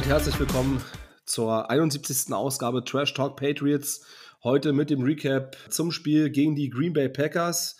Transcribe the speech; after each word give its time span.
damit 0.00 0.12
herzlich 0.12 0.40
willkommen 0.40 0.82
zur 1.26 1.68
71. 1.68 2.32
Ausgabe 2.32 2.84
Trash 2.84 3.12
Talk 3.12 3.36
Patriots. 3.36 4.02
Heute 4.42 4.72
mit 4.72 4.88
dem 4.88 5.02
Recap 5.02 5.58
zum 5.68 5.92
Spiel 5.92 6.30
gegen 6.30 6.54
die 6.54 6.70
Green 6.70 6.94
Bay 6.94 7.10
Packers. 7.10 7.76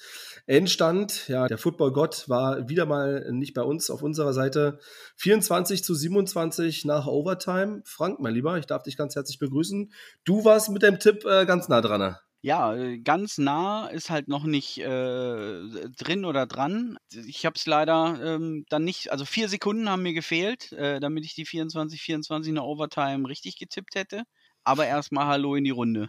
Endstand, 0.46 1.29
ja, 1.29 1.48
der 1.48 1.56
Football-Gott 1.56 2.29
war 2.29 2.69
wieder 2.69 2.84
mal 2.84 3.27
nicht 3.33 3.55
bei 3.55 3.62
uns 3.62 3.88
auf 3.88 4.02
unserer 4.02 4.34
Seite. 4.34 4.80
24 5.16 5.83
zu 5.83 5.95
27 5.95 6.84
nach 6.84 7.06
Overtime. 7.06 7.80
Frank, 7.87 8.21
mein 8.21 8.34
Lieber, 8.34 8.59
ich 8.59 8.66
darf 8.66 8.82
dich 8.82 8.98
ganz 8.98 9.16
herzlich 9.16 9.39
begrüßen. 9.39 9.91
Du 10.24 10.45
warst 10.45 10.68
mit 10.68 10.82
dem 10.82 10.98
Tipp 10.98 11.24
äh, 11.24 11.46
ganz 11.46 11.68
nah 11.68 11.80
dran. 11.80 12.16
Ja, 12.43 12.75
äh, 12.75 12.99
ganz 12.99 13.37
nah 13.39 13.87
ist 13.89 14.09
halt 14.09 14.29
noch 14.29 14.45
nicht 14.45 14.79
äh, 14.79 15.89
drin 15.91 16.25
oder 16.25 16.47
dran. 16.47 16.97
Ich 17.13 17.45
habe 17.45 17.55
es 17.57 17.66
leider 17.66 18.19
ähm, 18.37 18.65
dann 18.71 18.85
nicht, 18.85 19.13
also 19.13 19.27
vier 19.27 19.49
Sekunden 19.51 19.91
haben 19.91 20.03
mir 20.03 20.15
gefehlt, 20.15 20.73
äh, 20.73 21.01
damit 21.01 21.25
ich 21.27 21.35
die 21.35 21.45
24, 21.45 22.01
24 22.01 22.53
nach 22.55 22.63
Overtime 22.63 23.29
richtig 23.29 23.59
getippt 23.59 23.95
hätte. 23.95 24.23
Aber 24.65 24.87
erstmal 24.87 25.27
Hallo 25.27 25.55
in 25.55 25.65
die 25.65 25.71
Runde. 25.71 26.09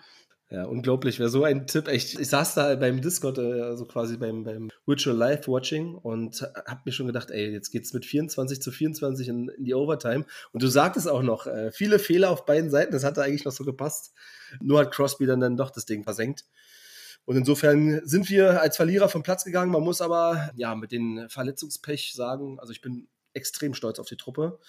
Ja, 0.52 0.66
unglaublich. 0.66 1.18
Wäre 1.18 1.30
so 1.30 1.46
ein 1.46 1.66
Tipp. 1.66 1.88
Echt, 1.88 2.20
ich 2.20 2.28
saß 2.28 2.56
da 2.56 2.76
beim 2.76 3.02
Discord, 3.02 3.38
äh, 3.38 3.62
also 3.62 3.86
quasi 3.86 4.18
beim, 4.18 4.44
beim 4.44 4.70
Virtual 4.86 5.16
Live 5.16 5.48
Watching 5.48 5.96
und 5.96 6.42
hab 6.42 6.86
mir 6.86 6.92
schon 6.92 7.08
gedacht, 7.08 7.32
ey, 7.32 7.52
jetzt 7.52 7.72
geht's 7.72 7.94
mit 7.94 8.06
24 8.06 8.62
zu 8.62 8.70
24 8.70 9.30
in, 9.30 9.48
in 9.48 9.64
die 9.64 9.74
Overtime. 9.74 10.26
Und 10.52 10.62
du 10.62 10.68
sagtest 10.68 11.08
auch 11.08 11.22
noch, 11.22 11.48
äh, 11.48 11.72
viele 11.72 12.00
Fehler 12.00 12.32
auf 12.32 12.46
beiden 12.46 12.70
Seiten. 12.70 12.92
Das 12.92 13.06
hatte 13.06 13.24
eigentlich 13.24 13.46
noch 13.46 13.54
so 13.54 13.64
gepasst. 13.64 14.14
Nur 14.60 14.82
hat 14.82 14.92
Crosby 14.92 15.26
dann, 15.26 15.40
dann 15.40 15.56
doch 15.56 15.72
das 15.72 15.86
Ding 15.86 16.04
versenkt. 16.04 16.44
Und 17.24 17.38
insofern 17.38 18.02
sind 18.04 18.30
wir 18.30 18.62
als 18.62 18.76
Verlierer 18.76 19.08
vom 19.08 19.24
Platz 19.24 19.46
gegangen. 19.46 19.72
Man 19.72 19.84
muss 19.84 20.02
aber 20.02 20.52
ja 20.56 20.76
mit 20.76 20.92
den 20.92 21.30
Verletzungspech 21.30 22.12
sagen, 22.14 22.60
also 22.60 22.74
ich 22.74 22.82
bin 22.82 23.08
extrem 23.34 23.74
stolz 23.74 24.00
auf 24.00 24.08
die 24.08 24.18
Truppe 24.18 24.60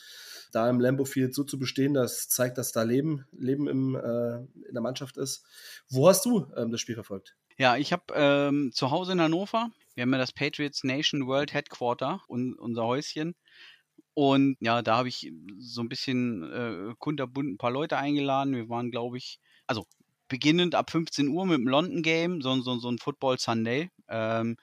da 0.52 0.70
im 0.70 0.80
Lambo 0.80 1.04
Field 1.04 1.34
so 1.34 1.44
zu 1.44 1.58
bestehen, 1.58 1.94
das 1.94 2.28
zeigt, 2.28 2.58
dass 2.58 2.72
da 2.72 2.82
Leben, 2.82 3.26
Leben 3.32 3.68
im, 3.68 3.96
äh, 3.96 4.36
in 4.66 4.72
der 4.72 4.82
Mannschaft 4.82 5.16
ist. 5.16 5.44
Wo 5.88 6.08
hast 6.08 6.24
du 6.24 6.46
ähm, 6.56 6.70
das 6.70 6.80
Spiel 6.80 6.94
verfolgt? 6.94 7.36
Ja, 7.58 7.76
ich 7.76 7.92
habe 7.92 8.04
ähm, 8.14 8.70
zu 8.72 8.90
Hause 8.90 9.12
in 9.12 9.20
Hannover, 9.20 9.70
wir 9.94 10.02
haben 10.02 10.12
ja 10.12 10.18
das 10.18 10.32
Patriots 10.32 10.84
Nation 10.84 11.26
World 11.26 11.52
Headquarter, 11.52 12.22
un 12.28 12.54
unser 12.54 12.84
Häuschen. 12.84 13.34
Und 14.14 14.56
ja, 14.60 14.82
da 14.82 14.98
habe 14.98 15.08
ich 15.08 15.32
so 15.58 15.80
ein 15.80 15.88
bisschen 15.88 16.42
äh, 16.52 16.94
kunterbunt 16.98 17.54
ein 17.54 17.58
paar 17.58 17.70
Leute 17.70 17.96
eingeladen. 17.96 18.54
Wir 18.54 18.68
waren, 18.68 18.90
glaube 18.90 19.16
ich, 19.16 19.38
also 19.66 19.86
beginnend 20.28 20.74
ab 20.74 20.90
15 20.90 21.28
Uhr 21.28 21.46
mit 21.46 21.58
dem 21.58 21.68
London 21.68 22.02
Game, 22.02 22.40
so, 22.40 22.60
so, 22.60 22.78
so 22.78 22.90
ein 22.90 22.98
Football 22.98 23.38
Sunday. 23.38 23.90
Ähm, 24.08 24.56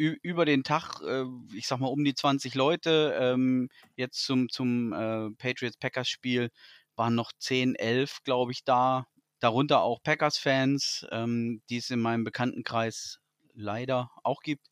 über 0.00 0.44
den 0.44 0.64
Tag, 0.64 1.00
äh, 1.02 1.24
ich 1.54 1.66
sag 1.66 1.78
mal 1.78 1.88
um 1.88 2.04
die 2.04 2.14
20 2.14 2.54
Leute. 2.54 3.16
Ähm, 3.20 3.68
jetzt 3.96 4.24
zum, 4.24 4.48
zum 4.48 4.92
äh, 4.92 5.30
Patriots-Packers-Spiel 5.36 6.50
waren 6.96 7.14
noch 7.14 7.32
10, 7.38 7.74
11, 7.74 8.22
glaube 8.24 8.52
ich, 8.52 8.64
da. 8.64 9.06
Darunter 9.40 9.82
auch 9.82 10.02
Packers-Fans, 10.02 11.06
ähm, 11.10 11.62
die 11.70 11.78
es 11.78 11.90
in 11.90 12.00
meinem 12.00 12.24
Bekanntenkreis 12.24 13.20
leider 13.54 14.10
auch 14.22 14.42
gibt. 14.42 14.66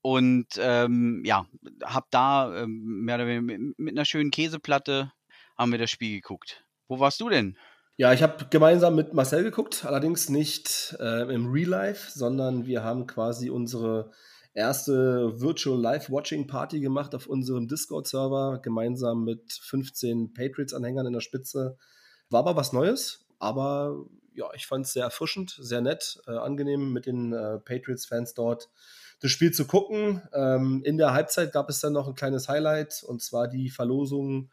Und 0.00 0.46
ähm, 0.58 1.22
ja, 1.24 1.46
hab 1.82 2.10
da 2.10 2.62
ähm, 2.62 3.04
mehr 3.04 3.16
oder 3.16 3.26
weniger 3.26 3.58
mit, 3.76 3.92
einer 3.92 4.04
schönen 4.04 4.30
Käseplatte 4.30 5.12
haben 5.56 5.72
wir 5.72 5.78
das 5.78 5.90
Spiel 5.90 6.16
geguckt. 6.16 6.64
Wo 6.86 7.00
warst 7.00 7.20
du 7.20 7.28
denn? 7.28 7.56
Ja, 7.96 8.12
ich 8.12 8.22
habe 8.22 8.46
gemeinsam 8.48 8.94
mit 8.94 9.12
Marcel 9.12 9.42
geguckt, 9.42 9.84
allerdings 9.84 10.28
nicht 10.28 10.96
äh, 11.00 11.34
im 11.34 11.50
Real 11.50 11.68
Life, 11.68 12.12
sondern 12.12 12.64
wir 12.66 12.84
haben 12.84 13.08
quasi 13.08 13.50
unsere 13.50 14.12
erste 14.58 15.40
Virtual 15.40 15.80
Live 15.80 16.10
Watching 16.10 16.46
Party 16.46 16.80
gemacht 16.80 17.14
auf 17.14 17.26
unserem 17.26 17.68
Discord-Server, 17.68 18.60
gemeinsam 18.62 19.24
mit 19.24 19.52
15 19.52 20.34
Patriots-Anhängern 20.34 21.06
in 21.06 21.12
der 21.12 21.20
Spitze. 21.20 21.78
War 22.28 22.40
aber 22.40 22.56
was 22.56 22.72
Neues, 22.72 23.24
aber 23.38 24.04
ja, 24.34 24.46
ich 24.54 24.66
fand 24.66 24.86
es 24.86 24.92
sehr 24.92 25.04
erfrischend, 25.04 25.56
sehr 25.60 25.80
nett, 25.80 26.20
äh, 26.26 26.32
angenehm 26.32 26.92
mit 26.92 27.06
den 27.06 27.32
äh, 27.32 27.58
Patriots-Fans 27.58 28.34
dort 28.34 28.68
das 29.20 29.30
Spiel 29.30 29.52
zu 29.52 29.66
gucken. 29.66 30.22
Ähm, 30.32 30.82
in 30.84 30.98
der 30.98 31.12
Halbzeit 31.12 31.52
gab 31.52 31.68
es 31.70 31.80
dann 31.80 31.92
noch 31.92 32.06
ein 32.06 32.14
kleines 32.14 32.48
Highlight 32.48 33.02
und 33.06 33.22
zwar 33.22 33.48
die 33.48 33.70
Verlosung 33.70 34.50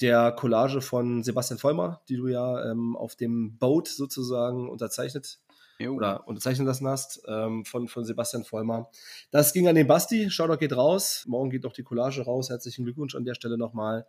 der 0.00 0.32
Collage 0.32 0.80
von 0.80 1.22
Sebastian 1.22 1.58
Vollmer, 1.58 2.02
die 2.08 2.16
du 2.16 2.28
ja 2.28 2.70
ähm, 2.70 2.96
auf 2.96 3.16
dem 3.16 3.58
Boat 3.58 3.88
sozusagen 3.88 4.68
unterzeichnet 4.68 5.38
Jo. 5.78 5.94
oder 5.94 6.26
unterzeichnen 6.26 6.66
lassen 6.66 6.86
hast 6.88 7.22
ähm, 7.28 7.64
von, 7.64 7.88
von 7.88 8.04
Sebastian 8.04 8.44
Vollmer. 8.44 8.90
Das 9.30 9.52
ging 9.52 9.68
an 9.68 9.74
den 9.74 9.86
Basti. 9.86 10.30
Shoutout 10.30 10.58
geht 10.58 10.76
raus. 10.76 11.24
Morgen 11.26 11.50
geht 11.50 11.64
noch 11.64 11.72
die 11.72 11.82
Collage 11.82 12.22
raus. 12.22 12.50
Herzlichen 12.50 12.84
Glückwunsch 12.84 13.14
an 13.14 13.24
der 13.24 13.34
Stelle 13.34 13.58
nochmal. 13.58 14.06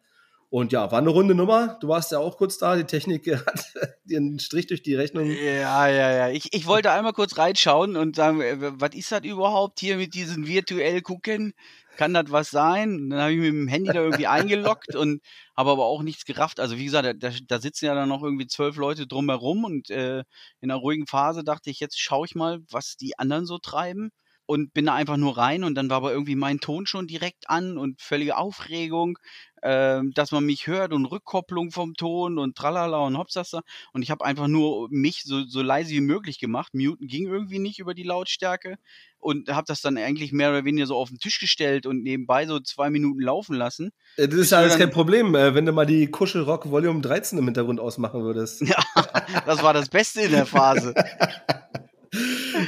Und 0.50 0.72
ja, 0.72 0.90
war 0.92 1.00
eine 1.00 1.10
runde 1.10 1.36
Nummer. 1.36 1.78
Du 1.82 1.90
warst 1.90 2.12
ja 2.14 2.20
auch 2.20 2.38
kurz 2.38 2.58
da. 2.58 2.78
Die 2.78 2.86
Technik 2.86 3.28
hat 3.46 3.74
dir 4.06 4.18
einen 4.18 4.40
Strich 4.40 4.68
durch 4.68 4.82
die 4.82 4.96
Rechnung. 4.96 5.30
Ja, 5.30 5.88
ja, 5.88 6.12
ja. 6.12 6.30
Ich, 6.30 6.54
ich 6.54 6.66
wollte 6.68 6.92
einmal 6.92 7.14
kurz 7.14 7.38
reinschauen 7.38 7.98
und 7.98 8.16
sagen, 8.16 8.42
äh, 8.42 8.56
was 8.60 8.96
ist 8.96 9.12
das 9.12 9.24
überhaupt 9.24 9.80
hier 9.80 9.98
mit 9.98 10.14
diesen 10.14 10.48
virtuell 10.48 11.02
gucken? 11.02 11.54
Kann 11.98 12.14
das 12.14 12.32
was 12.32 12.50
sein? 12.52 13.10
Dann 13.10 13.20
habe 13.20 13.34
ich 13.34 13.40
mit 13.40 13.48
dem 13.48 13.68
Handy 13.68 13.92
da 13.92 14.02
irgendwie 14.02 14.28
eingeloggt 14.28 14.96
und 14.96 15.22
habe 15.56 15.72
aber 15.72 15.86
auch 15.86 16.04
nichts 16.04 16.26
gerafft. 16.26 16.60
Also 16.60 16.78
wie 16.78 16.86
gesagt, 16.86 17.22
da, 17.24 17.32
da 17.48 17.60
sitzen 17.60 17.86
ja 17.86 17.96
dann 17.96 18.10
noch 18.10 18.24
irgendwie 18.24 18.48
zwölf 18.48 18.78
Leute 18.78 19.08
drumherum 19.08 19.66
und 19.66 19.90
äh, 19.90 20.20
in 20.62 20.72
einer 20.72 20.76
ruhigen 20.80 21.08
Phase 21.08 21.44
dachte 21.44 21.70
ich, 21.70 21.80
jetzt 21.80 22.00
schaue 22.00 22.26
ich 22.28 22.36
mal, 22.36 22.60
was 22.70 22.96
die 22.98 23.20
anderen 23.20 23.46
so 23.46 23.58
treiben 23.58 24.12
und 24.48 24.74
bin 24.74 24.88
da 24.88 24.96
einfach 24.96 25.18
nur 25.18 25.38
rein 25.38 25.64
und 25.64 25.76
dann 25.76 25.92
war 25.92 25.98
aber 25.98 26.12
irgendwie 26.12 26.36
mein 26.36 26.60
Ton 26.60 26.88
schon 26.88 27.06
direkt 27.06 27.50
an 27.50 27.78
und 27.78 28.02
völlige 28.02 28.38
Aufregung 28.38 29.20
äh, 29.62 30.02
dass 30.14 30.32
man 30.32 30.46
mich 30.46 30.68
hört 30.68 30.94
und 30.94 31.06
Rückkopplung 31.06 31.72
vom 31.72 31.94
Ton 31.96 32.38
und 32.38 32.56
tralala 32.56 33.00
und 33.00 33.18
hopsasa. 33.18 33.62
Und 33.94 34.02
ich 34.02 34.12
habe 34.12 34.26
einfach 34.26 34.48
nur 34.48 34.88
mich 34.90 35.24
so, 35.24 35.46
so 35.46 35.62
leise 35.62 35.92
wie 35.92 36.02
möglich 36.02 36.40
gemacht. 36.40 36.74
Muten 36.74 37.08
ging 37.08 37.28
irgendwie 37.28 37.60
nicht 37.60 37.80
über 37.80 37.94
die 37.94 38.04
Lautstärke 38.04 38.78
und 39.20 39.50
habe 39.50 39.66
das 39.68 39.82
dann 39.82 39.98
eigentlich 39.98 40.32
mehr 40.32 40.50
oder 40.50 40.66
weniger 40.66 40.86
so 40.86 40.96
auf 40.96 41.10
den 41.10 41.18
Tisch 41.18 41.40
gestellt 41.40 41.86
und 41.86 42.04
nebenbei 42.04 42.46
so 42.46 42.60
zwei 42.60 42.90
Minuten 42.90 43.22
laufen 43.22 43.56
lassen. 43.56 43.92
Das 44.18 44.34
ist 44.34 44.52
ja 44.52 44.60
alles 44.60 44.78
kein 44.78 44.92
Problem, 44.92 45.34
äh, 45.36 45.54
wenn 45.56 45.66
du 45.66 45.72
mal 45.72 45.86
die 45.86 46.08
Kuschelrock 46.08 46.70
Volume 46.70 47.02
13 47.02 47.40
im 47.40 47.46
Hintergrund 47.46 47.80
ausmachen 47.80 48.24
würdest. 48.24 48.64
Ja, 48.68 49.42
das 49.46 49.64
war 49.64 49.74
das 49.74 49.90
Beste 49.90 50.22
in 50.22 50.32
der 50.32 50.46
Phase. 50.46 50.94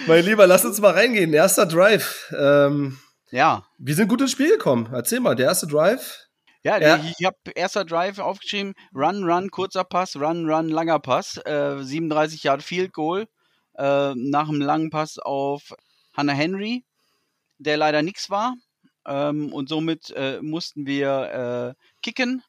mein 0.08 0.26
Lieber, 0.26 0.48
lass 0.48 0.66
uns 0.66 0.80
mal 0.80 0.94
reingehen. 0.94 1.34
Erster 1.34 1.66
Drive. 1.66 2.34
Ähm, 2.38 2.98
ja. 3.32 3.66
Wir 3.78 3.96
sind 3.96 4.08
gut 4.08 4.22
ins 4.22 4.32
Spiel 4.32 4.50
gekommen. 4.50 4.90
Erzähl 4.94 5.20
mal, 5.20 5.36
der 5.36 5.48
erste 5.48 5.68
Drive. 5.68 6.30
Ja, 6.64 6.78
ja. 6.78 6.98
ich 6.98 7.26
habe 7.26 7.38
erster 7.56 7.86
Drive 7.86 8.20
aufgeschrieben, 8.20 8.74
Run, 8.94 9.24
Run, 9.24 9.50
kurzer 9.50 9.86
Pass, 9.86 10.18
Run, 10.18 10.50
Run, 10.50 10.68
langer 10.68 11.00
Pass, 11.00 11.38
äh, 11.46 11.82
37 11.82 12.44
Yard 12.44 12.64
Field 12.64 12.92
Goal 12.92 13.28
äh, 13.78 14.14
nach 14.16 14.50
einem 14.50 14.62
langen 14.62 14.90
Pass 14.90 15.20
auf 15.20 15.74
Hannah 16.14 16.34
Henry, 16.34 16.84
der 17.60 17.78
leider 17.78 18.02
nichts 18.02 18.30
war. 18.30 18.56
Ähm, 19.06 19.54
und 19.54 19.70
somit 19.70 20.12
äh, 20.12 20.42
mussten 20.42 20.86
wir 20.86 21.76
äh, 21.78 21.84
kicken 22.02 22.44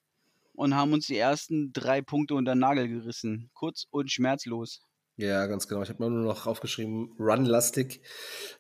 und 0.55 0.75
haben 0.75 0.93
uns 0.93 1.07
die 1.07 1.17
ersten 1.17 1.73
drei 1.73 2.03
Punkte 2.03 2.35
unter 2.35 2.55
den 2.55 2.59
Nagel 2.59 2.89
gerissen. 2.89 3.51
Kurz 3.55 3.87
und 3.91 4.11
schmerzlos. 4.11 4.83
Ja, 5.21 5.47
ganz 5.47 5.69
genau. 5.69 5.83
Ich 5.83 5.91
habe 5.91 6.03
mir 6.03 6.09
nur 6.09 6.25
noch 6.25 6.47
aufgeschrieben, 6.47 7.15
run-lastig. 7.19 8.01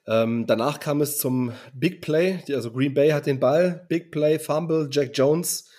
Ähm, 0.06 0.46
danach 0.46 0.78
kam 0.78 1.00
es 1.00 1.16
zum 1.16 1.54
Big 1.72 2.02
Play. 2.02 2.44
Also 2.50 2.70
Green 2.70 2.92
Bay 2.92 3.10
hat 3.10 3.24
den 3.24 3.40
Ball, 3.40 3.86
Big 3.88 4.12
Play, 4.12 4.38
Fumble, 4.38 4.88
Jack 4.92 5.12
Jones. 5.14 5.70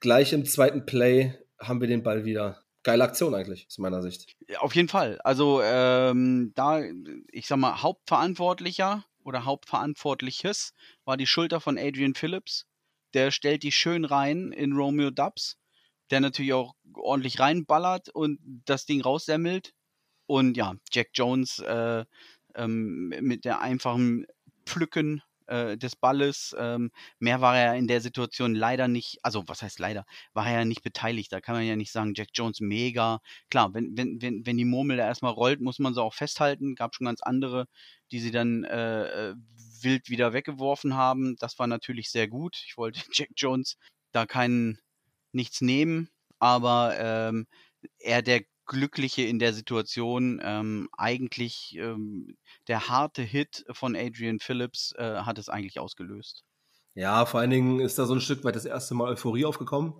Gleich 0.00 0.34
im 0.34 0.44
zweiten 0.44 0.84
Play 0.84 1.34
haben 1.58 1.80
wir 1.80 1.88
den 1.88 2.02
Ball 2.02 2.26
wieder. 2.26 2.62
Geile 2.82 3.04
Aktion 3.04 3.34
eigentlich, 3.34 3.66
aus 3.66 3.78
meiner 3.78 4.02
Sicht. 4.02 4.36
Auf 4.58 4.74
jeden 4.74 4.88
Fall. 4.88 5.18
Also 5.24 5.62
ähm, 5.62 6.52
da, 6.54 6.82
ich 7.32 7.46
sag 7.46 7.56
mal, 7.56 7.82
Hauptverantwortlicher 7.82 9.06
oder 9.24 9.46
Hauptverantwortliches 9.46 10.74
war 11.06 11.16
die 11.16 11.26
Schulter 11.26 11.62
von 11.62 11.78
Adrian 11.78 12.14
Phillips. 12.14 12.66
Der 13.14 13.30
stellt 13.30 13.62
die 13.62 13.72
schön 13.72 14.04
rein 14.04 14.52
in 14.52 14.74
Romeo 14.74 15.10
Dubs, 15.10 15.56
der 16.10 16.20
natürlich 16.20 16.52
auch 16.52 16.74
ordentlich 16.94 17.40
reinballert 17.40 18.10
und 18.10 18.38
das 18.66 18.84
Ding 18.84 19.00
raussemmelt. 19.00 19.72
Und 20.26 20.56
ja, 20.56 20.74
Jack 20.90 21.08
Jones 21.14 21.58
äh, 21.60 22.04
ähm, 22.54 23.08
mit 23.20 23.44
der 23.44 23.60
einfachen 23.60 24.26
Pflücken 24.64 25.22
äh, 25.46 25.76
des 25.76 25.96
Balles. 25.96 26.54
Ähm, 26.58 26.90
mehr 27.18 27.40
war 27.40 27.56
er 27.56 27.74
in 27.76 27.86
der 27.86 28.00
Situation 28.00 28.54
leider 28.54 28.88
nicht, 28.88 29.18
also 29.22 29.44
was 29.46 29.62
heißt 29.62 29.78
leider, 29.78 30.04
war 30.32 30.46
er 30.46 30.60
ja 30.60 30.64
nicht 30.64 30.82
beteiligt. 30.82 31.32
Da 31.32 31.40
kann 31.40 31.54
man 31.54 31.64
ja 31.64 31.76
nicht 31.76 31.92
sagen, 31.92 32.14
Jack 32.14 32.28
Jones 32.34 32.60
mega. 32.60 33.20
Klar, 33.50 33.72
wenn, 33.74 33.96
wenn, 33.96 34.20
wenn, 34.20 34.44
wenn 34.44 34.56
die 34.56 34.64
Murmel 34.64 34.96
da 34.96 35.06
erstmal 35.06 35.32
rollt, 35.32 35.60
muss 35.60 35.78
man 35.78 35.94
sie 35.94 36.02
auch 36.02 36.14
festhalten. 36.14 36.74
Gab 36.74 36.94
schon 36.94 37.06
ganz 37.06 37.22
andere, 37.22 37.66
die 38.10 38.20
sie 38.20 38.30
dann 38.30 38.64
äh, 38.64 39.30
äh 39.30 39.34
wild 39.82 40.08
wieder 40.08 40.32
weggeworfen 40.32 40.94
haben. 40.94 41.36
Das 41.38 41.58
war 41.58 41.66
natürlich 41.66 42.10
sehr 42.10 42.28
gut. 42.28 42.56
Ich 42.66 42.76
wollte 42.76 43.00
Jack 43.12 43.30
Jones 43.36 43.76
da 44.12 44.26
keinen 44.26 44.80
nichts 45.32 45.60
nehmen, 45.60 46.08
aber 46.38 46.94
ähm, 46.98 47.46
er 47.98 48.22
der 48.22 48.42
Glückliche 48.66 49.22
in 49.22 49.38
der 49.38 49.52
Situation. 49.52 50.40
Ähm, 50.42 50.88
eigentlich 50.96 51.76
ähm, 51.78 52.36
der 52.68 52.88
harte 52.88 53.22
Hit 53.22 53.64
von 53.70 53.96
Adrian 53.96 54.40
Phillips 54.40 54.92
äh, 54.96 55.20
hat 55.20 55.38
es 55.38 55.48
eigentlich 55.48 55.78
ausgelöst. 55.78 56.44
Ja, 56.94 57.26
vor 57.26 57.40
allen 57.40 57.50
Dingen 57.50 57.80
ist 57.80 57.98
da 57.98 58.06
so 58.06 58.14
ein 58.14 58.20
Stück 58.20 58.44
weit 58.44 58.56
das 58.56 58.64
erste 58.64 58.94
Mal 58.94 59.08
Euphorie 59.08 59.44
aufgekommen. 59.44 59.94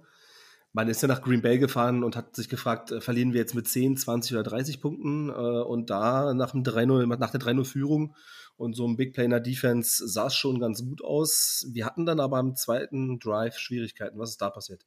man 0.73 0.89
ist 0.89 1.03
ja 1.03 1.09
nach 1.09 1.23
Green 1.23 1.43
Bay 1.43 1.59
gefahren 1.59 2.05
und 2.05 2.17
hat 2.17 2.37
sich 2.37 2.49
gefragt, 2.49 2.91
äh, 2.93 3.01
verlieren 3.01 3.33
wir 3.33 3.41
jetzt 3.41 3.55
mit 3.55 3.69
10, 3.69 3.97
20 3.97 4.33
oder 4.33 4.43
30 4.43 4.81
Punkten? 4.81 5.31
Äh, 5.31 5.33
und 5.33 5.91
da 5.91 6.35
nach, 6.35 6.53
dem 6.53 6.65
3 6.65 6.87
nach 6.87 7.31
der 7.31 7.41
3-0-Führung 7.41 8.15
und 8.57 8.75
so 8.75 8.87
ein 8.87 8.97
Big 8.97 9.15
Player 9.15 9.41
Defense 9.41 10.07
sah 10.09 10.27
es 10.27 10.35
schon 10.35 10.61
ganz 10.61 10.83
gut 10.83 11.05
aus. 11.05 11.67
Wir 11.73 11.85
hatten 11.85 12.07
dann 12.07 12.21
aber 12.21 12.41
im 12.41 12.55
zweiten 12.57 13.19
Drive 13.19 13.59
Schwierigkeiten. 13.59 14.19
Was 14.19 14.31
ist 14.31 14.41
da 14.43 14.51
passiert? 14.51 14.87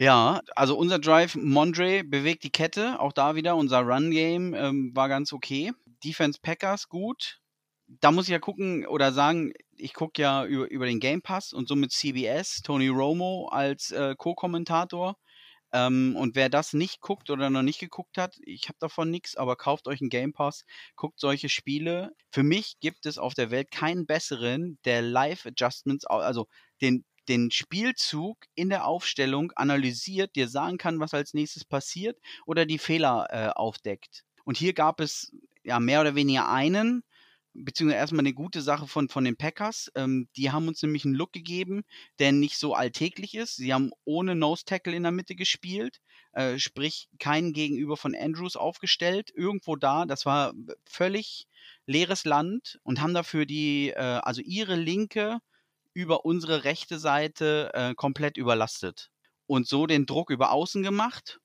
Ja, 0.00 0.40
also 0.54 0.76
unser 0.76 0.98
Drive, 1.00 1.34
Mondre 1.34 2.04
bewegt 2.04 2.44
die 2.44 2.50
Kette, 2.50 3.00
auch 3.00 3.12
da 3.12 3.34
wieder. 3.34 3.56
Unser 3.56 3.80
Run-Game 3.80 4.54
ähm, 4.54 4.92
war 4.94 5.08
ganz 5.08 5.32
okay. 5.32 5.72
Defense 6.04 6.38
Packers 6.40 6.88
gut. 6.88 7.40
Da 7.88 8.12
muss 8.12 8.26
ich 8.26 8.32
ja 8.32 8.38
gucken 8.38 8.86
oder 8.86 9.12
sagen, 9.12 9.52
ich 9.76 9.94
gucke 9.94 10.22
ja 10.22 10.44
über, 10.44 10.70
über 10.70 10.86
den 10.86 11.00
Game 11.00 11.22
Pass 11.22 11.52
und 11.52 11.66
somit 11.68 11.90
CBS, 11.92 12.62
Tony 12.62 12.88
Romo 12.88 13.48
als 13.50 13.90
äh, 13.90 14.14
Co-Kommentator. 14.16 15.16
Ähm, 15.72 16.16
und 16.16 16.36
wer 16.36 16.48
das 16.48 16.72
nicht 16.74 17.00
guckt 17.00 17.30
oder 17.30 17.50
noch 17.50 17.62
nicht 17.62 17.80
geguckt 17.80 18.18
hat, 18.18 18.36
ich 18.44 18.68
habe 18.68 18.78
davon 18.80 19.10
nichts, 19.10 19.36
aber 19.36 19.56
kauft 19.56 19.88
euch 19.88 20.00
einen 20.00 20.10
Game 20.10 20.32
Pass, 20.32 20.64
guckt 20.96 21.20
solche 21.20 21.48
Spiele. 21.48 22.12
Für 22.30 22.42
mich 22.42 22.78
gibt 22.80 23.04
es 23.06 23.18
auf 23.18 23.34
der 23.34 23.50
Welt 23.50 23.70
keinen 23.70 24.06
besseren, 24.06 24.78
der 24.84 25.02
Live-Adjustments, 25.02 26.06
also 26.06 26.46
den, 26.80 27.04
den 27.28 27.50
Spielzug 27.50 28.38
in 28.54 28.68
der 28.68 28.86
Aufstellung 28.86 29.52
analysiert, 29.52 30.36
dir 30.36 30.48
sagen 30.48 30.78
kann, 30.78 31.00
was 31.00 31.14
als 31.14 31.34
nächstes 31.34 31.64
passiert 31.64 32.18
oder 32.46 32.66
die 32.66 32.78
Fehler 32.78 33.26
äh, 33.30 33.48
aufdeckt. 33.48 34.24
Und 34.44 34.56
hier 34.56 34.72
gab 34.72 35.00
es 35.00 35.32
ja 35.62 35.78
mehr 35.78 36.00
oder 36.00 36.14
weniger 36.14 36.48
einen, 36.48 37.02
beziehungsweise 37.52 37.98
erstmal 37.98 38.20
eine 38.20 38.34
gute 38.34 38.62
Sache 38.62 38.86
von, 38.86 39.08
von 39.08 39.24
den 39.24 39.36
Packers. 39.36 39.90
Ähm, 39.94 40.28
die 40.36 40.50
haben 40.50 40.68
uns 40.68 40.82
nämlich 40.82 41.04
einen 41.04 41.14
Look 41.14 41.32
gegeben, 41.32 41.82
der 42.18 42.32
nicht 42.32 42.56
so 42.58 42.74
alltäglich 42.74 43.34
ist. 43.34 43.56
Sie 43.56 43.72
haben 43.74 43.90
ohne 44.04 44.34
Nose 44.34 44.64
Tackle 44.64 44.94
in 44.94 45.02
der 45.02 45.12
Mitte 45.12 45.34
gespielt, 45.34 46.00
äh, 46.32 46.58
sprich 46.58 47.08
keinen 47.18 47.52
Gegenüber 47.52 47.96
von 47.96 48.14
Andrews 48.14 48.56
aufgestellt. 48.56 49.30
Irgendwo 49.34 49.76
da, 49.76 50.06
das 50.06 50.24
war 50.24 50.54
völlig 50.84 51.46
leeres 51.86 52.24
Land 52.24 52.78
und 52.82 53.00
haben 53.00 53.14
dafür 53.14 53.46
die, 53.46 53.90
äh, 53.90 54.20
also 54.22 54.40
ihre 54.42 54.76
linke 54.76 55.38
über 55.98 56.24
unsere 56.24 56.62
rechte 56.62 57.00
Seite 57.00 57.72
äh, 57.74 57.94
komplett 57.96 58.36
überlastet. 58.36 59.10
Und 59.46 59.66
so 59.66 59.86
den 59.86 60.06
Druck 60.06 60.30
über 60.30 60.52
außen 60.52 60.84
gemacht 60.84 61.40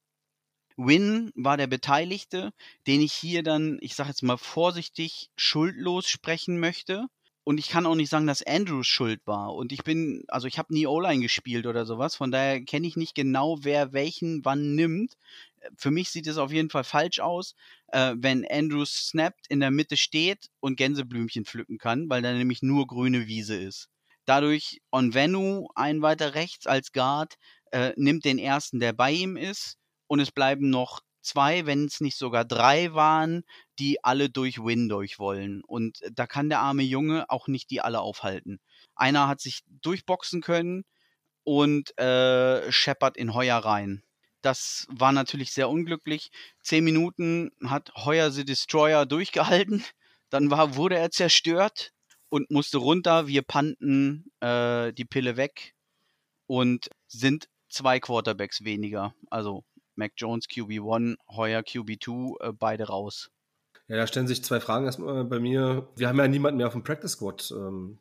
Win 0.77 1.31
war 1.35 1.57
der 1.57 1.67
Beteiligte, 1.67 2.51
den 2.87 3.01
ich 3.01 3.13
hier 3.13 3.41
dann, 3.41 3.77
ich 3.81 3.95
sage 3.95 4.09
jetzt 4.09 4.21
mal 4.21 4.37
vorsichtig, 4.37 5.31
schuldlos 5.35 6.07
sprechen 6.07 6.59
möchte. 6.59 7.07
Und 7.43 7.57
ich 7.57 7.67
kann 7.67 7.85
auch 7.87 7.95
nicht 7.95 8.09
sagen, 8.09 8.27
dass 8.27 8.45
Andrews 8.45 8.87
schuld 8.87 9.21
war. 9.25 9.53
Und 9.55 9.71
ich 9.71 9.83
bin, 9.83 10.23
also 10.27 10.47
ich 10.47 10.57
habe 10.59 10.73
nie 10.73 10.87
O-Line 10.87 11.21
gespielt 11.21 11.65
oder 11.65 11.85
sowas, 11.85 12.15
von 12.15 12.31
daher 12.31 12.61
kenne 12.61 12.87
ich 12.87 12.95
nicht 12.95 13.15
genau, 13.15 13.57
wer 13.61 13.91
welchen 13.91 14.45
wann 14.45 14.75
nimmt. 14.75 15.17
Für 15.75 15.91
mich 15.91 16.09
sieht 16.09 16.27
es 16.27 16.37
auf 16.37 16.51
jeden 16.51 16.69
Fall 16.69 16.83
falsch 16.83 17.19
aus, 17.19 17.55
äh, 17.87 18.13
wenn 18.17 18.45
Andrews 18.49 19.07
snappt, 19.07 19.47
in 19.47 19.59
der 19.59 19.71
Mitte 19.71 19.97
steht 19.97 20.49
und 20.61 20.77
Gänseblümchen 20.77 21.45
pflücken 21.45 21.79
kann, 21.79 22.09
weil 22.09 22.21
da 22.21 22.33
nämlich 22.33 22.61
nur 22.61 22.87
grüne 22.87 23.27
Wiese 23.27 23.57
ist. 23.57 23.89
Dadurch 24.25 24.81
Onvenu, 24.91 25.67
ein 25.75 26.01
weiter 26.01 26.33
rechts 26.35 26.67
als 26.67 26.91
Guard, 26.91 27.35
äh, 27.71 27.93
nimmt 27.97 28.25
den 28.25 28.39
ersten, 28.39 28.79
der 28.79 28.93
bei 28.93 29.11
ihm 29.11 29.35
ist 29.37 29.77
und 30.07 30.19
es 30.19 30.31
bleiben 30.31 30.69
noch 30.69 31.01
zwei, 31.21 31.65
wenn 31.65 31.85
es 31.85 32.01
nicht 32.01 32.17
sogar 32.17 32.45
drei 32.45 32.93
waren, 32.93 33.43
die 33.79 34.03
alle 34.03 34.29
durch 34.29 34.59
Win 34.63 34.89
durch 34.89 35.19
wollen. 35.19 35.63
Und 35.63 35.99
da 36.11 36.27
kann 36.27 36.49
der 36.49 36.59
arme 36.59 36.83
Junge 36.83 37.29
auch 37.29 37.47
nicht 37.47 37.71
die 37.71 37.81
alle 37.81 38.01
aufhalten. 38.01 38.59
Einer 38.95 39.27
hat 39.27 39.41
sich 39.41 39.63
durchboxen 39.81 40.41
können 40.41 40.83
und 41.43 41.97
äh, 41.97 42.71
scheppert 42.71 43.17
in 43.17 43.33
Heuer 43.33 43.57
rein. 43.57 44.03
Das 44.41 44.87
war 44.89 45.13
natürlich 45.13 45.53
sehr 45.53 45.69
unglücklich. 45.69 46.29
Zehn 46.61 46.83
Minuten 46.83 47.51
hat 47.65 47.91
Heuer 47.95 48.29
the 48.29 48.45
Destroyer 48.45 49.05
durchgehalten. 49.05 49.83
Dann 50.29 50.51
war, 50.51 50.75
wurde 50.75 50.97
er 50.97 51.11
zerstört 51.11 51.92
und 52.33 52.49
musste 52.49 52.79
runter. 52.79 53.27
Wir 53.27 53.43
panten 53.43 54.25
äh, 54.39 54.91
die 54.93 55.05
Pille 55.05 55.37
weg 55.37 55.75
und 56.47 56.89
sind 57.07 57.47
zwei 57.69 57.99
Quarterbacks 57.99 58.63
weniger. 58.63 59.13
Also 59.29 59.63
Mac 59.95 60.13
Jones 60.17 60.45
QB1, 60.47 61.17
Heuer 61.29 61.61
QB2, 61.61 62.41
äh, 62.41 62.51
beide 62.51 62.87
raus. 62.87 63.29
Ja, 63.87 63.97
da 63.97 64.07
stellen 64.07 64.27
sich 64.27 64.43
zwei 64.43 64.59
Fragen 64.59 64.85
erstmal 64.85 65.25
bei 65.25 65.39
mir. 65.39 65.87
Wir 65.95 66.07
haben 66.07 66.17
ja 66.17 66.27
niemanden 66.27 66.57
mehr 66.57 66.65
auf 66.65 66.73
dem 66.73 66.83
Practice 66.83 67.11
Squad. 67.11 67.53
Ähm, 67.55 67.99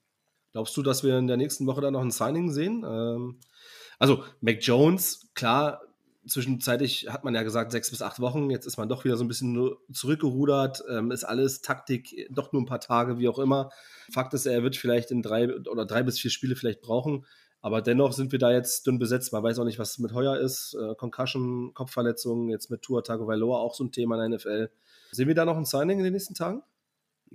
glaubst 0.52 0.74
du, 0.78 0.82
dass 0.82 1.04
wir 1.04 1.18
in 1.18 1.26
der 1.26 1.36
nächsten 1.36 1.66
Woche 1.66 1.82
dann 1.82 1.92
noch 1.92 2.00
ein 2.00 2.10
Signing 2.10 2.50
sehen? 2.50 2.86
Ähm, 2.88 3.38
also, 3.98 4.24
Mac 4.40 4.62
Jones, 4.62 5.28
klar, 5.34 5.82
zwischenzeitlich 6.26 7.08
hat 7.08 7.24
man 7.24 7.34
ja 7.34 7.42
gesagt, 7.42 7.72
sechs 7.72 7.90
bis 7.90 8.02
acht 8.02 8.20
Wochen. 8.20 8.50
Jetzt 8.50 8.66
ist 8.66 8.76
man 8.76 8.88
doch 8.88 9.04
wieder 9.04 9.16
so 9.16 9.24
ein 9.24 9.28
bisschen 9.28 9.74
zurückgerudert. 9.92 10.82
Ähm, 10.88 11.10
ist 11.10 11.24
alles 11.24 11.60
Taktik, 11.62 12.28
doch 12.30 12.52
nur 12.52 12.62
ein 12.62 12.66
paar 12.66 12.80
Tage, 12.80 13.18
wie 13.18 13.28
auch 13.28 13.38
immer. 13.38 13.70
Fakt 14.12 14.34
ist, 14.34 14.46
er 14.46 14.62
wird 14.62 14.76
vielleicht 14.76 15.10
in 15.10 15.22
drei 15.22 15.54
oder 15.54 15.86
drei 15.86 16.02
bis 16.02 16.18
vier 16.18 16.30
Spiele 16.30 16.56
vielleicht 16.56 16.80
brauchen. 16.80 17.26
Aber 17.60 17.80
dennoch 17.80 18.12
sind 18.12 18.32
wir 18.32 18.40
da 18.40 18.50
jetzt 18.50 18.86
dünn 18.86 18.98
besetzt. 18.98 19.32
Man 19.32 19.42
weiß 19.42 19.58
auch 19.60 19.64
nicht, 19.64 19.78
was 19.78 19.98
mit 19.98 20.12
Heuer 20.12 20.36
ist. 20.36 20.74
Äh, 20.74 20.94
Concussion, 20.96 21.72
Kopfverletzungen, 21.74 22.48
jetzt 22.48 22.70
mit 22.70 22.82
Tua 22.82 23.02
Tagovailoa 23.02 23.58
auch 23.58 23.74
so 23.74 23.84
ein 23.84 23.92
Thema 23.92 24.16
in 24.16 24.30
der 24.30 24.38
NFL. 24.38 24.70
Sehen 25.12 25.28
wir 25.28 25.34
da 25.34 25.44
noch 25.44 25.56
ein 25.56 25.64
Signing 25.64 25.98
in 25.98 26.04
den 26.04 26.12
nächsten 26.12 26.34
Tagen? 26.34 26.62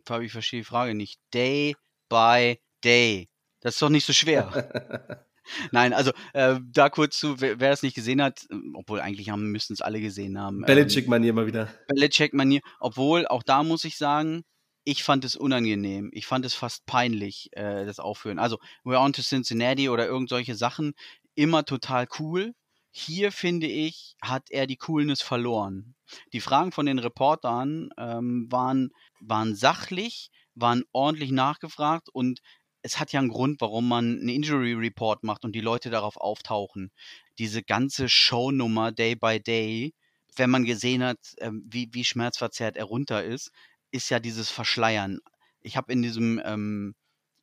Fabi, 0.06 0.26
ich 0.26 0.32
verstehe 0.32 0.62
die 0.62 0.66
Frage 0.66 0.96
nicht. 0.96 1.20
Day 1.34 1.76
by 2.10 2.60
day. 2.84 3.30
Das 3.62 3.76
ist 3.76 3.82
doch 3.82 3.90
nicht 3.90 4.06
so 4.06 4.14
schwer. 4.14 5.24
Nein, 5.72 5.94
also 5.94 6.12
äh, 6.34 6.60
da 6.72 6.90
kurz 6.90 7.18
zu, 7.18 7.40
wer, 7.42 7.60
wer 7.60 7.70
das 7.70 7.84
nicht 7.84 7.96
gesehen 7.96 8.22
hat, 8.22 8.48
obwohl 8.74 9.00
eigentlich 9.00 9.30
haben, 9.30 9.52
müssten 9.52 9.74
es 9.74 9.82
alle 9.82 10.02
gesehen 10.02 10.40
haben. 10.40 10.62
Belichick-Manier 10.62 11.30
ähm, 11.30 11.36
mal 11.36 11.48
wieder. 11.48 11.70
Belichick-Manier, 11.88 12.62
obwohl 12.80 13.28
auch 13.28 13.44
da 13.44 13.64
muss 13.64 13.84
ich 13.84 13.98
sagen, 13.98 14.44
ich 14.84 15.04
fand 15.04 15.26
es 15.26 15.36
unangenehm. 15.36 16.10
Ich 16.14 16.26
fand 16.26 16.46
es 16.46 16.54
fast 16.54 16.86
peinlich, 16.86 17.50
äh, 17.52 17.86
das 17.86 18.00
Aufführen. 18.00 18.40
Also, 18.40 18.58
We're 18.86 19.04
on 19.04 19.12
to 19.12 19.22
Cincinnati 19.22 19.90
oder 19.90 20.06
irgend 20.08 20.30
solche 20.30 20.56
Sachen, 20.56 20.94
immer 21.36 21.66
total 21.66 22.08
cool. 22.20 22.54
Hier 22.92 23.34
finde 23.34 23.68
ich, 23.68 24.16
hat 24.22 24.50
er 24.50 24.66
die 24.66 24.78
Coolness 24.78 25.22
verloren. 25.22 25.96
Die 26.32 26.40
Fragen 26.40 26.72
von 26.72 26.86
den 26.86 27.00
Reportern 27.00 27.90
ähm, 27.98 28.48
waren, 28.50 28.92
waren 29.20 29.56
sachlich, 29.56 30.32
waren 30.56 30.84
ordentlich 30.94 31.32
nachgefragt 31.32 32.08
und 32.10 32.40
es 32.88 33.00
hat 33.00 33.12
ja 33.12 33.20
einen 33.20 33.28
Grund, 33.28 33.60
warum 33.60 33.86
man 33.90 34.20
einen 34.20 34.30
Injury 34.30 34.74
Report 34.74 35.22
macht 35.22 35.44
und 35.44 35.52
die 35.54 35.62
Leute 35.62 35.90
darauf 35.90 36.16
auftauchen. 36.16 36.90
Diese 37.38 37.62
ganze 37.62 38.08
Shownummer 38.08 38.94
Day 38.94 39.14
by 39.16 39.42
Day, 39.42 39.94
wenn 40.38 40.50
man 40.50 40.64
gesehen 40.64 41.04
hat, 41.04 41.20
ähm, 41.40 41.66
wie, 41.70 41.90
wie 41.92 42.06
schmerzverzerrt 42.06 42.78
er 42.78 42.86
runter 42.86 43.26
ist, 43.26 43.52
ist 43.92 44.10
ja 44.10 44.22
dieses 44.22 44.50
Verschleiern. 44.50 45.20
Ich 45.62 45.76
habe 45.76 45.92
in 45.92 46.02
diesem 46.02 46.42
ähm, 46.46 46.96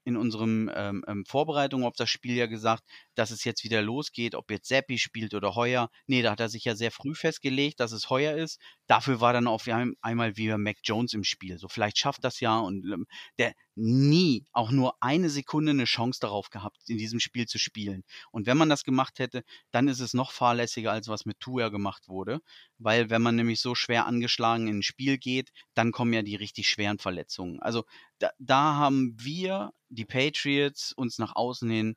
in 0.04 0.16
unserem 0.16 0.70
ähm, 0.74 1.04
ähm, 1.08 1.24
Vorbereitung 1.26 1.84
auf 1.84 1.96
das 1.96 2.10
Spiel 2.10 2.34
ja 2.36 2.46
gesagt, 2.46 2.82
dass 3.14 3.30
es 3.30 3.44
jetzt 3.44 3.64
wieder 3.64 3.80
losgeht, 3.82 4.34
ob 4.34 4.50
jetzt 4.50 4.68
Seppi 4.68 4.98
spielt 4.98 5.34
oder 5.34 5.54
Heuer. 5.54 5.88
Nee, 6.06 6.22
da 6.22 6.30
hat 6.30 6.40
er 6.40 6.48
sich 6.48 6.64
ja 6.64 6.76
sehr 6.76 6.90
früh 6.90 7.14
festgelegt, 7.14 7.80
dass 7.80 7.92
es 7.92 8.10
Heuer 8.10 8.36
ist. 8.36 8.60
Dafür 8.86 9.20
war 9.20 9.32
dann 9.32 9.46
auf 9.46 9.66
einmal 10.02 10.36
wieder 10.36 10.58
Mac 10.58 10.76
Jones 10.84 11.14
im 11.14 11.24
Spiel. 11.24 11.58
So, 11.58 11.68
vielleicht 11.68 11.98
schafft 11.98 12.22
das 12.22 12.40
ja 12.40 12.58
und 12.58 12.84
ähm, 12.84 13.06
der 13.38 13.54
nie 13.76 14.44
auch 14.52 14.70
nur 14.70 15.02
eine 15.02 15.30
Sekunde 15.30 15.70
eine 15.70 15.84
Chance 15.84 16.20
darauf 16.20 16.50
gehabt, 16.50 16.78
in 16.88 16.98
diesem 16.98 17.20
Spiel 17.20 17.46
zu 17.46 17.58
spielen. 17.58 18.04
Und 18.30 18.46
wenn 18.46 18.56
man 18.56 18.68
das 18.68 18.84
gemacht 18.84 19.18
hätte, 19.18 19.42
dann 19.70 19.88
ist 19.88 20.00
es 20.00 20.14
noch 20.14 20.32
fahrlässiger, 20.32 20.92
als 20.92 21.08
was 21.08 21.24
mit 21.24 21.40
Tua 21.40 21.68
gemacht 21.68 22.08
wurde. 22.08 22.40
Weil 22.78 23.10
wenn 23.10 23.22
man 23.22 23.36
nämlich 23.36 23.60
so 23.60 23.74
schwer 23.74 24.06
angeschlagen 24.06 24.68
in 24.68 24.78
ein 24.78 24.82
Spiel 24.82 25.18
geht, 25.18 25.50
dann 25.74 25.92
kommen 25.92 26.12
ja 26.12 26.22
die 26.22 26.36
richtig 26.36 26.68
schweren 26.68 26.98
Verletzungen. 26.98 27.60
Also 27.60 27.84
da, 28.18 28.30
da 28.38 28.74
haben 28.74 29.16
wir, 29.18 29.72
die 29.88 30.04
Patriots, 30.04 30.92
uns 30.92 31.18
nach 31.18 31.36
außen 31.36 31.70
hin 31.70 31.96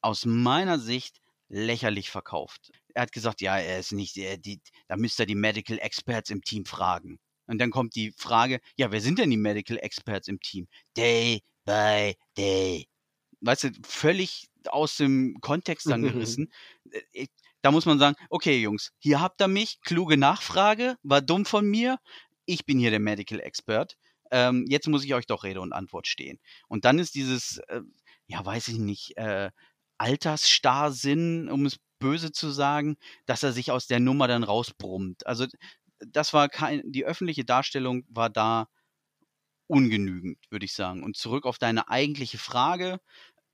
aus 0.00 0.24
meiner 0.26 0.78
Sicht 0.78 1.20
lächerlich 1.48 2.10
verkauft. 2.10 2.70
Er 2.94 3.02
hat 3.02 3.12
gesagt, 3.12 3.40
ja, 3.40 3.58
er 3.58 3.78
ist 3.78 3.92
nicht, 3.92 4.16
er, 4.16 4.38
die, 4.38 4.60
da 4.88 4.96
müsste 4.96 5.24
er 5.24 5.26
die 5.26 5.34
Medical 5.34 5.78
Experts 5.78 6.30
im 6.30 6.42
Team 6.42 6.64
fragen. 6.64 7.18
Und 7.52 7.58
dann 7.58 7.70
kommt 7.70 7.96
die 7.96 8.14
Frage, 8.16 8.60
ja, 8.78 8.90
wer 8.92 9.02
sind 9.02 9.18
denn 9.18 9.28
die 9.28 9.36
Medical 9.36 9.76
Experts 9.76 10.26
im 10.26 10.40
Team? 10.40 10.68
Day 10.96 11.42
by 11.66 12.14
day. 12.38 12.88
Weißt 13.42 13.64
du, 13.64 13.70
völlig 13.84 14.48
aus 14.68 14.96
dem 14.96 15.36
Kontext 15.42 15.86
dann 15.86 16.00
gerissen. 16.02 16.50
Äh, 17.12 17.26
da 17.60 17.70
muss 17.70 17.84
man 17.84 17.98
sagen, 17.98 18.16
okay, 18.30 18.58
Jungs, 18.58 18.92
hier 19.00 19.20
habt 19.20 19.42
ihr 19.42 19.48
mich, 19.48 19.82
kluge 19.82 20.16
Nachfrage, 20.16 20.96
war 21.02 21.20
dumm 21.20 21.44
von 21.44 21.66
mir. 21.66 21.98
Ich 22.46 22.64
bin 22.64 22.78
hier 22.78 22.90
der 22.90 23.00
Medical 23.00 23.38
Expert. 23.38 23.98
Ähm, 24.30 24.64
jetzt 24.66 24.88
muss 24.88 25.04
ich 25.04 25.12
euch 25.12 25.26
doch 25.26 25.44
Rede 25.44 25.60
und 25.60 25.74
Antwort 25.74 26.06
stehen. 26.06 26.38
Und 26.68 26.86
dann 26.86 26.98
ist 26.98 27.14
dieses, 27.14 27.58
äh, 27.68 27.82
ja, 28.28 28.42
weiß 28.42 28.68
ich 28.68 28.78
nicht, 28.78 29.18
äh, 29.18 29.50
Altersstarrsinn, 29.98 31.50
um 31.50 31.66
es 31.66 31.76
böse 31.98 32.32
zu 32.32 32.50
sagen, 32.50 32.96
dass 33.26 33.42
er 33.42 33.52
sich 33.52 33.70
aus 33.70 33.86
der 33.86 34.00
Nummer 34.00 34.26
dann 34.26 34.42
rausbrummt. 34.42 35.26
Also 35.26 35.46
das 36.06 36.32
war 36.32 36.48
kein, 36.48 36.82
die 36.84 37.04
öffentliche 37.04 37.44
Darstellung 37.44 38.04
war 38.08 38.30
da 38.30 38.68
ungenügend, 39.66 40.38
würde 40.50 40.66
ich 40.66 40.74
sagen. 40.74 41.02
Und 41.02 41.16
zurück 41.16 41.46
auf 41.46 41.58
deine 41.58 41.88
eigentliche 41.88 42.38
Frage. 42.38 43.00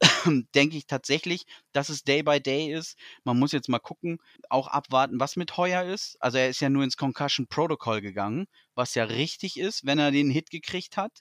denke 0.55 0.76
ich 0.76 0.87
tatsächlich, 0.87 1.45
dass 1.73 1.88
es 1.88 2.05
Day 2.05 2.23
by 2.23 2.40
Day 2.40 2.73
ist. 2.73 2.97
Man 3.25 3.38
muss 3.38 3.52
jetzt 3.52 3.69
mal 3.69 3.78
gucken, 3.78 4.19
auch 4.49 4.69
abwarten, 4.69 5.19
was 5.21 5.37
mit 5.37 5.57
Heuer 5.57 5.85
ist. 5.85 6.17
Also 6.21 6.38
er 6.38 6.49
ist 6.49 6.61
ja 6.61 6.69
nur 6.69 6.85
ins 6.85 6.97
Concussion 6.97 7.49
Protocol 7.49 8.00
gegangen, 8.00 8.47
was 8.75 8.95
ja 8.95 9.05
richtig 9.05 9.59
ist, 9.59 9.87
wenn 9.87 9.99
er 9.99 10.11
den 10.11 10.31
Hit 10.31 10.50
gekriegt 10.50 10.97
hat. 10.97 11.12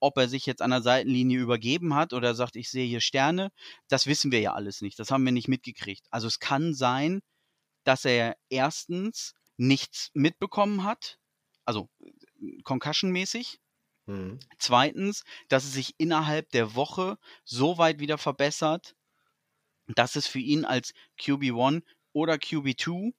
Ob 0.00 0.18
er 0.18 0.28
sich 0.28 0.46
jetzt 0.46 0.62
an 0.62 0.70
der 0.70 0.82
Seitenlinie 0.82 1.38
übergeben 1.38 1.94
hat 1.94 2.12
oder 2.12 2.34
sagt, 2.34 2.56
ich 2.56 2.70
sehe 2.70 2.86
hier 2.86 3.00
Sterne, 3.00 3.50
das 3.88 4.06
wissen 4.06 4.30
wir 4.30 4.40
ja 4.40 4.52
alles 4.52 4.82
nicht. 4.82 4.98
Das 4.98 5.10
haben 5.10 5.24
wir 5.24 5.32
nicht 5.32 5.48
mitgekriegt. 5.48 6.06
Also 6.10 6.26
es 6.26 6.38
kann 6.38 6.74
sein, 6.74 7.20
dass 7.84 8.04
er 8.04 8.36
erstens 8.50 9.34
nichts 9.56 10.10
mitbekommen 10.14 10.84
hat, 10.84 11.18
also 11.64 11.88
Concussion-mäßig, 12.64 13.60
Mhm. 14.08 14.38
Zweitens, 14.58 15.24
dass 15.48 15.64
es 15.64 15.72
sich 15.72 15.94
innerhalb 15.98 16.50
der 16.50 16.74
Woche 16.76 17.18
so 17.44 17.78
weit 17.78 17.98
wieder 18.00 18.18
verbessert, 18.18 18.94
dass 19.88 20.16
es 20.16 20.26
für 20.26 20.38
ihn 20.38 20.64
als 20.64 20.94
QB1 21.18 21.84
oder 22.12 22.38
QB2 22.38 23.14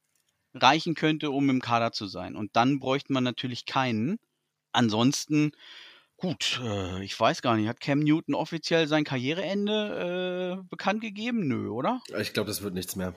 reichen 0.54 0.96
könnte, 0.96 1.32
um 1.32 1.50
im 1.50 1.62
Kader 1.62 1.92
zu 1.92 2.08
sein. 2.08 2.36
Und 2.36 2.56
dann 2.56 2.80
bräuchte 2.80 3.14
man 3.14 3.24
natürlich 3.24 3.66
keinen. 3.66 4.20
Ansonsten 4.74 5.52
Gut, 6.20 6.60
äh, 6.64 7.04
ich 7.04 7.20
weiß 7.20 7.44
gar 7.44 7.56
nicht. 7.56 7.68
Hat 7.68 7.80
Cam 7.80 8.00
Newton 8.00 8.34
offiziell 8.34 8.88
sein 8.88 9.04
Karriereende 9.04 10.58
äh, 10.58 10.68
bekannt 10.68 11.02
gegeben? 11.02 11.48
Nö, 11.48 11.70
oder? 11.70 12.02
Ich 12.20 12.34
glaube, 12.34 12.48
das 12.48 12.64
wird 12.64 12.74
nichts 12.74 12.96
mehr. 12.96 13.14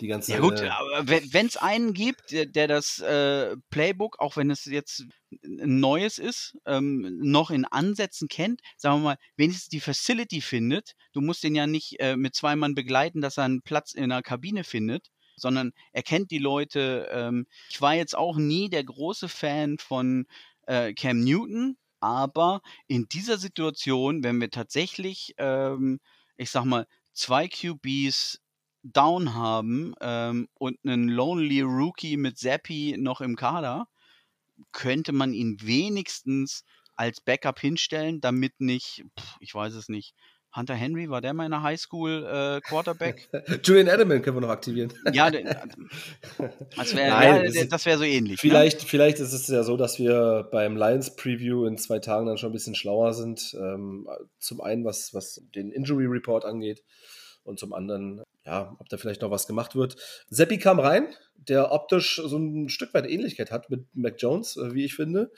Die 0.00 0.06
ganze 0.06 0.30
Ja 0.30 0.38
gut, 0.38 0.60
aber 0.60 1.08
wenn 1.08 1.46
es 1.46 1.56
einen 1.56 1.92
gibt, 1.92 2.30
der, 2.30 2.46
der 2.46 2.68
das 2.68 3.00
äh, 3.00 3.56
Playbook, 3.70 4.20
auch 4.20 4.36
wenn 4.36 4.52
es 4.52 4.64
jetzt 4.64 5.06
ein 5.44 5.80
neues 5.80 6.18
ist, 6.18 6.56
ähm, 6.66 7.18
noch 7.20 7.50
in 7.50 7.64
Ansätzen 7.64 8.28
kennt, 8.28 8.60
sagen 8.76 9.00
wir 9.00 9.04
mal, 9.04 9.18
wenigstens 9.36 9.68
die 9.68 9.80
Facility 9.80 10.40
findet. 10.40 10.92
Du 11.12 11.20
musst 11.20 11.42
den 11.42 11.56
ja 11.56 11.66
nicht 11.66 11.98
äh, 11.98 12.16
mit 12.16 12.36
zwei 12.36 12.54
Mann 12.54 12.76
begleiten, 12.76 13.22
dass 13.22 13.38
er 13.38 13.44
einen 13.44 13.62
Platz 13.62 13.92
in 13.92 14.04
einer 14.04 14.22
Kabine 14.22 14.62
findet, 14.62 15.10
sondern 15.34 15.72
er 15.90 16.04
kennt 16.04 16.30
die 16.30 16.38
Leute. 16.38 17.08
Ähm, 17.10 17.48
ich 17.70 17.80
war 17.80 17.94
jetzt 17.94 18.16
auch 18.16 18.36
nie 18.36 18.70
der 18.70 18.84
große 18.84 19.28
Fan 19.28 19.78
von 19.78 20.28
äh, 20.68 20.94
Cam 20.94 21.18
Newton 21.24 21.76
aber 22.00 22.62
in 22.88 23.08
dieser 23.08 23.38
Situation, 23.38 24.22
wenn 24.24 24.40
wir 24.40 24.50
tatsächlich, 24.50 25.34
ähm, 25.38 26.00
ich 26.36 26.50
sag 26.50 26.64
mal, 26.64 26.86
zwei 27.12 27.48
QBs 27.48 28.40
down 28.82 29.34
haben 29.34 29.94
ähm, 30.00 30.48
und 30.54 30.78
einen 30.84 31.08
Lonely 31.08 31.62
Rookie 31.62 32.16
mit 32.16 32.38
Zappi 32.38 32.96
noch 32.98 33.20
im 33.20 33.36
Kader, 33.36 33.88
könnte 34.72 35.12
man 35.12 35.32
ihn 35.32 35.58
wenigstens 35.62 36.64
als 36.96 37.20
Backup 37.20 37.58
hinstellen, 37.60 38.20
damit 38.20 38.60
nicht, 38.60 39.04
pff, 39.18 39.36
ich 39.40 39.54
weiß 39.54 39.74
es 39.74 39.88
nicht, 39.88 40.14
Hunter 40.56 40.74
Henry, 40.74 41.10
war 41.10 41.20
der 41.20 41.34
mal 41.34 41.44
in 41.44 41.50
der 41.50 41.62
Highschool 41.62 42.24
äh, 42.24 42.60
Quarterback? 42.66 43.28
Julian 43.62 43.88
Edelman 43.88 44.22
können 44.22 44.36
wir 44.36 44.40
noch 44.40 44.48
aktivieren. 44.48 44.92
ja, 45.12 45.30
das 46.76 46.96
wäre 46.96 47.52
ja, 47.54 47.64
das 47.66 47.86
wär 47.86 47.98
so 47.98 48.04
ähnlich. 48.04 48.42
Ne? 48.42 48.48
Vielleicht, 48.50 48.80
ne? 48.80 48.88
vielleicht 48.88 49.18
ist 49.18 49.32
es 49.32 49.46
ja 49.48 49.62
so, 49.62 49.76
dass 49.76 49.98
wir 49.98 50.48
beim 50.50 50.76
Lions 50.76 51.14
Preview 51.14 51.66
in 51.66 51.76
zwei 51.76 51.98
Tagen 51.98 52.26
dann 52.26 52.38
schon 52.38 52.50
ein 52.50 52.54
bisschen 52.54 52.74
schlauer 52.74 53.12
sind. 53.12 53.54
Ähm, 53.60 54.08
zum 54.38 54.60
einen, 54.60 54.84
was, 54.84 55.12
was 55.12 55.42
den 55.54 55.70
Injury 55.70 56.06
Report 56.06 56.44
angeht 56.44 56.82
und 57.44 57.58
zum 57.58 57.72
anderen, 57.72 58.22
ja, 58.46 58.76
ob 58.78 58.88
da 58.88 58.96
vielleicht 58.96 59.22
noch 59.22 59.30
was 59.30 59.46
gemacht 59.46 59.74
wird. 59.74 59.96
Seppi 60.30 60.58
kam 60.58 60.78
rein, 60.78 61.08
der 61.34 61.72
optisch 61.72 62.20
so 62.24 62.38
ein 62.38 62.68
Stück 62.68 62.94
weit 62.94 63.06
Ähnlichkeit 63.06 63.50
hat 63.50 63.70
mit 63.70 63.86
Mac 63.94 64.14
Jones, 64.18 64.56
äh, 64.56 64.72
wie 64.72 64.84
ich 64.84 64.94
finde. 64.94 65.32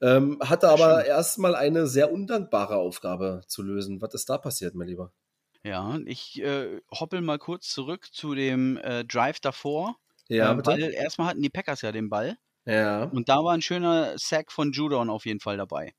Ähm, 0.00 0.38
hatte 0.40 0.68
aber 0.68 1.04
erstmal 1.04 1.56
eine 1.56 1.86
sehr 1.88 2.12
undankbare 2.12 2.76
Aufgabe 2.76 3.42
zu 3.48 3.62
lösen. 3.62 4.00
Was 4.00 4.14
ist 4.14 4.30
da 4.30 4.38
passiert, 4.38 4.74
mein 4.74 4.88
Lieber? 4.88 5.12
Ja, 5.64 5.98
ich 6.06 6.40
äh, 6.40 6.80
hoppel 6.90 7.20
mal 7.20 7.38
kurz 7.38 7.68
zurück 7.68 8.08
zu 8.12 8.34
dem 8.34 8.76
äh, 8.78 9.04
Drive 9.04 9.40
davor. 9.40 9.96
Ja, 10.28 10.52
äh, 10.52 10.66
Weil 10.66 10.94
erstmal 10.94 11.28
hatten 11.28 11.42
die 11.42 11.50
Packers 11.50 11.82
ja 11.82 11.92
den 11.92 12.08
Ball. 12.08 12.36
Ja. 12.64 13.04
Und 13.04 13.28
da 13.28 13.42
war 13.42 13.54
ein 13.54 13.62
schöner 13.62 14.16
Sack 14.18 14.52
von 14.52 14.72
Judon 14.72 15.10
auf 15.10 15.26
jeden 15.26 15.40
Fall 15.40 15.56
dabei. 15.56 15.94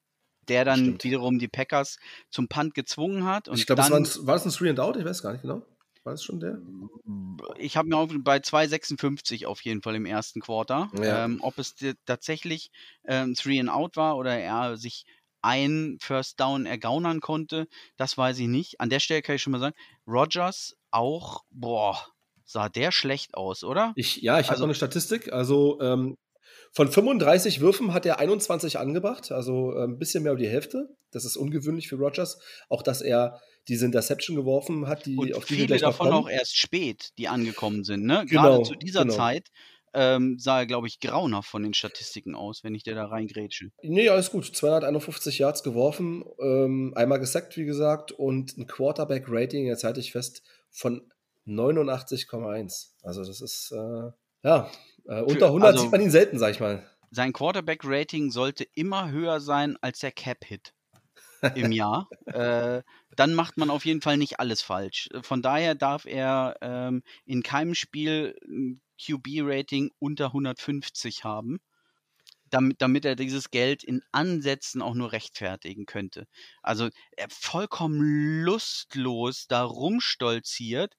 Der 0.49 0.65
dann 0.65 0.79
Stimmt. 0.79 1.03
wiederum 1.03 1.39
die 1.39 1.47
Packers 1.47 1.97
zum 2.29 2.47
Punt 2.49 2.73
gezwungen 2.73 3.25
hat. 3.25 3.49
Ich 3.53 3.65
glaube, 3.65 3.81
war, 3.81 3.91
war 3.91 4.33
das 4.33 4.45
ein 4.45 4.51
Three 4.51 4.69
and 4.69 4.79
Out? 4.79 4.97
Ich 4.97 5.05
weiß 5.05 5.21
gar 5.21 5.31
nicht 5.33 5.41
genau. 5.41 5.61
War 6.03 6.13
das 6.13 6.23
schon 6.23 6.39
der? 6.39 6.59
Ich 7.57 7.77
habe 7.77 7.87
mir 7.87 7.97
auf, 7.97 8.09
bei 8.19 8.37
2,56 8.37 9.45
auf 9.45 9.61
jeden 9.61 9.81
Fall 9.81 9.95
im 9.95 10.05
ersten 10.05 10.41
Quarter. 10.41 10.89
Ja. 11.01 11.25
Ähm, 11.25 11.39
ob 11.41 11.57
es 11.57 11.75
tatsächlich 12.05 12.71
ähm, 13.05 13.35
Three 13.35 13.59
and 13.59 13.69
Out 13.69 13.95
war 13.95 14.17
oder 14.17 14.37
er 14.37 14.77
sich 14.77 15.05
ein 15.41 15.97
First 16.01 16.39
Down 16.39 16.65
ergaunern 16.65 17.19
konnte, 17.19 17.67
das 17.97 18.17
weiß 18.17 18.39
ich 18.39 18.47
nicht. 18.47 18.79
An 18.79 18.89
der 18.89 18.99
Stelle 18.99 19.21
kann 19.21 19.35
ich 19.35 19.41
schon 19.41 19.51
mal 19.51 19.59
sagen, 19.59 19.75
Rogers 20.07 20.75
auch, 20.91 21.43
boah, 21.51 21.97
sah 22.45 22.69
der 22.69 22.91
schlecht 22.91 23.35
aus, 23.35 23.63
oder? 23.63 23.93
Ich, 23.95 24.17
ja, 24.17 24.39
ich 24.39 24.49
also, 24.49 24.51
habe 24.51 24.59
noch 24.61 24.67
eine 24.67 24.75
Statistik. 24.75 25.31
Also 25.31 25.79
ähm, 25.81 26.15
von 26.71 26.91
35 26.91 27.61
Würfen 27.61 27.93
hat 27.93 28.05
er 28.05 28.19
21 28.19 28.79
angebracht, 28.79 29.31
also 29.31 29.73
ein 29.75 29.99
bisschen 29.99 30.23
mehr 30.23 30.33
um 30.33 30.37
die 30.37 30.47
Hälfte. 30.47 30.89
Das 31.11 31.25
ist 31.25 31.37
ungewöhnlich 31.37 31.87
für 31.87 31.97
Rogers. 31.97 32.39
Auch, 32.69 32.81
dass 32.81 33.01
er 33.01 33.39
diese 33.67 33.85
Interception 33.85 34.35
geworfen 34.35 34.87
hat, 34.87 35.05
die 35.05 35.15
Und 35.15 35.35
auf 35.35 35.45
die 35.45 35.55
viele 35.55 35.77
davon 35.77 36.11
auch 36.11 36.29
erst 36.29 36.57
spät, 36.57 37.11
die 37.17 37.27
angekommen 37.27 37.83
sind. 37.83 38.05
Ne? 38.05 38.25
Genau, 38.27 38.43
Gerade 38.43 38.63
zu 38.63 38.75
dieser 38.75 39.03
genau. 39.03 39.15
Zeit 39.15 39.49
ähm, 39.93 40.37
sah 40.39 40.59
er, 40.59 40.65
glaube 40.65 40.87
ich, 40.87 40.99
grauenhaft 40.99 41.49
von 41.49 41.63
den 41.63 41.73
Statistiken 41.73 42.35
aus, 42.35 42.63
wenn 42.63 42.73
ich 42.75 42.83
dir 42.83 42.95
da 42.95 43.05
reingrätsche. 43.05 43.69
Nee, 43.83 44.09
alles 44.09 44.31
gut. 44.31 44.45
251 44.45 45.37
Yards 45.37 45.63
geworfen, 45.63 46.25
ähm, 46.39 46.93
einmal 46.95 47.19
gesackt, 47.19 47.57
wie 47.57 47.65
gesagt, 47.65 48.11
und 48.11 48.57
ein 48.57 48.67
Quarterback-Rating, 48.67 49.67
jetzt 49.67 49.83
halte 49.83 49.99
ich 49.99 50.11
fest, 50.11 50.43
von 50.71 51.09
89,1. 51.45 52.93
Also 53.03 53.23
das 53.23 53.41
ist, 53.41 53.71
äh, 53.71 54.11
ja, 54.43 54.69
äh, 55.05 55.21
unter 55.21 55.47
100 55.47 55.71
also, 55.71 55.83
sieht 55.83 55.91
man 55.91 56.01
ihn 56.01 56.11
selten, 56.11 56.39
sag 56.39 56.51
ich 56.51 56.59
mal. 56.59 56.83
Sein 57.11 57.31
Quarterback-Rating 57.31 58.31
sollte 58.31 58.65
immer 58.73 59.11
höher 59.11 59.39
sein 59.39 59.77
als 59.81 59.99
der 59.99 60.11
Cap-Hit 60.11 60.73
im 61.55 61.71
Jahr. 61.71 62.09
äh, 62.25 62.81
dann 63.15 63.33
macht 63.33 63.57
man 63.57 63.69
auf 63.69 63.85
jeden 63.85 64.01
Fall 64.01 64.17
nicht 64.17 64.39
alles 64.39 64.61
falsch. 64.61 65.09
Von 65.21 65.41
daher 65.41 65.75
darf 65.75 66.05
er 66.05 66.57
ähm, 66.61 67.03
in 67.25 67.43
keinem 67.43 67.75
Spiel 67.75 68.35
ein 68.47 68.81
QB-Rating 69.03 69.91
unter 69.99 70.27
150 70.27 71.23
haben, 71.23 71.59
damit, 72.49 72.81
damit 72.81 73.05
er 73.05 73.15
dieses 73.15 73.49
Geld 73.49 73.83
in 73.83 74.01
Ansätzen 74.11 74.81
auch 74.81 74.93
nur 74.93 75.11
rechtfertigen 75.11 75.85
könnte. 75.85 76.27
Also 76.61 76.89
er 77.17 77.27
vollkommen 77.29 78.43
lustlos 78.43 79.47
da 79.47 79.63
rumstolziert 79.63 80.95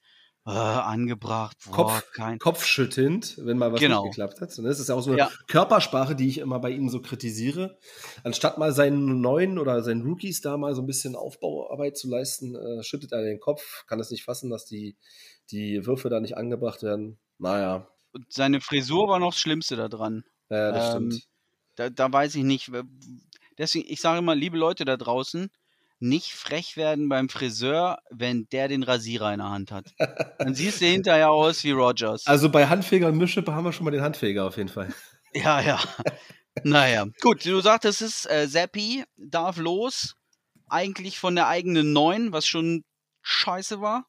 äh, 0.47 0.51
angebracht. 0.51 1.57
Boah, 1.65 1.73
Kopf, 1.73 2.13
kein 2.13 2.39
Kopfschüttelnd, 2.39 3.39
wenn 3.39 3.57
mal 3.57 3.73
was 3.73 3.81
genau. 3.81 4.05
nicht 4.05 4.13
geklappt 4.13 4.41
hat. 4.41 4.51
Das 4.51 4.79
ist 4.79 4.89
ja 4.89 4.95
auch 4.95 5.01
so 5.01 5.11
eine 5.11 5.19
ja. 5.19 5.31
Körpersprache, 5.49 6.15
die 6.15 6.29
ich 6.29 6.39
immer 6.39 6.59
bei 6.59 6.71
ihm 6.71 6.89
so 6.89 7.01
kritisiere. 7.01 7.79
Anstatt 8.25 8.59
mal 8.59 8.73
seinen 8.73 9.21
neuen 9.21 9.59
oder 9.59 9.83
seinen 9.83 10.03
Rookies 10.03 10.43
da 10.43 10.57
mal 10.57 10.75
so 10.75 10.83
ein 10.83 10.87
bisschen 10.87 11.17
Aufbauarbeit 11.17 11.97
zu 11.97 12.09
leisten, 12.09 12.55
äh, 12.55 12.83
schüttet 12.83 13.13
er 13.13 13.23
den 13.23 13.41
Kopf, 13.41 13.87
kann 13.87 14.01
es 14.01 14.11
nicht 14.11 14.25
fassen, 14.25 14.51
dass 14.51 14.67
die, 14.67 14.97
die 15.51 15.87
Würfe 15.87 16.11
da 16.11 16.21
nicht 16.21 16.37
angebracht 16.37 16.83
werden. 16.83 17.19
Naja. 17.39 17.89
Und 18.13 18.33
seine 18.33 18.61
Frisur 18.61 19.09
war 19.09 19.19
noch 19.19 19.33
das 19.33 19.41
Schlimmste 19.41 19.77
da 19.77 19.89
dran. 19.89 20.25
Ja, 20.51 20.73
das 20.73 20.95
ähm, 20.95 21.11
stimmt. 21.11 21.29
Da, 21.77 21.91
da 21.91 22.13
weiß 22.13 22.35
ich 22.37 22.45
nicht. 22.45 22.71
Deswegen, 23.59 23.91
ich 23.91 24.01
sage 24.01 24.19
immer, 24.19 24.35
liebe 24.35 24.57
Leute 24.59 24.85
da 24.85 24.97
draußen, 24.97 25.51
nicht 26.05 26.35
frech 26.35 26.77
werden 26.77 27.09
beim 27.09 27.29
Friseur, 27.29 27.99
wenn 28.11 28.47
der 28.53 28.69
den 28.69 28.83
Rasierer 28.83 29.33
in 29.33 29.39
der 29.39 29.49
Hand 29.49 29.73
hat. 29.73 29.95
Dann 30.39 30.55
siehst 30.55 30.81
du 30.81 30.87
hinterher 30.87 31.31
aus 31.31 31.65
wie 31.65 31.73
Rogers. 31.73 32.27
Also 32.27 32.51
bei 32.51 32.69
Handfeger 32.69 33.09
und 33.09 33.17
Mischschippe 33.17 33.55
haben 33.55 33.65
wir 33.65 33.73
schon 33.73 33.85
mal 33.85 33.91
den 33.91 34.03
Handfeger 34.03 34.47
auf 34.47 34.57
jeden 34.57 34.69
Fall. 34.69 34.95
Ja, 35.37 35.61
ja. 35.61 35.81
naja. 36.63 37.07
Gut, 37.21 37.45
du 37.45 37.61
sagtest 37.61 38.03
es, 38.03 38.25
äh, 38.25 38.47
Seppi 38.47 39.03
darf 39.17 39.57
los. 39.57 40.15
Eigentlich 40.69 41.19
von 41.19 41.35
der 41.35 41.49
eigenen 41.49 41.93
9, 41.93 42.31
was 42.31 42.47
schon 42.47 42.85
scheiße 43.23 43.81
war. 43.81 44.07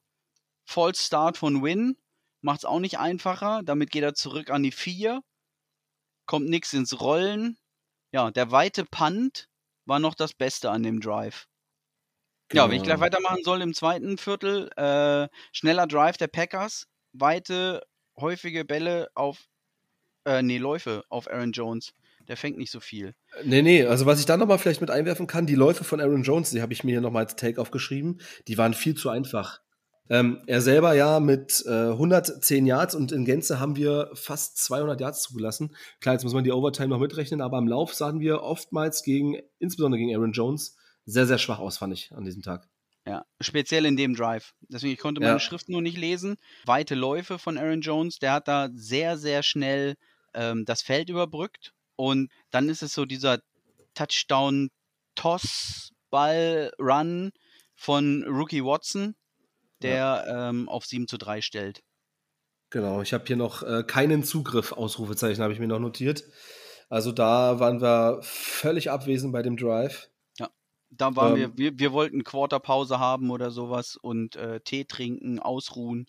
False 0.66 1.02
Start 1.02 1.36
von 1.36 1.64
Win. 1.64 1.96
Macht's 2.42 2.64
auch 2.64 2.78
nicht 2.78 3.00
einfacher. 3.00 3.62
Damit 3.64 3.90
geht 3.90 4.04
er 4.04 4.14
zurück 4.14 4.50
an 4.50 4.62
die 4.62 4.70
4. 4.70 5.20
Kommt 6.26 6.48
nichts 6.48 6.72
ins 6.72 7.00
Rollen. 7.00 7.58
Ja, 8.12 8.30
der 8.30 8.52
weite 8.52 8.84
Punt 8.84 9.48
war 9.84 9.98
noch 9.98 10.14
das 10.14 10.32
Beste 10.32 10.70
an 10.70 10.84
dem 10.84 11.00
Drive. 11.00 11.48
Genau. 12.48 12.64
Ja, 12.64 12.70
wenn 12.70 12.76
ich 12.76 12.82
gleich 12.82 12.96
genau. 12.96 13.06
weitermachen 13.06 13.42
soll 13.44 13.60
im 13.60 13.74
zweiten 13.74 14.18
Viertel, 14.18 14.70
äh, 14.76 15.28
schneller 15.52 15.86
Drive 15.86 16.16
der 16.16 16.28
Packers, 16.28 16.86
weite, 17.12 17.82
häufige 18.18 18.64
Bälle 18.64 19.08
auf, 19.14 19.48
äh, 20.24 20.42
nee, 20.42 20.58
Läufe 20.58 21.04
auf 21.08 21.30
Aaron 21.30 21.52
Jones. 21.52 21.92
Der 22.28 22.36
fängt 22.36 22.58
nicht 22.58 22.72
so 22.72 22.80
viel. 22.80 23.14
Nee, 23.44 23.62
nee, 23.62 23.84
also 23.84 24.06
was 24.06 24.18
ich 24.18 24.26
da 24.26 24.36
nochmal 24.36 24.58
vielleicht 24.58 24.80
mit 24.80 24.90
einwerfen 24.90 25.26
kann, 25.26 25.46
die 25.46 25.54
Läufe 25.54 25.84
von 25.84 26.00
Aaron 26.00 26.24
Jones, 26.24 26.50
die 26.50 26.60
habe 26.60 26.72
ich 26.72 26.82
mir 26.82 26.92
hier 26.92 27.00
nochmal 27.00 27.24
als 27.24 27.36
Take 27.36 27.60
aufgeschrieben, 27.60 28.20
die 28.48 28.58
waren 28.58 28.74
viel 28.74 28.96
zu 28.96 29.10
einfach. 29.10 29.60
Ähm, 30.08 30.40
er 30.46 30.60
selber 30.60 30.94
ja 30.94 31.18
mit 31.18 31.64
äh, 31.66 31.90
110 31.90 32.66
Yards 32.66 32.94
und 32.94 33.10
in 33.10 33.24
Gänze 33.24 33.58
haben 33.58 33.76
wir 33.76 34.10
fast 34.14 34.58
200 34.58 35.00
Yards 35.00 35.22
zugelassen. 35.22 35.74
Klar, 36.00 36.14
jetzt 36.14 36.22
muss 36.22 36.34
man 36.34 36.44
die 36.44 36.52
Overtime 36.52 36.88
noch 36.88 37.00
mitrechnen, 37.00 37.40
aber 37.40 37.58
im 37.58 37.66
Lauf 37.66 37.92
sahen 37.92 38.20
wir 38.20 38.42
oftmals 38.42 39.02
gegen, 39.02 39.36
insbesondere 39.58 39.98
gegen 39.98 40.14
Aaron 40.14 40.32
Jones, 40.32 40.76
sehr, 41.06 41.26
sehr 41.26 41.38
schwach 41.38 41.58
aus, 41.58 41.78
fand 41.78 41.94
ich, 41.94 42.12
an 42.12 42.24
diesem 42.24 42.42
Tag. 42.42 42.68
Ja, 43.06 43.24
speziell 43.40 43.86
in 43.86 43.96
dem 43.96 44.14
Drive. 44.16 44.52
Deswegen, 44.62 44.92
ich 44.92 44.98
konnte 44.98 45.20
meine 45.20 45.34
Ja. 45.34 45.40
Schrift 45.40 45.68
nur 45.68 45.80
nicht 45.80 45.96
lesen. 45.96 46.36
Weite 46.64 46.96
Läufe 46.96 47.38
von 47.38 47.56
Aaron 47.56 47.80
Jones, 47.80 48.18
der 48.18 48.32
hat 48.32 48.48
da 48.48 48.68
sehr, 48.74 49.16
sehr 49.16 49.44
schnell 49.44 49.94
ähm, 50.34 50.64
das 50.64 50.82
Feld 50.82 51.08
überbrückt. 51.08 51.72
Und 51.94 52.30
dann 52.50 52.68
ist 52.68 52.82
es 52.82 52.92
so 52.92 53.04
dieser 53.04 53.38
Touchdown-Toss, 53.94 55.92
Ball, 56.10 56.72
Run 56.80 57.32
von 57.76 58.24
Rookie 58.24 58.64
Watson, 58.64 59.14
der 59.82 60.26
ähm, 60.28 60.68
auf 60.68 60.84
7 60.84 61.06
zu 61.06 61.16
3 61.16 61.40
stellt. 61.42 61.82
Genau, 62.70 63.02
ich 63.02 63.12
habe 63.12 63.24
hier 63.26 63.36
noch 63.36 63.62
äh, 63.62 63.84
keinen 63.84 64.24
Zugriff, 64.24 64.72
Ausrufezeichen 64.72 65.42
habe 65.42 65.52
ich 65.52 65.60
mir 65.60 65.68
noch 65.68 65.78
notiert. 65.78 66.24
Also 66.88 67.12
da 67.12 67.60
waren 67.60 67.80
wir 67.80 68.18
völlig 68.22 68.90
abwesend 68.90 69.32
bei 69.32 69.42
dem 69.42 69.56
Drive. 69.56 70.08
Da 70.90 71.14
waren 71.16 71.36
Ähm. 71.36 71.52
wir, 71.56 71.58
wir, 71.58 71.78
wir 71.78 71.92
wollten 71.92 72.24
Quarterpause 72.24 72.98
haben 72.98 73.30
oder 73.30 73.50
sowas 73.50 73.96
und 73.96 74.36
äh, 74.36 74.60
Tee 74.60 74.84
trinken, 74.84 75.38
ausruhen. 75.38 76.06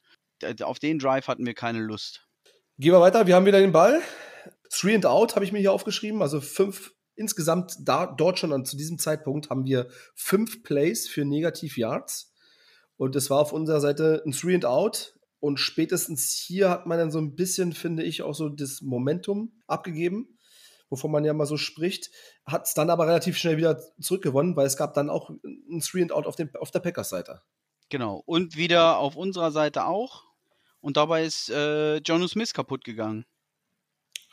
Auf 0.61 0.79
den 0.79 0.99
Drive 0.99 1.27
hatten 1.27 1.45
wir 1.45 1.55
keine 1.55 1.79
Lust. 1.79 2.27
Gehen 2.77 2.91
wir 2.91 3.01
weiter, 3.01 3.25
wir 3.25 3.35
haben 3.35 3.45
wieder 3.45 3.59
den 3.59 3.71
Ball. 3.71 4.01
Three 4.69 4.95
and 4.95 5.05
out 5.05 5.35
habe 5.35 5.45
ich 5.45 5.51
mir 5.51 5.59
hier 5.59 5.73
aufgeschrieben, 5.73 6.21
also 6.21 6.41
fünf 6.41 6.93
insgesamt 7.15 7.75
da, 7.81 8.05
dort 8.05 8.39
schon 8.39 8.53
an, 8.53 8.65
zu 8.65 8.77
diesem 8.77 8.99
Zeitpunkt 8.99 9.49
haben 9.49 9.65
wir 9.65 9.89
fünf 10.13 10.63
Plays 10.63 11.07
für 11.07 11.25
Negativ 11.25 11.77
Yards. 11.77 12.33
Und 12.95 13.15
es 13.15 13.29
war 13.29 13.39
auf 13.39 13.53
unserer 13.53 13.81
Seite 13.81 14.23
ein 14.25 14.31
Three 14.31 14.55
and 14.55 14.65
out. 14.65 15.15
Und 15.39 15.59
spätestens 15.59 16.31
hier 16.31 16.69
hat 16.69 16.87
man 16.87 16.97
dann 16.97 17.11
so 17.11 17.19
ein 17.19 17.35
bisschen, 17.35 17.73
finde 17.73 18.03
ich, 18.03 18.21
auch 18.21 18.33
so 18.33 18.49
das 18.49 18.81
Momentum 18.81 19.53
abgegeben, 19.67 20.36
wovon 20.89 21.11
man 21.11 21.25
ja 21.25 21.33
mal 21.33 21.45
so 21.45 21.57
spricht. 21.57 22.11
Hat 22.45 22.65
es 22.65 22.73
dann 22.73 22.89
aber 22.89 23.07
relativ 23.07 23.37
schnell 23.37 23.57
wieder 23.57 23.79
zurückgewonnen, 23.99 24.55
weil 24.55 24.67
es 24.67 24.77
gab 24.77 24.93
dann 24.93 25.09
auch 25.09 25.29
ein 25.29 25.81
Three 25.81 26.01
and 26.01 26.11
out 26.11 26.25
auf, 26.25 26.35
dem, 26.35 26.49
auf 26.55 26.71
der 26.71 26.79
Packers-Seite. 26.79 27.41
Genau. 27.89 28.21
Und 28.25 28.57
wieder 28.57 28.97
auf 28.97 29.15
unserer 29.15 29.51
Seite 29.51 29.85
auch. 29.85 30.23
Und 30.79 30.97
dabei 30.97 31.23
ist 31.23 31.49
äh, 31.49 31.97
Jonu 31.97 32.27
Smith 32.27 32.53
kaputt 32.53 32.83
gegangen. 32.83 33.25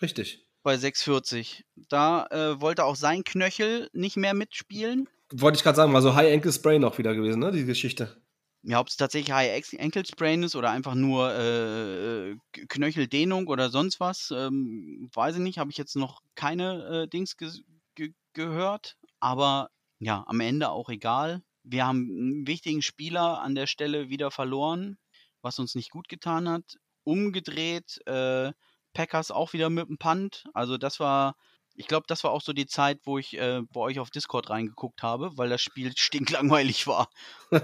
Richtig. 0.03 0.47
Bei 0.63 0.75
6,40. 0.75 1.63
Da 1.89 2.27
äh, 2.31 2.61
wollte 2.61 2.85
auch 2.85 2.97
sein 2.97 3.25
Knöchel 3.25 3.89
nicht 3.93 4.17
mehr 4.17 4.35
mitspielen. 4.35 5.09
Wollte 5.33 5.57
ich 5.57 5.63
gerade 5.63 5.77
sagen, 5.77 5.93
war 5.93 6.03
so 6.03 6.15
High 6.15 6.33
Ankle 6.33 6.53
Sprain 6.53 6.85
auch 6.85 6.99
wieder 6.99 7.15
gewesen, 7.15 7.41
ne, 7.41 7.51
die 7.53 7.65
Geschichte. 7.65 8.24
Ja, 8.67 8.81
ob 8.81 8.89
es 8.89 8.97
tatsächlich 8.97 9.33
High 9.33 9.63
Ankle 9.79 10.03
ist 10.45 10.57
oder 10.57 10.71
einfach 10.71 10.95
nur 10.95 11.31
äh, 11.33 12.31
äh, 12.31 12.37
Knöcheldehnung 12.69 13.47
oder 13.49 13.69
sonst 13.69 14.01
was, 14.01 14.31
ähm, 14.31 15.11
weiß 15.13 15.37
ich 15.37 15.43
nicht. 15.43 15.59
Habe 15.59 15.71
ich 15.71 15.77
jetzt 15.77 15.97
noch 15.97 16.23
keine 16.35 17.03
äh, 17.03 17.09
Dings 17.09 17.37
ge 17.37 17.51
ge 17.95 18.15
gehört. 18.33 18.97
Aber 19.21 19.71
ja, 19.99 20.25
am 20.27 20.41
Ende 20.41 20.71
auch 20.71 20.89
egal. 20.89 21.43
Wir 21.63 21.87
haben 21.87 22.09
einen 22.11 22.47
wichtigen 22.47 22.81
Spieler 22.81 23.41
an 23.43 23.55
der 23.55 23.67
Stelle 23.67 24.09
wieder 24.09 24.31
verloren, 24.31 24.99
was 25.43 25.59
uns 25.59 25.75
nicht 25.75 25.91
gut 25.91 26.09
getan 26.09 26.49
hat. 26.49 26.79
Umgedreht, 27.05 28.01
äh, 28.07 28.53
Packers 28.95 29.31
auch 29.31 29.53
wieder 29.53 29.69
mit 29.69 29.89
dem 29.89 29.99
Punt. 29.99 30.45
Also 30.55 30.79
das 30.79 31.01
war, 31.01 31.37
ich 31.77 31.89
glaube, 31.89 32.07
das 32.09 32.25
war 32.25 32.31
auch 32.31 32.43
so 32.43 32.53
die 32.53 32.67
Zeit, 32.67 33.01
wo 33.05 33.19
ich 33.19 33.37
äh, 33.39 33.63
bei 33.73 33.81
euch 33.81 33.99
auf 33.99 34.11
Discord 34.11 34.51
reingeguckt 34.51 35.03
habe, 35.03 35.31
weil 35.37 35.49
das 35.49 35.63
Spiel 35.63 35.93
stinklangweilig 35.97 36.87
war. 36.87 37.11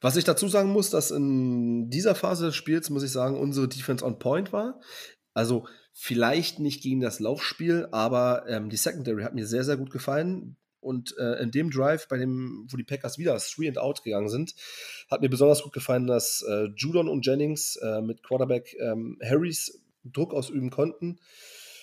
Was 0.00 0.16
ich 0.16 0.24
dazu 0.24 0.48
sagen 0.48 0.70
muss, 0.70 0.90
dass 0.90 1.10
in 1.10 1.88
dieser 1.88 2.14
Phase 2.14 2.46
des 2.46 2.56
Spiels, 2.56 2.90
muss 2.90 3.02
ich 3.02 3.10
sagen, 3.10 3.40
unsere 3.40 3.68
Defense 3.68 4.04
on 4.04 4.18
Point 4.18 4.52
war. 4.52 4.78
Also 5.32 5.66
vielleicht 5.94 6.58
nicht 6.58 6.82
gegen 6.82 7.00
das 7.00 7.20
Laufspiel, 7.20 7.88
aber 7.90 8.44
ähm, 8.46 8.68
die 8.68 8.76
Secondary 8.76 9.22
hat 9.22 9.34
mir 9.34 9.46
sehr, 9.46 9.64
sehr 9.64 9.78
gut 9.78 9.90
gefallen. 9.90 10.56
Und 10.80 11.16
äh, 11.16 11.42
in 11.42 11.50
dem 11.50 11.70
Drive, 11.70 12.06
bei 12.08 12.18
dem, 12.18 12.66
wo 12.68 12.76
die 12.76 12.84
Packers 12.84 13.16
wieder 13.16 13.38
three 13.38 13.68
and 13.68 13.78
out 13.78 14.04
gegangen 14.04 14.28
sind, 14.28 14.54
hat 15.10 15.22
mir 15.22 15.30
besonders 15.30 15.62
gut 15.62 15.72
gefallen, 15.72 16.06
dass 16.06 16.44
äh, 16.46 16.66
Judon 16.76 17.08
und 17.08 17.24
Jennings 17.24 17.76
äh, 17.76 18.02
mit 18.02 18.22
Quarterback 18.22 18.76
ähm, 18.80 19.18
Harrys 19.24 19.80
Druck 20.04 20.34
ausüben 20.34 20.68
konnten. 20.68 21.18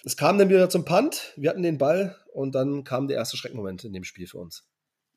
Es 0.04 0.18
kam 0.18 0.38
dann 0.38 0.50
wieder 0.50 0.70
zum 0.70 0.86
Punt, 0.86 1.34
wir 1.36 1.50
hatten 1.50 1.64
den 1.64 1.78
Ball 1.78 2.18
und 2.34 2.56
dann 2.56 2.84
kam 2.84 3.08
der 3.08 3.18
erste 3.18 3.38
Schreckmoment 3.38 3.84
in 3.84 3.94
dem 3.94 4.04
Spiel 4.04 4.28
für 4.28 4.40
uns. 4.40 4.66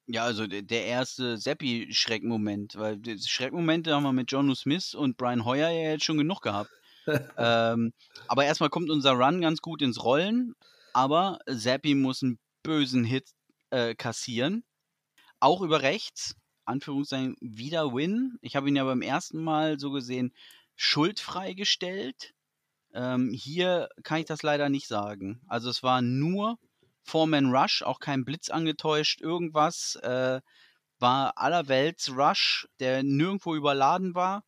Ja, 0.07 0.25
also 0.25 0.47
der, 0.47 0.85
erste 0.85 1.39
Seppi-Schreckmoment, 1.39 2.77
weil 2.77 2.99
die 2.99 3.19
Schreckmomente 3.19 3.95
haben 3.95 4.03
wir 4.03 4.13
mit 4.13 4.31
Jonu 4.31 4.55
Smith 4.55 4.95
und 4.95 5.17
Brian 5.17 5.47
Hoyer 5.47 5.71
ja 5.71 5.93
jetzt 5.93 6.05
schon 6.05 6.19
genug 6.19 6.43
gehabt. 6.43 6.71
ähm, 7.39 7.93
aber 8.29 8.45
erstmal 8.45 8.69
kommt 8.69 8.91
unser 8.91 9.13
Run 9.13 9.41
ganz 9.41 9.63
gut 9.63 9.81
ins 9.81 10.03
Rollen, 10.05 10.55
aber 10.93 11.39
Seppi 11.47 11.95
muss 11.95 12.23
einen 12.23 12.39
bösen 12.63 13.05
Hit 13.05 13.31
äh, 13.71 13.95
kassieren. 13.95 14.63
Auch 15.41 15.63
über 15.63 15.81
rechts, 15.81 16.37
Anführungszeichen, 16.67 17.37
wieder 17.41 17.95
Win. 17.95 18.39
Ich 18.43 18.57
habe 18.57 18.69
ihn 18.69 18.77
ja 18.77 18.85
beim 18.85 19.03
ersten 19.03 19.43
Mal 19.43 19.79
so 19.79 19.91
gesehen 19.91 20.35
schuldfrei 20.77 21.55
gestellt. 21.55 22.34
Ähm, 22.95 23.31
hier 23.31 23.89
kann 24.03 24.21
ich 24.21 24.27
das 24.27 24.43
leider 24.43 24.69
nicht 24.69 24.87
sagen. 24.87 25.41
Also 25.49 25.69
es 25.69 25.83
war 25.83 26.01
nur 26.01 26.59
Foreman 27.03 27.55
Rush, 27.55 27.83
auch 27.83 28.01
kein 28.01 28.25
Blitz 28.25 28.49
angetäuscht, 28.49 29.21
irgendwas. 29.21 29.97
Äh, 29.97 30.41
war 31.01 31.37
allerwelts 31.37 32.11
Rush, 32.17 32.69
der 32.81 33.03
nirgendwo 33.03 33.55
überladen 33.55 34.15
war. 34.15 34.45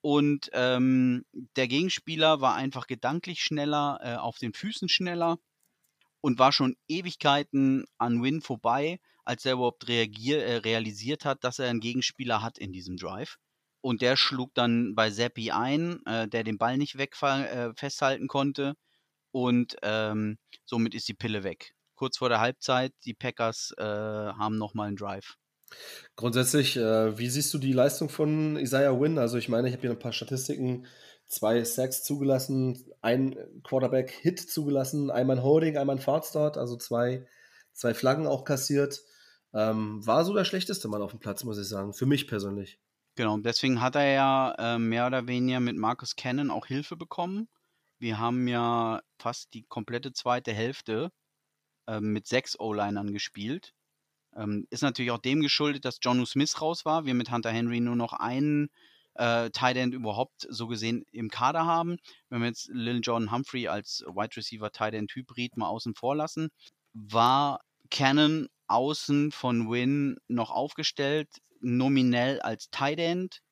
Und 0.00 0.50
ähm, 0.52 1.24
der 1.56 1.66
Gegenspieler 1.66 2.40
war 2.40 2.54
einfach 2.54 2.86
gedanklich 2.86 3.42
schneller, 3.42 3.98
äh, 4.02 4.16
auf 4.16 4.38
den 4.38 4.52
Füßen 4.52 4.88
schneller 4.88 5.38
und 6.20 6.38
war 6.38 6.52
schon 6.52 6.76
Ewigkeiten 6.88 7.84
an 7.98 8.22
Win 8.22 8.40
vorbei, 8.40 9.00
als 9.24 9.44
er 9.44 9.54
überhaupt 9.54 9.88
reagier 9.88 10.44
äh, 10.44 10.56
realisiert 10.58 11.24
hat, 11.24 11.42
dass 11.42 11.58
er 11.58 11.68
einen 11.68 11.80
Gegenspieler 11.80 12.42
hat 12.42 12.58
in 12.58 12.72
diesem 12.72 12.96
Drive. 12.96 13.38
Und 13.80 14.02
der 14.02 14.16
schlug 14.16 14.54
dann 14.54 14.94
bei 14.94 15.10
Seppi 15.10 15.50
ein, 15.50 16.04
äh, 16.06 16.28
der 16.28 16.44
den 16.44 16.58
Ball 16.58 16.76
nicht 16.76 16.96
äh, 16.96 17.72
festhalten 17.76 18.28
konnte. 18.28 18.74
Und 19.30 19.76
ähm, 19.82 20.38
somit 20.64 20.94
ist 20.94 21.08
die 21.08 21.14
Pille 21.14 21.44
weg. 21.44 21.74
Kurz 21.94 22.18
vor 22.18 22.28
der 22.28 22.40
Halbzeit, 22.40 22.92
die 23.04 23.14
Packers 23.14 23.72
äh, 23.76 23.82
haben 23.82 24.58
nochmal 24.58 24.88
einen 24.88 24.96
Drive. 24.96 25.36
Grundsätzlich, 26.16 26.76
äh, 26.76 27.18
wie 27.18 27.28
siehst 27.28 27.52
du 27.52 27.58
die 27.58 27.72
Leistung 27.72 28.08
von 28.08 28.56
Isaiah 28.56 28.98
Wynn? 28.98 29.18
Also 29.18 29.36
ich 29.38 29.48
meine, 29.48 29.68
ich 29.68 29.74
habe 29.74 29.82
hier 29.82 29.90
ein 29.90 29.98
paar 29.98 30.12
Statistiken. 30.12 30.86
Zwei 31.26 31.62
Sacks 31.62 32.02
zugelassen, 32.04 32.86
ein 33.02 33.36
Quarterback-Hit 33.62 34.40
zugelassen, 34.40 35.10
einmal 35.10 35.36
ein 35.36 35.42
Holding, 35.42 35.76
einmal 35.76 35.96
ein 35.96 36.02
Fahrtstart, 36.02 36.56
also 36.56 36.76
zwei, 36.76 37.26
zwei 37.74 37.92
Flaggen 37.92 38.26
auch 38.26 38.44
kassiert. 38.44 39.02
Ähm, 39.52 40.06
war 40.06 40.24
so 40.24 40.32
der 40.32 40.46
schlechteste 40.46 40.88
Mann 40.88 41.02
auf 41.02 41.10
dem 41.10 41.20
Platz, 41.20 41.44
muss 41.44 41.58
ich 41.58 41.68
sagen, 41.68 41.92
für 41.92 42.06
mich 42.06 42.28
persönlich. 42.28 42.78
Genau, 43.18 43.36
deswegen 43.36 43.80
hat 43.80 43.96
er 43.96 44.12
ja 44.12 44.54
äh, 44.58 44.78
mehr 44.78 45.04
oder 45.08 45.26
weniger 45.26 45.58
mit 45.58 45.76
Marcus 45.76 46.14
Cannon 46.14 46.52
auch 46.52 46.66
Hilfe 46.66 46.96
bekommen. 46.96 47.48
Wir 47.98 48.20
haben 48.20 48.46
ja 48.46 49.02
fast 49.18 49.52
die 49.54 49.64
komplette 49.64 50.12
zweite 50.12 50.52
Hälfte 50.52 51.10
äh, 51.88 51.98
mit 51.98 52.28
sechs 52.28 52.60
O-Linern 52.60 53.12
gespielt. 53.12 53.74
Ähm, 54.36 54.68
ist 54.70 54.82
natürlich 54.82 55.10
auch 55.10 55.18
dem 55.18 55.40
geschuldet, 55.40 55.84
dass 55.84 55.98
Jonu 56.00 56.26
Smith 56.26 56.60
raus 56.60 56.84
war. 56.84 57.06
Wir 57.06 57.14
mit 57.14 57.32
Hunter 57.32 57.50
Henry 57.50 57.80
nur 57.80 57.96
noch 57.96 58.12
einen 58.12 58.70
äh, 59.14 59.50
Tight 59.50 59.76
End 59.76 59.94
überhaupt 59.94 60.46
so 60.48 60.68
gesehen 60.68 61.04
im 61.10 61.28
Kader 61.28 61.66
haben. 61.66 61.96
Wenn 62.28 62.42
wir 62.42 62.46
jetzt 62.46 62.68
Lil 62.72 63.00
John 63.02 63.32
Humphrey 63.32 63.66
als 63.66 64.04
Wide 64.06 64.36
Receiver 64.36 64.70
Tight 64.70 64.94
End 64.94 65.12
Hybrid 65.12 65.56
mal 65.56 65.66
außen 65.66 65.96
vor 65.96 66.14
lassen, 66.14 66.50
war 66.92 67.62
Cannon 67.90 68.48
außen 68.68 69.32
von 69.32 69.68
Win 69.68 70.18
noch 70.28 70.52
aufgestellt, 70.52 71.28
nominell 71.60 72.40
als 72.40 72.70
Tight 72.70 72.98
End, 72.98 73.42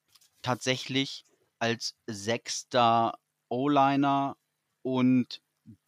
tatsächlich 0.43 1.25
als 1.59 1.95
sechster 2.07 3.19
O-Liner 3.49 4.37
und 4.83 5.41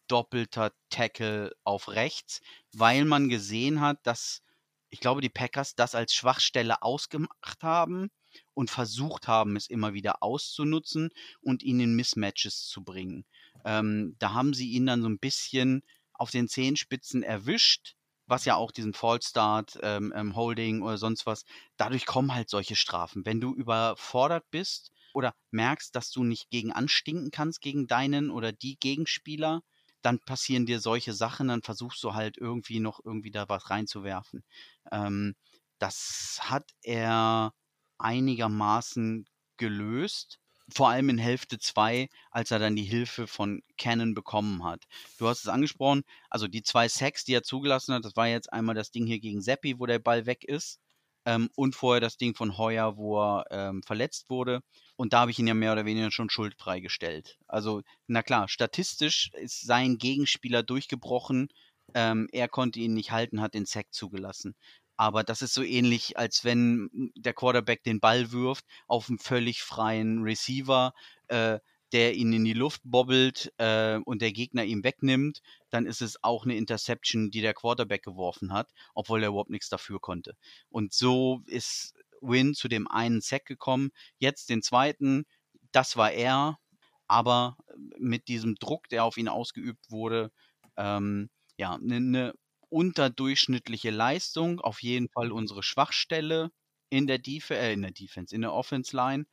doppelter 0.07 0.73
Tackle 0.89 1.55
auf 1.63 1.89
rechts, 1.89 2.41
weil 2.73 3.05
man 3.05 3.29
gesehen 3.29 3.79
hat, 3.79 3.99
dass 4.05 4.41
ich 4.89 4.99
glaube, 4.99 5.21
die 5.21 5.29
Packers 5.29 5.75
das 5.75 5.93
als 5.93 6.13
Schwachstelle 6.13 6.81
ausgemacht 6.81 7.61
haben 7.61 8.09
und 8.53 8.69
versucht 8.69 9.27
haben, 9.27 9.55
es 9.55 9.67
immer 9.67 9.93
wieder 9.93 10.23
auszunutzen 10.23 11.09
und 11.41 11.63
ihn 11.63 11.79
in 11.79 11.95
Mismatches 11.95 12.65
zu 12.65 12.83
bringen. 12.83 13.25
Ähm, 13.65 14.15
da 14.19 14.33
haben 14.33 14.53
sie 14.53 14.71
ihn 14.71 14.87
dann 14.87 15.01
so 15.01 15.09
ein 15.09 15.19
bisschen 15.19 15.83
auf 16.13 16.31
den 16.31 16.47
Zehenspitzen 16.47 17.23
erwischt, 17.23 17.95
was 18.29 18.45
ja 18.45 18.55
auch 18.55 18.71
diesen 18.71 18.93
Fallstart, 18.93 19.79
ähm, 19.81 20.13
ähm, 20.15 20.35
Holding 20.35 20.81
oder 20.81 20.97
sonst 20.97 21.25
was, 21.25 21.45
dadurch 21.77 22.05
kommen 22.05 22.33
halt 22.33 22.49
solche 22.49 22.75
Strafen. 22.75 23.25
Wenn 23.25 23.41
du 23.41 23.53
überfordert 23.55 24.45
bist 24.51 24.91
oder 25.13 25.33
merkst, 25.51 25.95
dass 25.95 26.11
du 26.11 26.23
nicht 26.23 26.49
gegen 26.49 26.71
anstinken 26.71 27.31
kannst 27.31 27.61
gegen 27.61 27.87
deinen 27.87 28.29
oder 28.31 28.51
die 28.51 28.77
Gegenspieler, 28.79 29.61
dann 30.01 30.19
passieren 30.19 30.65
dir 30.65 30.79
solche 30.79 31.13
Sachen, 31.13 31.49
dann 31.49 31.61
versuchst 31.61 32.03
du 32.03 32.13
halt 32.13 32.37
irgendwie 32.37 32.79
noch 32.79 32.99
irgendwie 33.03 33.31
da 33.31 33.49
was 33.49 33.69
reinzuwerfen. 33.69 34.43
Ähm, 34.91 35.35
das 35.79 36.39
hat 36.41 36.71
er 36.83 37.53
einigermaßen 37.97 39.25
gelöst, 39.57 40.39
vor 40.73 40.89
allem 40.89 41.09
in 41.09 41.17
Hälfte 41.17 41.59
2, 41.59 42.07
als 42.31 42.51
er 42.51 42.59
dann 42.59 42.75
die 42.75 42.83
Hilfe 42.83 43.27
von 43.27 43.61
Cannon 43.77 44.13
bekommen 44.13 44.63
hat. 44.63 44.83
Du 45.17 45.27
hast 45.27 45.41
es 45.41 45.47
angesprochen, 45.47 46.03
also 46.29 46.47
die 46.47 46.63
zwei 46.63 46.87
Sacks, 46.87 47.23
die 47.25 47.33
er 47.33 47.43
zugelassen 47.43 47.93
hat, 47.95 48.05
das 48.05 48.15
war 48.15 48.27
jetzt 48.27 48.51
einmal 48.53 48.75
das 48.75 48.91
Ding 48.91 49.05
hier 49.07 49.19
gegen 49.19 49.41
Seppi, 49.41 49.79
wo 49.79 49.85
der 49.85 49.99
Ball 49.99 50.25
weg 50.25 50.43
ist. 50.43 50.79
ähm, 51.25 51.49
und 51.55 51.75
vorher 51.75 51.99
das 52.01 52.17
Ding 52.17 52.35
von 52.35 52.57
Heuer, 52.57 52.97
wo 52.97 53.19
er 53.21 53.45
ähm, 53.51 53.83
verletzt 53.83 54.29
wurde. 54.29 54.61
Und 54.95 55.13
da 55.13 55.21
habe 55.21 55.31
ich 55.31 55.39
ihn 55.39 55.47
ja 55.47 55.53
mehr 55.53 55.73
oder 55.73 55.85
weniger 55.85 56.11
schon 56.11 56.29
schuldfrei 56.29 56.79
gestellt. 56.79 57.37
Also, 57.47 57.81
na 58.07 58.23
klar, 58.23 58.47
statistisch 58.47 59.29
ist 59.33 59.61
sein 59.65 59.97
Gegenspieler 59.97 60.63
durchgebrochen. 60.63 61.49
Ähm, 61.93 62.27
er 62.31 62.47
konnte 62.47 62.79
ihn 62.79 62.93
nicht 62.93 63.11
halten, 63.11 63.41
hat 63.41 63.53
den 63.53 63.65
Sack 63.65 63.87
zugelassen. 63.91 64.55
Aber 64.99 65.23
das 65.23 65.41
ist 65.41 65.53
so 65.53 65.63
ähnlich, 65.63 66.17
als 66.17 66.43
wenn 66.43 66.89
der 67.15 67.33
Quarterback 67.33 67.83
den 67.83 68.01
Ball 68.01 68.33
wirft 68.33 68.65
auf 68.85 69.07
einen 69.07 69.17
völlig 69.17 69.63
freien 69.63 70.23
Receiver. 70.23 70.93
Äh, 71.29 71.59
der 71.93 72.13
ihn 72.13 72.33
in 72.33 72.45
die 72.45 72.53
Luft 72.53 72.81
bobbelt 72.83 73.51
äh, 73.57 73.97
und 74.05 74.21
der 74.21 74.31
Gegner 74.31 74.63
ihm 74.63 74.83
wegnimmt, 74.83 75.41
dann 75.71 75.87
ist 75.87 76.03
es 76.03 76.23
auch 76.23 76.43
eine 76.43 76.55
Interception, 76.55 77.31
die 77.31 77.41
der 77.41 77.55
Quarterback 77.55 78.03
geworfen 78.03 78.53
hat, 78.53 78.69
obwohl 78.93 79.23
er 79.23 79.29
überhaupt 79.29 79.49
nichts 79.49 79.69
dafür 79.69 79.99
konnte. 79.99 80.35
Und 80.69 80.93
so 80.93 81.41
ist 81.47 81.95
Win 82.21 82.53
zu 82.53 82.67
dem 82.67 82.87
einen 82.87 83.21
Sack 83.21 83.45
gekommen. 83.45 83.89
Jetzt 84.19 84.51
den 84.51 84.61
zweiten, 84.61 85.25
das 85.71 85.97
war 85.97 86.11
er, 86.11 86.59
aber 87.07 87.57
mit 87.97 88.27
diesem 88.27 88.53
Druck, 88.53 88.87
der 88.89 89.03
auf 89.03 89.17
ihn 89.17 89.27
ausgeübt 89.27 89.89
wurde, 89.89 90.31
ähm, 90.77 91.31
ja, 91.57 91.73
eine 91.73 91.99
ne 92.01 92.33
unterdurchschnittliche 92.69 93.91
Leistung, 93.91 94.59
auf 94.61 94.81
jeden 94.81 95.09
Fall 95.09 95.31
unsere 95.31 95.63
Schwachstelle 95.63 96.51
in 96.89 97.07
der, 97.07 97.19
Def 97.19 97.49
äh, 97.49 97.73
in 97.73 97.81
der 97.81 97.91
Defense, 97.91 98.33
in 98.33 98.41
der 98.41 98.53
Offense 98.53 98.95
Line. 98.95 99.25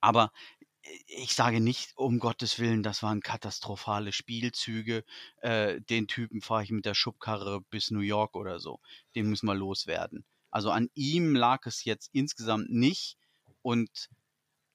Aber 0.00 0.30
ich 1.06 1.34
sage 1.34 1.60
nicht, 1.60 1.92
um 1.96 2.18
Gottes 2.18 2.58
Willen, 2.58 2.82
das 2.82 3.02
waren 3.02 3.20
katastrophale 3.20 4.12
Spielzüge. 4.12 5.04
Äh, 5.38 5.80
den 5.80 6.06
Typen 6.06 6.40
fahre 6.40 6.62
ich 6.62 6.70
mit 6.70 6.84
der 6.84 6.94
Schubkarre 6.94 7.60
bis 7.70 7.90
New 7.90 8.00
York 8.00 8.36
oder 8.36 8.60
so. 8.60 8.80
Den 9.14 9.28
müssen 9.28 9.46
wir 9.46 9.54
loswerden. 9.54 10.24
Also 10.50 10.70
an 10.70 10.88
ihm 10.94 11.34
lag 11.34 11.66
es 11.66 11.84
jetzt 11.84 12.10
insgesamt 12.12 12.70
nicht. 12.70 13.16
Und 13.62 14.08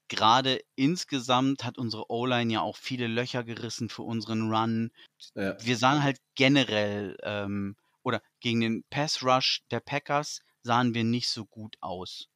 gerade 0.08 0.60
insgesamt 0.74 1.64
hat 1.64 1.78
unsere 1.78 2.10
O-Line 2.10 2.52
ja 2.52 2.60
auch 2.60 2.76
viele 2.76 3.06
Löcher 3.06 3.44
gerissen 3.44 3.88
für 3.88 4.02
unseren 4.02 4.52
Run. 4.52 4.90
Ja. 5.34 5.56
Wir 5.64 5.76
sahen 5.76 6.02
halt 6.02 6.18
generell, 6.34 7.16
ähm, 7.22 7.76
oder 8.02 8.22
gegen 8.40 8.60
den 8.60 8.84
Pass 8.90 9.22
Rush 9.22 9.62
der 9.70 9.80
Packers 9.80 10.40
sahen 10.62 10.94
wir 10.94 11.04
nicht 11.04 11.28
so 11.28 11.44
gut 11.44 11.76
aus. 11.80 12.28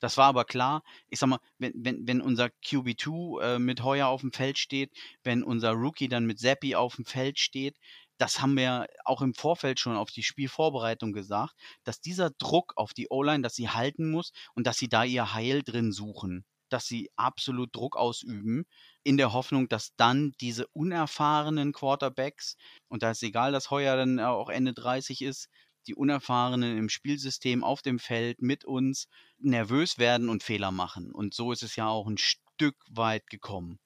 Das 0.00 0.18
war 0.18 0.26
aber 0.26 0.44
klar. 0.44 0.82
Ich 1.08 1.18
sag 1.18 1.28
mal, 1.28 1.38
wenn, 1.58 1.72
wenn, 1.76 2.06
wenn 2.06 2.20
unser 2.20 2.50
QB2 2.64 3.40
äh, 3.40 3.58
mit 3.58 3.82
Heuer 3.82 4.08
auf 4.08 4.20
dem 4.20 4.32
Feld 4.32 4.58
steht, 4.58 4.92
wenn 5.22 5.42
unser 5.42 5.70
Rookie 5.70 6.08
dann 6.08 6.26
mit 6.26 6.38
Seppi 6.38 6.74
auf 6.74 6.96
dem 6.96 7.06
Feld 7.06 7.38
steht, 7.38 7.78
das 8.18 8.40
haben 8.40 8.56
wir 8.56 8.86
auch 9.04 9.22
im 9.22 9.34
Vorfeld 9.34 9.80
schon 9.80 9.96
auf 9.96 10.10
die 10.10 10.22
Spielvorbereitung 10.22 11.12
gesagt, 11.12 11.54
dass 11.84 12.00
dieser 12.00 12.30
Druck 12.30 12.74
auf 12.76 12.92
die 12.92 13.08
O-Line, 13.08 13.42
dass 13.42 13.54
sie 13.54 13.70
halten 13.70 14.10
muss 14.10 14.32
und 14.54 14.66
dass 14.66 14.76
sie 14.76 14.88
da 14.88 15.04
ihr 15.04 15.34
Heil 15.34 15.62
drin 15.62 15.90
suchen, 15.90 16.44
dass 16.68 16.86
sie 16.86 17.10
absolut 17.16 17.74
Druck 17.74 17.96
ausüben, 17.96 18.66
in 19.02 19.16
der 19.16 19.32
Hoffnung, 19.32 19.68
dass 19.68 19.94
dann 19.96 20.32
diese 20.40 20.66
unerfahrenen 20.68 21.72
Quarterbacks, 21.72 22.56
und 22.88 23.02
da 23.02 23.10
ist 23.10 23.22
egal, 23.22 23.52
dass 23.52 23.70
Heuer 23.70 23.96
dann 23.96 24.20
auch 24.20 24.48
Ende 24.48 24.74
30 24.74 25.22
ist, 25.22 25.48
die 25.86 25.94
Unerfahrenen 25.94 26.78
im 26.78 26.88
Spielsystem 26.88 27.62
auf 27.62 27.82
dem 27.82 27.98
Feld 27.98 28.40
mit 28.40 28.64
uns 28.64 29.06
nervös 29.38 29.98
werden 29.98 30.28
und 30.28 30.42
Fehler 30.42 30.70
machen. 30.70 31.12
Und 31.12 31.34
so 31.34 31.52
ist 31.52 31.62
es 31.62 31.76
ja 31.76 31.88
auch 31.88 32.06
ein 32.06 32.18
Stück 32.18 32.76
weit 32.88 33.28
gekommen. 33.28 33.78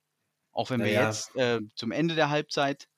Auch 0.53 0.71
wenn 0.71 0.81
wir 0.81 0.91
ja. 0.91 1.07
jetzt 1.07 1.35
äh, 1.37 1.61
zum 1.75 1.93
Ende 1.93 2.15
der 2.15 2.31
Halbzeit 2.31 2.89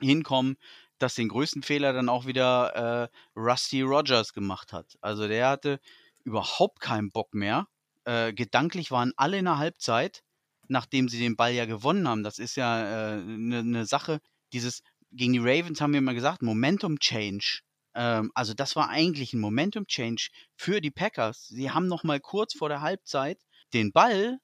hinkommen, 0.00 0.56
dass 0.98 1.14
den 1.14 1.28
größten 1.28 1.62
Fehler 1.62 1.92
dann 1.92 2.08
auch 2.08 2.26
wieder 2.26 3.08
äh, 3.34 3.38
Rusty 3.38 3.82
Rogers 3.82 4.32
gemacht 4.32 4.72
hat. 4.72 4.98
Also 5.00 5.28
der 5.28 5.48
hatte 5.48 5.80
überhaupt 6.24 6.80
keinen 6.80 7.10
Bock 7.10 7.34
mehr. 7.34 7.66
Äh, 8.10 8.32
gedanklich 8.32 8.90
waren 8.90 9.12
alle 9.16 9.38
in 9.38 9.44
der 9.44 9.58
Halbzeit, 9.58 10.24
nachdem 10.66 11.08
sie 11.08 11.20
den 11.20 11.36
Ball 11.36 11.52
ja 11.52 11.64
gewonnen 11.64 12.08
haben. 12.08 12.24
Das 12.24 12.40
ist 12.40 12.56
ja 12.56 12.74
eine 12.74 13.20
äh, 13.20 13.24
ne, 13.24 13.62
ne 13.62 13.86
Sache. 13.86 14.20
Dieses 14.52 14.82
gegen 15.12 15.32
die 15.32 15.38
Ravens 15.38 15.80
haben 15.80 15.92
wir 15.92 15.98
immer 15.98 16.14
gesagt, 16.14 16.42
Momentum 16.42 16.98
Change. 16.98 17.60
Ähm, 17.94 18.32
also 18.34 18.52
das 18.52 18.74
war 18.74 18.88
eigentlich 18.88 19.32
ein 19.32 19.40
Momentum-Change 19.40 20.30
für 20.56 20.80
die 20.80 20.90
Packers. 20.90 21.46
Sie 21.46 21.70
haben 21.70 21.86
noch 21.86 22.02
mal 22.02 22.18
kurz 22.18 22.54
vor 22.54 22.68
der 22.68 22.80
Halbzeit 22.80 23.38
den 23.74 23.92
Ball 23.92 24.38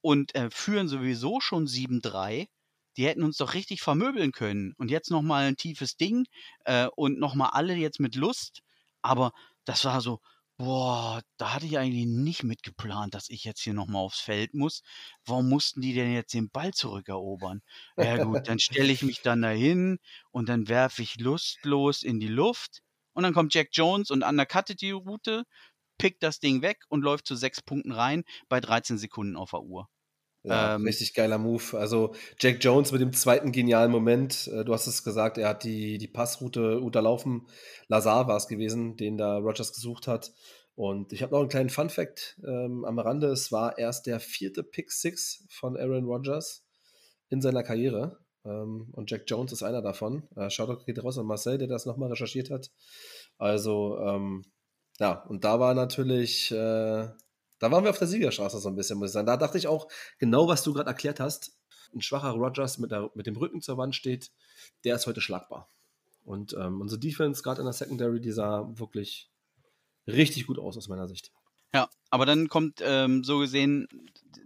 und 0.00 0.36
äh, 0.36 0.48
führen 0.50 0.86
sowieso 0.86 1.40
schon 1.40 1.66
7-3. 1.66 2.46
Die 2.96 3.04
hätten 3.04 3.24
uns 3.24 3.38
doch 3.38 3.54
richtig 3.54 3.82
vermöbeln 3.82 4.30
können. 4.30 4.74
Und 4.78 4.92
jetzt 4.92 5.10
noch 5.10 5.22
mal 5.22 5.48
ein 5.48 5.56
tiefes 5.56 5.96
Ding 5.96 6.26
äh, 6.66 6.86
und 6.94 7.18
noch 7.18 7.34
mal 7.34 7.48
alle 7.48 7.74
jetzt 7.74 7.98
mit 7.98 8.14
Lust. 8.14 8.60
Aber 9.02 9.32
das 9.64 9.84
war 9.84 10.00
so, 10.00 10.20
boah, 10.58 11.22
da 11.38 11.54
hatte 11.54 11.66
ich 11.66 11.78
eigentlich 11.78 12.06
nicht 12.06 12.42
mitgeplant, 12.42 13.14
dass 13.14 13.28
ich 13.30 13.44
jetzt 13.44 13.60
hier 13.60 13.74
noch 13.74 13.86
mal 13.86 14.00
aufs 14.00 14.20
Feld 14.20 14.54
muss. 14.54 14.82
Warum 15.24 15.48
mussten 15.48 15.80
die 15.80 15.94
denn 15.94 16.12
jetzt 16.12 16.34
den 16.34 16.50
Ball 16.50 16.72
zurückerobern? 16.74 17.62
Ja 17.98 18.18
gut, 18.18 18.48
dann 18.48 18.58
stelle 18.58 18.92
ich 18.92 19.02
mich 19.04 19.22
dann 19.22 19.42
dahin 19.42 19.98
und 20.30 20.48
dann 20.48 20.68
werfe 20.68 21.02
ich 21.02 21.18
lustlos 21.20 22.02
in 22.02 22.20
die 22.20 22.28
Luft 22.28 22.80
und 23.14 23.22
dann 23.24 23.34
kommt 23.34 23.54
Jack 23.54 23.68
Jones 23.72 24.10
und 24.10 24.22
undercuttet 24.24 24.80
die 24.82 24.90
Route, 24.92 25.44
pickt 25.98 26.22
das 26.24 26.40
Ding 26.40 26.62
weg 26.62 26.84
und 26.88 27.02
läuft 27.02 27.26
zu 27.26 27.36
sechs 27.36 27.62
Punkten 27.62 27.92
rein 27.92 28.24
bei 28.48 28.60
13 28.60 28.98
Sekunden 28.98 29.36
auf 29.36 29.50
der 29.52 29.62
Uhr. 29.62 29.88
Ja, 30.48 30.74
ähm, 30.74 30.84
richtig 30.84 31.14
geiler 31.14 31.38
Move. 31.38 31.78
Also 31.78 32.14
Jack 32.40 32.58
Jones 32.60 32.92
mit 32.92 33.00
dem 33.00 33.12
zweiten 33.12 33.52
genialen 33.52 33.90
Moment. 33.90 34.48
Äh, 34.48 34.64
du 34.64 34.72
hast 34.72 34.86
es 34.86 35.04
gesagt, 35.04 35.38
er 35.38 35.48
hat 35.48 35.64
die, 35.64 35.98
die 35.98 36.08
Passroute 36.08 36.80
unterlaufen. 36.80 37.46
Lazar 37.88 38.28
war 38.28 38.36
es 38.36 38.48
gewesen, 38.48 38.96
den 38.96 39.16
da 39.18 39.38
Rogers 39.38 39.72
gesucht 39.72 40.06
hat. 40.06 40.32
Und 40.74 41.12
ich 41.12 41.22
habe 41.22 41.32
noch 41.32 41.40
einen 41.40 41.48
kleinen 41.48 41.70
Fun-Fact 41.70 42.40
ähm, 42.46 42.84
am 42.84 42.98
Rande. 42.98 43.28
Es 43.28 43.50
war 43.50 43.78
erst 43.78 44.06
der 44.06 44.20
vierte 44.20 44.62
Pick 44.62 44.92
Six 44.92 45.44
von 45.50 45.76
Aaron 45.76 46.04
Rodgers 46.04 46.64
in 47.30 47.40
seiner 47.42 47.62
Karriere. 47.64 48.18
Ähm, 48.44 48.88
und 48.92 49.10
Jack 49.10 49.24
Jones 49.26 49.52
ist 49.52 49.62
einer 49.62 49.82
davon. 49.82 50.28
Äh, 50.36 50.50
Shoutout 50.50 50.84
geht 50.84 51.02
raus 51.02 51.18
an 51.18 51.26
Marcel, 51.26 51.58
der 51.58 51.68
das 51.68 51.84
nochmal 51.84 52.10
recherchiert 52.10 52.50
hat. 52.50 52.70
Also, 53.38 53.98
ähm, 53.98 54.44
ja, 55.00 55.24
und 55.28 55.44
da 55.44 55.60
war 55.60 55.74
natürlich, 55.74 56.50
äh, 56.52 57.08
da 57.58 57.70
waren 57.70 57.84
wir 57.84 57.90
auf 57.90 57.98
der 57.98 58.08
Siegerstraße 58.08 58.58
so 58.58 58.68
ein 58.68 58.76
bisschen, 58.76 58.98
muss 58.98 59.10
ich 59.10 59.12
sagen. 59.12 59.26
Da 59.26 59.36
dachte 59.36 59.58
ich 59.58 59.66
auch, 59.66 59.88
genau 60.18 60.48
was 60.48 60.62
du 60.62 60.72
gerade 60.72 60.88
erklärt 60.88 61.20
hast, 61.20 61.56
ein 61.94 62.02
schwacher 62.02 62.30
Rogers 62.30 62.78
mit, 62.78 62.90
der, 62.90 63.10
mit 63.14 63.26
dem 63.26 63.36
Rücken 63.36 63.60
zur 63.60 63.78
Wand 63.78 63.94
steht, 63.94 64.30
der 64.84 64.96
ist 64.96 65.06
heute 65.06 65.20
schlagbar. 65.20 65.68
Und 66.24 66.52
ähm, 66.54 66.80
unsere 66.80 67.00
Defense, 67.00 67.42
gerade 67.42 67.60
in 67.60 67.66
der 67.66 67.72
Secondary, 67.72 68.20
die 68.20 68.32
sah 68.32 68.68
wirklich 68.74 69.30
richtig 70.06 70.46
gut 70.46 70.58
aus 70.58 70.76
aus 70.76 70.88
meiner 70.88 71.08
Sicht. 71.08 71.32
Ja, 71.72 71.88
aber 72.10 72.26
dann 72.26 72.48
kommt 72.48 72.80
ähm, 72.82 73.24
so 73.24 73.38
gesehen 73.38 73.88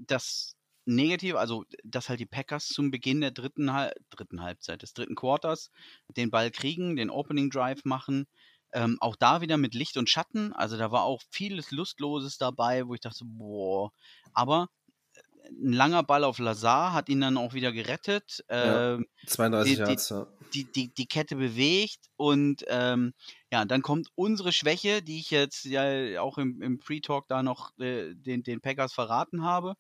das 0.07 0.57
negativ, 0.85 1.37
also 1.37 1.65
dass 1.85 2.09
halt 2.09 2.21
die 2.21 2.27
Packers 2.27 2.69
zum 2.69 2.91
Beginn 2.91 3.21
der 3.21 3.31
dritten, 3.31 3.73
Hal 3.73 3.93
dritten 4.11 4.43
Halbzeit, 4.43 4.83
des 4.83 4.95
dritten 4.95 5.15
Quarters 5.15 5.71
den 6.17 6.31
Ball 6.31 6.51
kriegen, 6.51 6.97
den 6.97 7.11
Opening 7.11 7.51
Drive 7.51 7.85
machen. 7.85 8.27
Ähm, 8.73 8.97
auch 9.01 9.17
da 9.17 9.41
wieder 9.41 9.57
mit 9.57 9.75
Licht 9.75 9.97
und 9.97 10.09
Schatten. 10.09 10.53
Also 10.53 10.77
da 10.77 10.91
war 10.91 11.03
auch 11.03 11.21
vieles 11.31 11.71
Lustloses 11.71 12.39
dabei, 12.39 12.87
wo 12.87 12.95
ich 12.95 13.01
dachte, 13.01 13.25
boah. 13.25 13.93
Aber 14.33 14.69
äh, 15.15 15.49
ein 15.49 15.73
langer 15.73 16.03
Ball 16.03 16.25
auf 16.25 16.39
Lazar 16.39 16.93
hat 16.93 17.09
ihn 17.09 17.21
dann 17.21 17.37
auch 17.37 17.55
wieder 17.55 17.73
gerettet. 17.73 18.45
Ja, 18.51 18.99
32 19.27 19.73
ähm, 19.73 19.77
die, 19.77 19.91
Yards, 19.91 20.09
ja. 20.09 20.27
Die, 20.55 20.65
die, 20.65 20.95
die, 20.95 21.07
Kette 21.07 21.37
bewegt 21.37 22.01
und 22.17 22.65
ähm, 22.69 23.15
ja, 23.51 23.65
dann 23.65 23.83
kommt 23.83 24.09
unsere 24.15 24.53
Schwäche, 24.53 25.03
die 25.03 25.19
ich 25.19 25.31
jetzt 25.31 25.65
ja 25.65 26.21
auch 26.21 26.39
im, 26.39 26.61
im 26.61 26.79
Pre-Talk 26.79 27.27
da 27.29 27.43
noch 27.43 27.79
äh, 27.79 28.15
den, 28.15 28.43
den 28.43 28.61
Packers 28.61 28.93
verraten 28.93 29.45
habe 29.45 29.77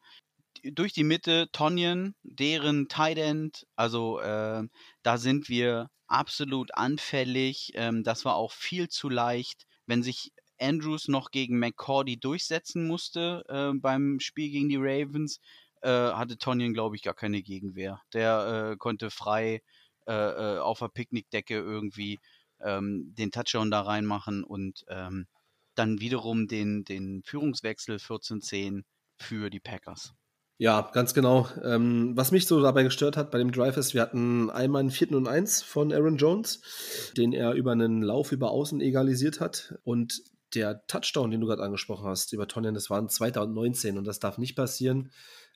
durch 0.64 0.92
die 0.92 1.05
Mitte 1.05 1.48
Tonyan, 1.52 2.14
deren 2.22 2.88
Tight 2.88 3.18
End, 3.18 3.66
also 3.76 4.20
äh, 4.20 4.62
da 5.02 5.18
sind 5.18 5.48
wir 5.48 5.90
absolut 6.12 6.75
anfällig. 6.75 7.72
Ähm, 7.75 8.05
das 8.05 8.25
war 8.25 8.37
auch 8.37 8.53
viel 8.53 8.88
zu 8.88 9.09
leicht. 9.09 9.66
Wenn 9.87 10.03
sich 10.03 10.33
Andrews 10.61 11.09
noch 11.09 11.31
gegen 11.31 11.59
McCordy 11.59 12.18
durchsetzen 12.18 12.87
musste 12.87 13.44
äh, 13.48 13.77
beim 13.77 14.20
Spiel 14.20 14.51
gegen 14.51 14.68
die 14.68 14.77
Ravens, 14.79 15.40
äh, 15.83 15.88
hatte 15.88 16.38
Tonyan, 16.38 16.72
glaube 16.72 16.96
ich, 16.96 17.03
gar 17.03 17.14
keine 17.14 17.42
Gegenwehr. 17.42 18.01
Der 18.12 18.72
äh, 18.72 18.77
konnte 18.77 19.11
frei 19.11 19.62
äh, 20.07 20.12
äh, 20.12 20.59
auf 20.59 20.79
der 20.79 20.88
Picknickdecke 20.88 21.55
irgendwie 21.55 22.20
ähm, 22.61 23.14
den 23.16 23.31
Touchdown 23.31 23.70
da 23.70 23.83
reinmachen 23.83 24.44
und 24.44 24.85
ähm, 24.88 25.27
dann 25.75 26.01
wiederum 26.01 26.46
den, 26.48 26.85
den 26.85 27.22
Führungswechsel 27.25 27.96
14-10 27.96 28.85
für 29.16 29.51
die 29.51 29.61
Packers. 29.61 30.14
Ja, 30.59 30.91
ganz 30.93 31.15
genau. 31.15 31.49
Ähm, 31.62 32.12
was 32.15 32.31
mich 32.31 32.47
so 32.47 32.61
dabei 32.62 32.83
gestört 32.83 33.17
hat 33.17 33.31
bei 33.31 33.38
dem 33.38 33.53
Drive 33.53 33.77
ist, 33.77 33.95
wir 33.95 34.03
hatten 34.03 34.51
einmal 34.51 34.81
einen 34.81 34.91
4. 34.91 35.12
und 35.12 35.27
1 35.27 35.62
von 35.62 35.93
Aaron 35.93 36.19
Jones, 36.19 37.12
den 37.17 37.33
er 37.33 37.55
über 37.55 37.73
einen 37.73 38.03
Lauf 38.03 38.33
über 38.33 38.51
Außen 38.51 38.81
egalisiert 38.81 39.41
hat. 39.41 39.75
Und 39.83 40.23
der 40.55 40.87
Touchdown, 40.87 41.31
den 41.31 41.41
du 41.41 41.47
gerade 41.47 41.62
angesprochen 41.62 42.07
hast, 42.07 42.33
über 42.33 42.47
Tonyan, 42.47 42.75
das 42.75 42.91
waren 42.91 43.09
2019 43.09 43.99
und 43.99 44.05
das 44.05 44.21
darf 44.21 44.38
nicht 44.38 44.55
passieren, 44.55 45.11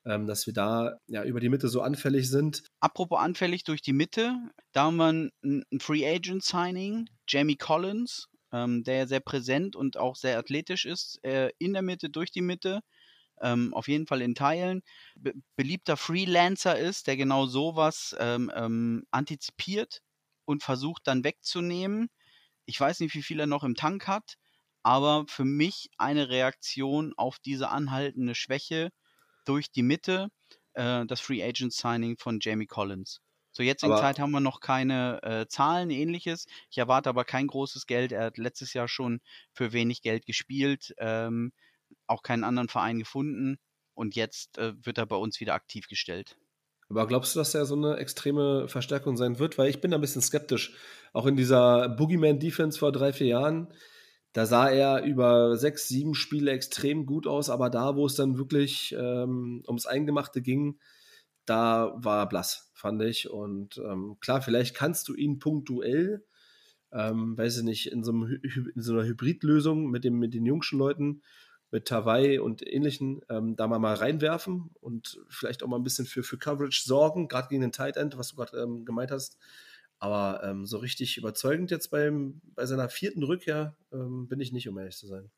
ähm, 0.04 0.26
dass 0.26 0.46
wir 0.46 0.54
da 0.54 0.98
ja 1.06 1.24
über 1.24 1.40
die 1.40 1.48
Mitte 1.48 1.68
so 1.68 1.82
anfällig 1.82 2.30
sind. 2.30 2.64
Apropos 2.80 3.18
anfällig 3.20 3.64
durch 3.64 3.82
die 3.82 3.92
Mitte, 3.92 4.34
da 4.72 4.84
haben 4.84 4.96
wir 4.96 5.12
ein, 5.12 5.30
ein 5.42 5.80
Free 5.80 6.06
Agent 6.06 6.44
Signing, 6.44 7.08
Jamie 7.28 7.56
Collins, 7.56 8.28
ähm, 8.52 8.84
der 8.84 9.06
sehr 9.06 9.20
präsent 9.20 9.76
und 9.76 9.96
auch 9.96 10.16
sehr 10.16 10.38
athletisch 10.38 10.86
ist, 10.86 11.22
äh, 11.24 11.50
in 11.58 11.72
der 11.72 11.82
Mitte, 11.82 12.08
durch 12.08 12.30
die 12.30 12.42
Mitte, 12.42 12.80
ähm, 13.40 13.74
auf 13.74 13.88
jeden 13.88 14.06
Fall 14.06 14.22
in 14.22 14.34
Teilen, 14.34 14.82
be 15.16 15.34
beliebter 15.56 15.96
Freelancer 15.96 16.78
ist, 16.78 17.06
der 17.06 17.16
genau 17.16 17.46
sowas 17.46 18.16
ähm, 18.18 18.50
ähm, 18.54 19.04
antizipiert 19.10 20.02
und 20.44 20.62
versucht 20.62 21.06
dann 21.06 21.24
wegzunehmen. 21.24 22.08
Ich 22.66 22.80
weiß 22.80 23.00
nicht, 23.00 23.14
wie 23.14 23.22
viel 23.22 23.40
er 23.40 23.46
noch 23.46 23.64
im 23.64 23.74
Tank 23.74 24.06
hat, 24.08 24.34
aber 24.82 25.24
für 25.28 25.44
mich 25.44 25.90
eine 25.98 26.28
Reaktion 26.28 27.12
auf 27.16 27.38
diese 27.38 27.70
anhaltende 27.70 28.34
Schwäche 28.34 28.90
durch 29.44 29.70
die 29.70 29.82
Mitte, 29.82 30.28
äh, 30.74 31.04
das 31.06 31.20
Free 31.20 31.42
Agent 31.42 31.72
Signing 31.72 32.16
von 32.18 32.38
Jamie 32.40 32.66
Collins. 32.66 33.20
Zur 33.56 33.64
jetzigen 33.64 33.92
aber 33.92 34.02
Zeit 34.02 34.18
haben 34.18 34.32
wir 34.32 34.40
noch 34.40 34.60
keine 34.60 35.22
äh, 35.22 35.46
Zahlen, 35.48 35.88
ähnliches. 35.88 36.44
Ich 36.70 36.76
erwarte 36.76 37.08
aber 37.08 37.24
kein 37.24 37.46
großes 37.46 37.86
Geld. 37.86 38.12
Er 38.12 38.26
hat 38.26 38.36
letztes 38.36 38.74
Jahr 38.74 38.86
schon 38.86 39.20
für 39.54 39.72
wenig 39.72 40.02
Geld 40.02 40.26
gespielt, 40.26 40.94
ähm, 40.98 41.52
auch 42.06 42.22
keinen 42.22 42.44
anderen 42.44 42.68
Verein 42.68 42.98
gefunden 42.98 43.58
und 43.94 44.14
jetzt 44.14 44.58
äh, 44.58 44.74
wird 44.84 44.98
er 44.98 45.06
bei 45.06 45.16
uns 45.16 45.40
wieder 45.40 45.54
aktiv 45.54 45.88
gestellt. 45.88 46.36
Aber 46.88 47.06
glaubst 47.06 47.34
du, 47.34 47.40
dass 47.40 47.54
er 47.54 47.64
so 47.66 47.74
eine 47.74 47.96
extreme 47.96 48.68
Verstärkung 48.68 49.16
sein 49.16 49.38
wird? 49.38 49.58
Weil 49.58 49.70
ich 49.70 49.80
bin 49.80 49.90
da 49.90 49.98
ein 49.98 50.00
bisschen 50.00 50.22
skeptisch. 50.22 50.74
Auch 51.12 51.26
in 51.26 51.36
dieser 51.36 51.88
Boogeyman-Defense 51.88 52.78
vor 52.78 52.92
drei, 52.92 53.12
vier 53.12 53.26
Jahren, 53.26 53.68
da 54.32 54.46
sah 54.46 54.68
er 54.68 55.02
über 55.02 55.56
sechs, 55.56 55.88
sieben 55.88 56.14
Spiele 56.14 56.52
extrem 56.52 57.06
gut 57.06 57.26
aus, 57.26 57.48
aber 57.50 57.70
da, 57.70 57.96
wo 57.96 58.06
es 58.06 58.14
dann 58.14 58.38
wirklich 58.38 58.94
ähm, 58.96 59.62
ums 59.66 59.86
Eingemachte 59.86 60.42
ging, 60.42 60.78
da 61.46 61.94
war 61.96 62.18
er 62.18 62.26
blass, 62.26 62.70
fand 62.74 63.02
ich. 63.02 63.30
Und 63.30 63.78
ähm, 63.78 64.18
klar, 64.20 64.42
vielleicht 64.42 64.76
kannst 64.76 65.08
du 65.08 65.14
ihn 65.14 65.38
punktuell, 65.38 66.24
ähm, 66.92 67.36
weiß 67.36 67.58
ich 67.58 67.64
nicht, 67.64 67.86
in 67.90 68.04
so, 68.04 68.12
einem, 68.12 68.40
in 68.74 68.82
so 68.82 68.92
einer 68.92 69.04
Hybridlösung 69.04 69.90
mit, 69.90 70.04
dem, 70.04 70.18
mit 70.18 70.34
den 70.34 70.44
jungschen 70.44 70.78
Leuten 70.78 71.22
mit 71.76 71.88
Tawai 71.88 72.40
und 72.40 72.66
ähnlichen 72.66 73.20
ähm, 73.28 73.54
da 73.54 73.66
mal, 73.66 73.92
reinwerfen 73.92 74.70
und 74.80 75.20
vielleicht 75.28 75.62
auch 75.62 75.68
mal 75.68 75.76
ein 75.76 75.82
bisschen 75.82 76.06
für, 76.06 76.22
für 76.22 76.38
Coverage 76.38 76.84
sorgen, 76.86 77.28
gerade 77.28 77.48
gegen 77.48 77.60
den 77.60 77.72
Tight 77.72 77.98
End, 77.98 78.16
was 78.16 78.28
du 78.28 78.36
gerade 78.36 78.56
ähm, 78.62 78.86
gemeint 78.86 79.10
hast. 79.10 79.36
Aber 79.98 80.42
ähm, 80.42 80.64
so 80.64 80.78
richtig 80.78 81.18
überzeugend 81.18 81.70
jetzt 81.70 81.90
beim, 81.90 82.40
bei 82.54 82.64
seiner 82.64 82.88
vierten 82.88 83.22
Rückkehr 83.22 83.76
ähm, 83.92 84.26
bin 84.26 84.40
ich 84.40 84.52
nicht, 84.52 84.66
um 84.70 84.78
ehrlich 84.78 84.96
zu 84.96 85.06
sein. 85.06 85.30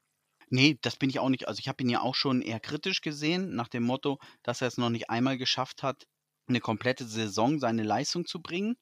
Nee, 0.49 0.79
das 0.81 0.95
bin 0.95 1.11
ich 1.11 1.19
auch 1.19 1.29
nicht. 1.29 1.49
Also 1.49 1.59
ich 1.59 1.67
habe 1.67 1.83
ihn 1.83 1.91
ja 1.91 2.03
auch 2.03 2.15
schon 2.15 2.41
eher 2.41 2.61
kritisch 2.61 3.01
gesehen, 3.01 3.57
nach 3.57 3.69
dem 3.69 3.83
Motto, 3.83 4.21
dass 4.45 4.63
er 4.63 4.69
es 4.69 4.79
noch 4.79 4.91
nicht 4.91 5.11
einmal 5.11 5.39
geschafft 5.39 5.83
hat, 5.83 6.07
eine 6.47 6.61
komplette 6.61 7.05
Saison 7.05 7.59
seine 7.59 7.83
Leistung 7.83 8.27
zu 8.27 8.41
bringen. 8.41 8.77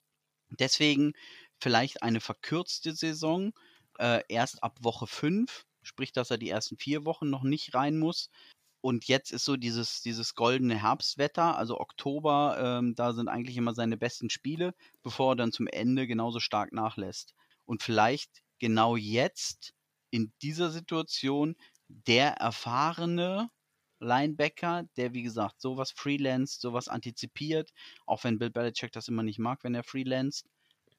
Deswegen 0.51 1.15
vielleicht 1.59 2.03
eine 2.03 2.21
verkürzte 2.21 2.95
Saison, 2.95 3.55
äh, 3.99 4.23
erst 4.29 4.63
ab 4.63 4.77
Woche 4.83 5.07
5 5.07 5.65
sprich, 5.87 6.13
dass 6.13 6.31
er 6.31 6.39
die 6.39 6.51
ersten 6.51 6.77
vier 6.77 7.05
Wochen 7.05 7.31
noch 7.31 7.43
nicht 7.43 7.75
rein 7.75 7.99
muss. 7.99 8.31
Und 8.81 9.07
jetzt 9.07 9.33
ist 9.33 9.45
so 9.45 9.57
dieses, 9.57 10.03
dieses 10.03 10.35
goldene 10.35 10.81
Herbstwetter, 10.81 11.57
also 11.57 11.81
Oktober, 11.81 12.57
ähm, 12.61 12.95
da 12.95 13.13
sind 13.15 13.29
eigentlich 13.29 13.57
immer 13.57 13.75
seine 13.75 13.97
besten 13.97 14.31
Spiele, 14.31 14.75
bevor 15.03 15.33
er 15.33 15.37
dann 15.37 15.53
zum 15.53 15.67
Ende 15.67 16.07
genauso 16.07 16.41
stark 16.41 16.73
nachlässt. 16.73 17.35
Und 17.65 17.83
vielleicht 17.83 18.43
genau 18.59 18.97
jetzt 18.97 19.73
in 20.11 20.33
dieser 20.43 20.71
Situation 20.71 21.57
der 21.89 22.35
erfahrene 22.35 23.51
Linebacker, 24.01 24.85
der 24.97 25.15
wie 25.15 25.23
gesagt 25.23 25.61
sowas 25.61 25.91
freelanced, 25.91 26.61
sowas 26.61 26.89
antizipiert, 26.89 27.73
auch 28.07 28.25
wenn 28.25 28.39
Bill 28.39 28.51
Belichick 28.51 28.93
das 28.93 29.09
immer 29.09 29.23
nicht 29.23 29.39
mag, 29.39 29.65
wenn 29.65 29.75
er 29.75 29.85
freelanced, 29.85 30.47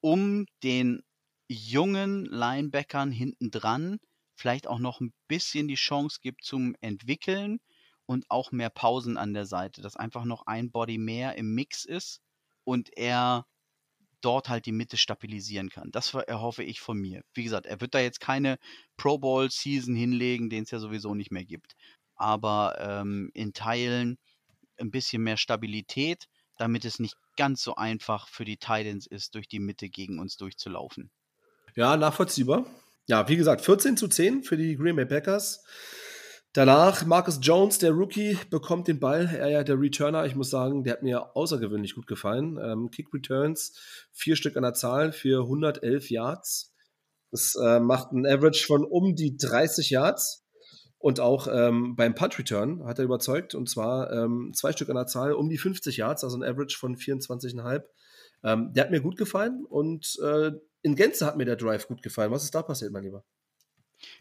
um 0.01 0.45
den 0.63 1.03
jungen 1.47 2.25
Linebackern 2.25 3.11
hinten 3.11 3.51
dran 3.51 3.99
vielleicht 4.37 4.67
auch 4.67 4.79
noch 4.79 5.01
ein 5.01 5.13
bisschen 5.27 5.67
die 5.67 5.75
Chance 5.75 6.19
gibt 6.21 6.43
zum 6.43 6.75
Entwickeln 6.81 7.59
und 8.05 8.25
auch 8.29 8.51
mehr 8.51 8.69
Pausen 8.69 9.17
an 9.17 9.33
der 9.33 9.45
Seite, 9.45 9.81
dass 9.81 9.97
einfach 9.97 10.23
noch 10.23 10.45
ein 10.45 10.71
Body 10.71 10.97
mehr 10.97 11.35
im 11.35 11.53
Mix 11.53 11.83
ist 11.85 12.21
und 12.63 12.95
er 12.95 13.45
dort 14.21 14.49
halt 14.49 14.65
die 14.65 14.71
Mitte 14.71 14.97
stabilisieren 14.97 15.69
kann. 15.69 15.91
Das 15.91 16.13
erhoffe 16.13 16.63
ich 16.63 16.79
von 16.79 16.97
mir. 16.97 17.23
Wie 17.33 17.43
gesagt, 17.43 17.65
er 17.65 17.81
wird 17.81 17.93
da 17.93 17.99
jetzt 17.99 18.19
keine 18.19 18.57
Pro 18.95 19.17
Bowl 19.17 19.49
Season 19.51 19.95
hinlegen, 19.95 20.49
den 20.49 20.63
es 20.63 20.71
ja 20.71 20.79
sowieso 20.79 21.13
nicht 21.13 21.31
mehr 21.31 21.45
gibt. 21.45 21.75
Aber 22.15 22.77
ähm, 22.79 23.29
in 23.33 23.53
Teilen 23.53 24.17
ein 24.79 24.91
bisschen 24.91 25.23
mehr 25.23 25.37
Stabilität, 25.37 26.27
damit 26.57 26.85
es 26.85 26.99
nicht 26.99 27.15
ganz 27.35 27.61
so 27.61 27.75
einfach 27.75 28.27
für 28.27 28.45
die 28.45 28.57
Titans 28.57 29.05
ist, 29.05 29.35
durch 29.35 29.47
die 29.47 29.59
Mitte 29.59 29.89
gegen 29.89 30.19
uns 30.19 30.37
durchzulaufen. 30.37 31.11
Ja, 31.75 31.95
nachvollziehbar. 31.95 32.65
Ja, 33.09 33.29
wie 33.29 33.37
gesagt, 33.37 33.61
14 33.61 33.95
zu 33.95 34.09
10 34.09 34.43
für 34.43 34.57
die 34.57 34.75
Green 34.75 34.97
Bay 34.97 35.05
Packers. 35.05 35.63
Danach 36.51 37.05
Marcus 37.05 37.39
Jones, 37.41 37.77
der 37.77 37.91
Rookie, 37.91 38.37
bekommt 38.49 38.89
den 38.89 38.99
Ball. 38.99 39.29
Er 39.33 39.47
ja 39.47 39.63
der 39.63 39.79
Returner. 39.79 40.25
Ich 40.25 40.35
muss 40.35 40.49
sagen, 40.49 40.83
der 40.83 40.93
hat 40.93 41.03
mir 41.03 41.33
außergewöhnlich 41.33 41.95
gut 41.95 42.05
gefallen. 42.05 42.59
Ähm, 42.61 42.91
Kick 42.91 43.13
Returns, 43.13 43.79
vier 44.11 44.35
Stück 44.35 44.57
an 44.57 44.63
der 44.63 44.73
Zahl 44.73 45.13
für 45.13 45.43
111 45.43 46.09
Yards. 46.09 46.73
Das 47.31 47.55
äh, 47.55 47.79
macht 47.79 48.11
ein 48.11 48.25
Average 48.25 48.65
von 48.65 48.83
um 48.83 49.15
die 49.15 49.37
30 49.37 49.89
Yards. 49.89 50.45
Und 50.97 51.21
auch 51.21 51.47
ähm, 51.49 51.95
beim 51.95 52.13
Punt 52.13 52.37
Return 52.37 52.83
hat 52.83 52.99
er 52.99 53.05
überzeugt. 53.05 53.55
Und 53.55 53.69
zwar 53.69 54.11
ähm, 54.11 54.51
zwei 54.53 54.73
Stück 54.73 54.89
an 54.89 54.95
der 54.95 55.07
Zahl, 55.07 55.31
um 55.31 55.47
die 55.47 55.57
50 55.57 55.95
Yards, 55.95 56.25
also 56.25 56.35
ein 56.37 56.43
Average 56.43 56.77
von 56.77 56.97
24,5. 56.97 57.83
Ähm, 58.43 58.73
der 58.73 58.83
hat 58.83 58.91
mir 58.91 58.99
gut 58.99 59.15
gefallen. 59.15 59.63
Und 59.63 60.19
äh, 60.21 60.51
in 60.87 60.95
Gänze 60.95 61.25
hat 61.25 61.35
mir 61.35 61.43
der 61.43 61.57
Drive 61.57 61.87
gut 61.87 62.01
gefallen. 62.01 62.31
Was 62.31 62.45
ist 62.45 62.55
da 62.55 62.63
passiert, 62.63 62.93
mein 62.93 63.03
Lieber? 63.03 63.25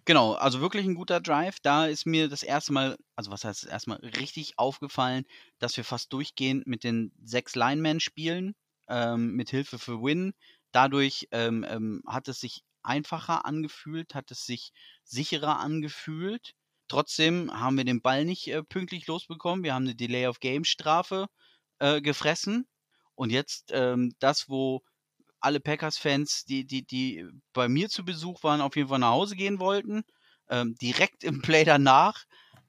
Genau, 0.04 0.32
also 0.32 0.60
wirklich 0.60 0.84
ein 0.84 0.96
guter 0.96 1.20
Drive. 1.20 1.60
Da 1.60 1.86
ist 1.86 2.06
mir 2.06 2.28
das 2.28 2.42
erste 2.42 2.72
Mal, 2.72 2.96
also 3.14 3.30
was 3.30 3.44
heißt 3.44 3.62
das 3.62 3.70
erste 3.70 3.90
Mal, 3.90 3.98
richtig 4.18 4.58
aufgefallen, 4.58 5.24
dass 5.60 5.76
wir 5.76 5.84
fast 5.84 6.12
durchgehend 6.12 6.66
mit 6.66 6.82
den 6.82 7.12
sechs 7.22 7.54
Linemen 7.54 8.00
spielen, 8.00 8.54
ähm, 8.88 9.34
mit 9.34 9.50
Hilfe 9.50 9.78
für 9.78 10.02
Win. 10.02 10.32
Dadurch 10.72 11.28
ähm, 11.30 11.64
ähm, 11.68 12.02
hat 12.04 12.26
es 12.26 12.40
sich 12.40 12.62
einfacher 12.82 13.44
angefühlt, 13.44 14.14
hat 14.16 14.32
es 14.32 14.44
sich 14.44 14.72
sicherer 15.04 15.60
angefühlt. 15.60 16.54
Trotzdem 16.88 17.52
haben 17.52 17.76
wir 17.76 17.84
den 17.84 18.02
Ball 18.02 18.24
nicht 18.24 18.48
äh, 18.48 18.64
pünktlich 18.64 19.06
losbekommen. 19.06 19.62
Wir 19.62 19.74
haben 19.74 19.84
eine 19.84 19.94
Delay 19.94 20.26
of 20.26 20.40
Game 20.40 20.64
Strafe 20.64 21.26
äh, 21.78 22.00
gefressen. 22.00 22.66
Und 23.14 23.30
jetzt 23.30 23.70
ähm, 23.72 24.14
das, 24.18 24.48
wo 24.48 24.82
alle 25.46 25.60
Packers-Fans, 25.60 26.44
die, 26.44 26.66
die, 26.66 26.84
die 26.84 27.24
bei 27.52 27.68
mir 27.68 27.88
zu 27.88 28.04
Besuch 28.04 28.42
waren, 28.42 28.60
auf 28.60 28.74
jeden 28.74 28.88
Fall 28.88 28.98
nach 28.98 29.12
Hause 29.12 29.36
gehen 29.36 29.60
wollten. 29.60 30.02
Ähm, 30.50 30.74
direkt 30.82 31.22
im 31.22 31.40
Play 31.40 31.64
danach, 31.64 32.24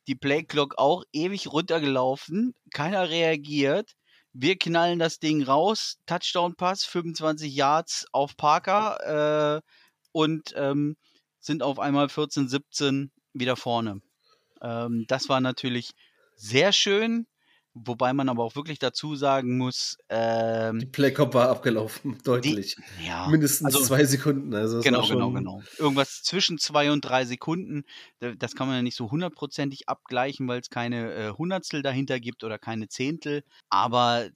die 0.05 0.13
Play-Clock 0.13 0.77
auch 0.77 1.03
ewig 1.11 1.51
runtergelaufen, 1.51 2.53
keiner 2.71 3.09
reagiert. 3.09 3.93
Wir 4.31 4.57
knallen 4.57 4.99
das 4.99 5.17
Ding 5.17 5.41
raus, 5.41 5.97
Touchdown-Pass, 6.05 6.85
25 6.85 7.51
Yards 7.51 8.05
auf 8.11 8.37
Parker 8.37 9.57
äh, 9.57 9.61
und 10.11 10.53
ähm, 10.55 10.97
sind 11.39 11.63
auf 11.63 11.79
einmal 11.79 12.09
14, 12.09 12.47
17 12.47 13.11
wieder 13.33 13.55
vorne. 13.55 14.01
Ähm, 14.61 15.05
das 15.07 15.29
war 15.29 15.41
natürlich 15.41 15.93
sehr 16.35 16.71
schön. 16.73 17.25
Wobei 17.85 18.13
man 18.13 18.29
aber 18.29 18.43
auch 18.43 18.55
wirklich 18.55 18.79
dazu 18.79 19.15
sagen 19.15 19.57
muss, 19.57 19.97
ähm, 20.09 20.79
die 20.79 20.85
Playcop 20.85 21.33
war 21.33 21.49
abgelaufen, 21.49 22.17
deutlich. 22.23 22.77
Die, 22.99 23.07
ja, 23.07 23.27
Mindestens 23.27 23.65
also, 23.65 23.85
zwei 23.85 24.05
Sekunden. 24.05 24.53
Also 24.53 24.81
genau, 24.81 25.07
genau, 25.07 25.31
genau. 25.31 25.61
Irgendwas 25.77 26.23
zwischen 26.23 26.57
zwei 26.57 26.91
und 26.91 27.01
drei 27.01 27.25
Sekunden. 27.25 27.83
Das 28.19 28.55
kann 28.55 28.67
man 28.67 28.77
ja 28.77 28.81
nicht 28.81 28.95
so 28.95 29.11
hundertprozentig 29.11 29.89
abgleichen, 29.89 30.47
weil 30.47 30.61
es 30.61 30.69
keine 30.69 31.13
äh, 31.13 31.31
Hundertstel 31.31 31.81
dahinter 31.81 32.19
gibt 32.19 32.43
oder 32.43 32.57
keine 32.57 32.87
Zehntel. 32.87 33.43
Aber 33.69 34.29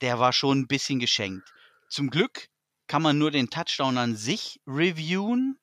der 0.00 0.18
war 0.18 0.32
schon 0.32 0.60
ein 0.60 0.66
bisschen 0.66 0.98
geschenkt. 0.98 1.52
Zum 1.88 2.10
Glück 2.10 2.48
kann 2.86 3.02
man 3.02 3.18
nur 3.18 3.30
den 3.30 3.50
Touchdown 3.50 3.98
an 3.98 4.16
sich 4.16 4.60
reviewen, 4.66 5.58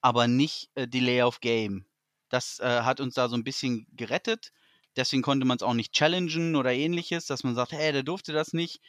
aber 0.00 0.28
nicht 0.28 0.70
äh, 0.74 0.88
Delay 0.88 1.22
of 1.22 1.40
Game. 1.40 1.86
Das 2.28 2.58
äh, 2.60 2.82
hat 2.82 3.00
uns 3.00 3.14
da 3.14 3.28
so 3.28 3.36
ein 3.36 3.44
bisschen 3.44 3.86
gerettet. 3.92 4.52
Deswegen 4.96 5.22
konnte 5.22 5.46
man 5.46 5.56
es 5.56 5.62
auch 5.62 5.74
nicht 5.74 5.92
challengen 5.92 6.56
oder 6.56 6.72
ähnliches, 6.72 7.26
dass 7.26 7.44
man 7.44 7.54
sagt, 7.54 7.72
hey, 7.72 7.92
der 7.92 8.02
durfte 8.02 8.32
das 8.32 8.52
nicht. 8.52 8.80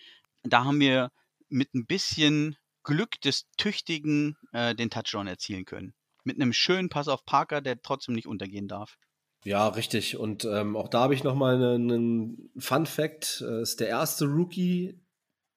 Da 0.44 0.64
haben 0.64 0.80
wir 0.80 1.12
mit 1.50 1.74
ein 1.74 1.86
bisschen 1.86 2.58
Glück 2.84 3.20
des 3.22 3.46
Tüchtigen 3.58 4.38
äh, 4.52 4.76
den 4.76 4.90
Touchdown 4.90 5.28
erzielen 5.28 5.66
können. 5.66 5.94
Mit 6.24 6.40
einem 6.40 6.54
schönen 6.54 6.90
Pass 6.90 7.08
auf 7.08 7.26
Parker, 7.26 7.62
der 7.62 7.82
trotzdem 7.82 8.16
nicht 8.16 8.28
untergehen 8.28 8.68
darf. 8.68 8.98
Ja, 9.44 9.68
richtig. 9.68 10.18
Und 10.18 10.46
ähm, 10.46 10.76
auch 10.76 10.88
da 10.88 11.02
habe 11.02 11.14
ich 11.14 11.24
nochmal 11.24 11.56
einen, 11.56 11.92
einen 11.92 12.52
Fun 12.58 12.86
Fact. 12.86 13.42
Es 13.42 13.72
ist 13.72 13.80
der 13.80 13.90
erste 13.90 14.26
Rookie 14.26 15.00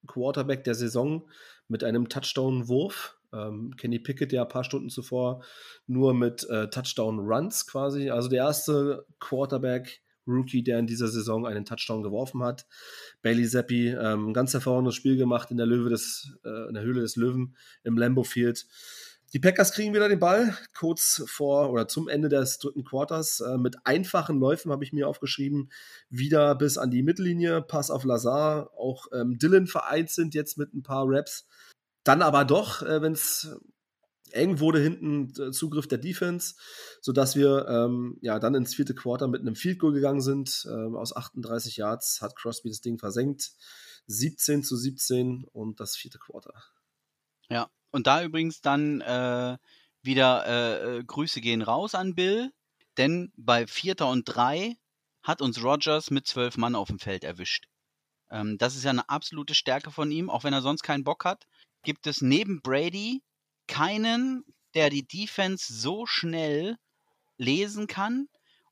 Quarterback 0.07 0.65
der 0.65 0.75
Saison 0.75 1.29
mit 1.69 1.85
einem 1.85 2.09
Touchdown-Wurf. 2.09 3.17
Ähm, 3.33 3.75
Kenny 3.77 3.99
Pickett 3.99 4.33
ja 4.33 4.43
ein 4.43 4.49
paar 4.49 4.65
Stunden 4.65 4.91
zuvor 4.91 5.43
nur 5.87 6.15
mit 6.15 6.49
äh, 6.51 6.69
Touchdown-Runs 6.69 7.67
quasi. 7.67 8.11
Also 8.11 8.29
der 8.29 8.45
erste 8.45 9.07
Quarterback, 9.21 10.03
Rookie, 10.29 10.63
der 10.63 10.79
in 10.79 10.87
dieser 10.87 11.09
Saison 11.09 11.47
einen 11.47 11.65
Touchdown 11.65 12.03
geworfen 12.03 12.43
hat. 12.43 12.67
Bailey 13.23 13.49
Zappi, 13.49 13.89
ähm, 13.89 14.33
ganz 14.33 14.53
hervorragendes 14.53 14.95
Spiel 14.95 15.17
gemacht 15.17 15.51
in 15.51 15.57
der, 15.57 15.67
Löwe 15.67 15.91
des, 15.91 16.33
äh, 16.45 16.69
in 16.69 16.75
der 16.75 16.83
Höhle 16.83 17.01
des 17.01 17.17
Löwen 17.17 17.57
im 17.83 17.97
Lambo 17.97 18.25
Field. 18.25 18.67
Die 19.35 19.41
Packers 19.41 19.73
kriegen 19.73 19.93
wieder 19.93 20.09
den 20.09 20.21
Ball, 20.21 20.57
kurz 20.75 21.23
vor 21.27 21.71
oder 21.71 21.87
zum 21.87 22.09
Ende 22.09 22.31
des 22.31 22.59
dritten 22.59 22.85
Quarters. 22.85 23.41
Äh, 23.41 23.59
mit 23.59 23.77
einfachen 23.85 24.39
Läufen 24.39 24.73
habe 24.73 24.85
ich 24.85 24.95
mir 24.95 25.07
aufgeschrieben, 25.07 25.71
wieder 26.09 26.55
bis 26.55 26.79
an 26.79 26.91
die 26.91 27.03
Mittellinie, 27.03 27.61
Pass 27.61 27.91
auf 27.91 28.05
Lazar, 28.05 28.71
auch 28.79 29.07
ähm, 29.13 29.39
Dylan 29.39 29.67
vereint 29.67 30.11
sind 30.11 30.35
jetzt 30.35 30.57
mit 30.57 30.73
ein 30.73 30.83
paar 30.83 31.05
Raps. 31.07 31.47
Dann 32.05 32.23
aber 32.23 32.47
doch, 32.47 32.81
äh, 32.83 33.03
wenn 33.03 33.13
es 33.13 33.55
eng 34.35 34.61
wurde 34.61 34.81
hinten 34.81 35.33
äh, 35.41 35.51
Zugriff 35.51 35.89
der 35.89 35.99
Defense, 35.99 36.55
sodass 37.01 37.37
wir 37.37 37.67
ähm, 37.69 38.19
ja 38.21 38.39
dann 38.39 38.55
ins 38.55 38.75
vierte 38.75 38.95
Quarter 38.95 39.29
mit 39.29 39.41
einem 39.41 39.55
Field 39.55 39.79
Goal 39.79 39.93
gegangen 39.93 40.21
sind. 40.21 40.67
Ähm, 40.71 40.97
aus 40.97 41.15
38 41.15 41.77
Yards 41.77 42.21
hat 42.21 42.37
Crosby 42.37 42.69
das 42.69 42.81
Ding 42.81 42.99
versenkt. 42.99 43.53
17 44.07 44.65
zu 44.65 44.77
17 44.77 45.45
und 45.53 45.81
das 45.81 45.97
vierte 45.97 46.19
Quarter. 46.19 46.55
Ja, 47.51 47.71
und 47.91 48.07
da 48.07 48.23
übrigens 48.23 48.61
dann 48.61 49.01
äh, 49.01 49.59
wieder 50.03 50.47
äh, 50.47 50.99
äh, 50.99 51.05
Grüße 51.05 51.41
gehen 51.41 51.63
raus 51.63 51.95
an 51.95 52.15
Bill, 52.15 52.51
denn 52.97 53.33
bei 53.37 53.67
Vierter 53.67 54.09
und 54.09 54.25
Drei 54.25 54.77
hat 55.23 55.43
uns 55.43 55.63
Rogers 55.63 56.11
mit 56.11 56.27
zwölf 56.27 56.57
Mann 56.57 56.75
auf 56.75 56.89
dem 56.89 56.99
Feld 56.99 57.25
erwischt. 57.25 57.69
Ähm, 58.31 58.59
das 58.59 58.77
ist 58.77 58.85
ja 58.85 58.91
eine 58.91 59.09
absolute 59.09 59.55
Stärke 59.55 59.91
von 59.91 60.11
ihm, 60.11 60.31
auch 60.31 60.45
wenn 60.45 60.55
er 60.55 60.63
sonst 60.63 60.83
keinen 60.83 61.05
Bock 61.05 61.25
hat. 61.25 61.47
Gibt 61.83 62.07
es 62.07 62.23
neben 62.23 62.61
Brady 62.63 63.23
keinen, 63.69 64.45
der 64.75 64.91
die 64.91 65.07
Defense 65.07 65.73
so 65.73 66.07
schnell 66.07 66.77
lesen 67.37 67.87
kann 67.87 68.29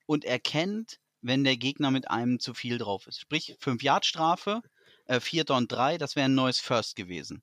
und 0.07 0.25
erkennt, 0.25 0.99
wenn 1.21 1.45
der 1.45 1.57
Gegner 1.57 1.91
mit 1.91 2.11
einem 2.11 2.41
zu 2.41 2.55
viel 2.55 2.79
drauf 2.79 3.07
ist. 3.07 3.21
Sprich, 3.21 3.57
5-Yard-Strafe, 3.61 4.63
äh, 5.07 5.21
Vierter 5.21 5.57
und 5.57 5.71
Drei, 5.71 5.99
das 5.99 6.17
wäre 6.17 6.27
ein 6.27 6.35
neues 6.35 6.59
First 6.59 6.97
gewesen. 6.97 7.43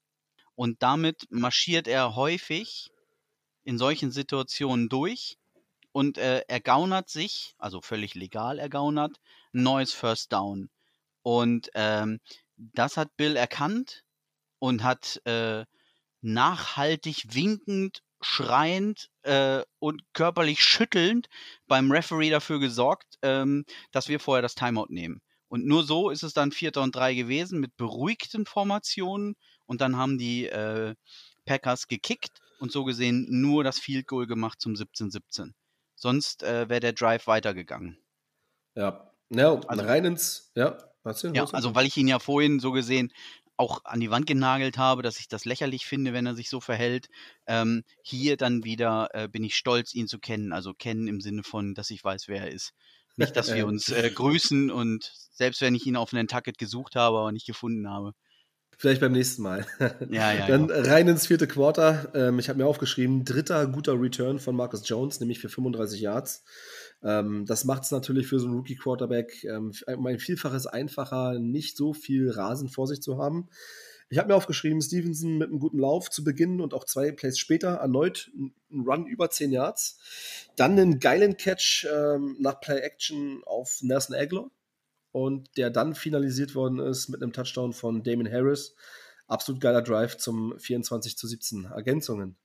Und 0.56 0.84
damit 0.84 1.28
marschiert 1.30 1.88
er 1.88 2.16
häufig 2.16 2.90
in 3.64 3.78
solchen 3.78 4.12
Situationen 4.12 4.90
durch 4.90 5.38
und 5.92 6.18
äh, 6.18 6.40
ergaunert 6.48 7.10
sich, 7.10 7.56
also 7.58 7.82
völlig 7.82 8.14
legal 8.16 8.60
ergaunert, 8.60 9.18
ein 9.54 9.64
neues 9.64 9.94
First 9.94 10.32
Down. 10.34 10.70
Und 11.22 11.70
ähm, 11.74 12.20
das 12.58 12.98
hat 12.98 13.16
Bill 13.18 13.36
erkannt 13.36 14.04
und 14.60 14.84
hat 14.84 15.22
äh, 15.26 15.66
nachhaltig 16.24 17.34
winkend, 17.34 18.02
schreiend 18.22 19.10
äh, 19.24 19.62
und 19.80 20.02
körperlich 20.14 20.64
schüttelnd 20.64 21.28
beim 21.68 21.92
Referee 21.92 22.30
dafür 22.30 22.60
gesorgt, 22.60 23.18
ähm, 23.22 23.66
dass 23.92 24.08
wir 24.08 24.20
vorher 24.20 24.42
das 24.42 24.56
Timeout 24.56 24.88
nehmen. 24.90 25.22
Und 25.50 25.66
nur 25.66 25.84
so 25.84 26.10
ist 26.10 26.24
es 26.24 26.34
dann 26.34 26.52
Vierter 26.52 26.82
und 26.82 26.96
Drei 26.96 27.14
gewesen 27.14 27.60
mit 27.60 27.78
beruhigten 27.78 28.46
Formationen 28.46 29.36
und 29.66 29.82
dann 29.82 29.98
haben 29.98 30.18
die 30.18 30.48
äh, 30.48 30.96
Packers 31.46 31.88
gekickt 31.88 32.40
und 32.60 32.72
so 32.72 32.86
gesehen 32.86 33.28
nur 33.30 33.64
das 33.64 33.78
Field 33.78 34.08
Goal 34.08 34.26
gemacht 34.26 34.62
zum 34.62 34.74
17-17. 34.74 35.52
Sonst 35.96 36.44
äh, 36.44 36.70
wäre 36.70 36.80
der 36.80 36.94
Drive 36.94 37.28
weitergegangen. 37.28 37.98
Ja, 38.76 39.12
ja 39.30 39.60
also, 39.68 39.84
rein 39.84 40.06
ins, 40.06 40.52
ja, 40.56 40.78
ja 41.06 41.46
also 41.52 41.76
weil 41.76 41.86
ich 41.86 41.98
ihn 41.98 42.08
ja 42.08 42.20
vorhin 42.20 42.60
so 42.60 42.72
gesehen 42.72 43.12
auch 43.64 43.86
an 43.86 44.02
die 44.02 44.12
Wand 44.12 44.26
genagelt 44.28 44.78
habe, 44.78 45.02
dass 45.02 45.20
ich 45.20 45.28
das 45.28 45.46
lächerlich 45.46 45.86
finde, 45.86 46.12
wenn 46.12 46.26
er 46.26 46.36
sich 46.36 46.50
so 46.50 46.60
verhält. 46.60 47.08
Ähm, 47.48 47.84
hier 48.04 48.36
dann 48.36 48.64
wieder 48.64 49.10
äh, 49.14 49.28
bin 49.30 49.44
ich 49.44 49.56
stolz, 49.56 49.94
ihn 49.94 50.08
zu 50.08 50.20
kennen. 50.20 50.52
Also 50.52 50.74
kennen 50.74 51.08
im 51.08 51.22
Sinne 51.22 51.44
von, 51.44 51.74
dass 51.74 51.90
ich 51.90 52.04
weiß, 52.04 52.28
wer 52.28 52.42
er 52.42 52.52
ist. 52.52 52.74
Nicht, 53.16 53.36
dass 53.36 53.54
wir 53.54 53.68
uns 53.68 53.90
äh, 53.90 54.10
grüßen 54.10 54.72
und 54.72 55.12
selbst 55.32 55.62
wenn 55.62 55.76
ich 55.76 55.86
ihn 55.86 55.96
auf 55.96 56.14
einen 56.14 56.28
Tucket 56.28 56.58
gesucht 56.58 56.96
habe, 56.96 57.20
aber 57.20 57.32
nicht 57.32 57.46
gefunden 57.46 57.88
habe. 57.88 58.14
Vielleicht 58.78 59.02
beim 59.02 59.12
nächsten 59.12 59.42
Mal. 59.42 59.66
Ja, 60.10 60.34
ja. 60.34 60.48
Dann 60.48 60.70
ja. 60.70 60.82
rein 60.82 61.08
ins 61.08 61.28
vierte 61.28 61.48
Quarter. 61.48 62.12
Ähm, 62.14 62.40
ich 62.40 62.50
habe 62.50 62.58
mir 62.58 62.66
aufgeschrieben, 62.66 63.26
dritter 63.26 63.68
guter 63.68 64.00
Return 64.00 64.40
von 64.40 64.56
Marcus 64.56 64.88
Jones, 64.88 65.20
nämlich 65.20 65.40
für 65.40 65.50
35 65.50 66.02
Yards. 66.02 66.44
Ähm, 67.04 67.46
das 67.46 67.66
macht 67.66 67.84
es 67.84 67.92
natürlich 67.92 68.28
für 68.28 68.40
so 68.40 68.48
einen 68.48 68.56
Rookie-Quarterback 68.56 69.44
ähm, 69.44 69.74
um 69.88 70.06
ein 70.08 70.20
Vielfaches 70.20 70.68
einfacher, 70.68 71.40
nicht 71.40 71.78
so 71.78 71.94
viel 71.94 72.30
Rasen 72.30 72.70
vor 72.70 72.88
sich 72.88 73.02
zu 73.02 73.18
haben. 73.18 73.50
Ich 74.10 74.20
habe 74.20 74.28
mir 74.28 74.36
aufgeschrieben, 74.36 74.82
Stevenson 74.82 75.38
mit 75.38 75.50
einem 75.50 75.60
guten 75.60 75.80
Lauf 75.80 76.10
zu 76.10 76.24
beginnen 76.24 76.62
und 76.62 76.74
auch 76.74 76.86
zwei 76.86 77.12
Plays 77.12 77.40
später 77.40 77.70
erneut 77.76 78.32
ein 78.36 78.82
Run 78.86 79.08
über 79.08 79.30
10 79.30 79.52
Yards. 79.52 79.98
Dann 80.56 80.74
einen 80.74 81.00
geilen 81.00 81.36
Catch 81.38 81.88
ähm, 81.92 82.36
nach 82.40 82.60
Play-Action 82.62 83.42
auf 83.46 83.80
Nelson 83.82 84.16
Aguilar 84.16 84.52
und 85.14 85.56
der 85.58 85.70
dann 85.70 85.96
finalisiert 85.96 86.56
worden 86.56 86.80
ist 86.80 87.08
mit 87.08 87.22
einem 87.22 87.32
Touchdown 87.32 87.72
von 87.72 88.04
Damon 88.04 88.30
Harris. 88.30 88.76
Absolut 89.28 89.62
geiler 89.62 89.82
Drive 89.82 90.18
zum 90.18 90.60
24 90.60 91.16
zu 91.16 91.28
17. 91.28 91.66
Ergänzungen. 91.66 92.36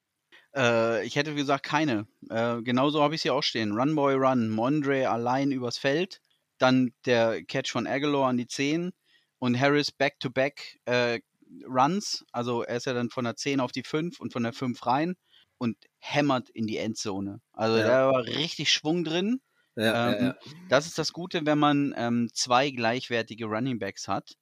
Äh, 0.55 1.05
ich 1.07 1.17
hätte 1.17 1.35
gesagt, 1.35 1.65
keine. 1.65 2.07
Äh, 2.29 2.63
genauso 2.63 3.03
habe 3.03 3.15
ich 3.15 3.23
sie 3.23 3.31
auch 3.31 3.43
stehen. 3.43 3.73
Run 3.73 3.95
Boy 3.95 4.15
Run. 4.15 4.51
Mondre 4.51 5.09
allein 5.09 5.51
übers 5.51 5.79
Feld. 5.79 6.21
Dann 6.59 6.93
der 7.07 7.43
Catch 7.45 7.71
von 7.71 7.87
Aguilar 7.87 8.29
an 8.29 8.37
die 8.37 8.47
10 8.47 8.93
und 9.39 9.59
Harris 9.59 9.91
back-to-back 9.91 10.79
äh, 10.85 11.21
Runs. 11.67 12.25
Also 12.33 12.63
er 12.63 12.77
ist 12.77 12.87
ja 12.87 12.93
dann 12.93 13.09
von 13.09 13.25
der 13.25 13.37
10 13.37 13.61
auf 13.61 13.73
die 13.73 13.83
5 13.83 14.21
und 14.21 14.33
von 14.33 14.43
der 14.43 14.53
5 14.53 14.85
rein 14.87 15.15
und 15.57 15.77
hämmert 16.01 16.51
in 16.51 16.67
die 16.67 16.77
Endzone. 16.77 17.41
Also 17.53 17.79
ja. 17.79 17.87
da 17.87 18.13
war 18.13 18.25
richtig 18.27 18.71
Schwung 18.71 19.05
drin. 19.05 19.41
Ja, 19.79 20.13
ähm, 20.13 20.25
ja, 20.25 20.37
das 20.69 20.87
ist 20.87 20.99
das 20.99 21.13
Gute, 21.13 21.47
wenn 21.47 21.59
man 21.59 21.95
ähm, 21.97 22.29
zwei 22.35 22.71
gleichwertige 22.71 23.47
Running 23.47 23.79
Backs 23.79 24.09
hat. 24.09 24.33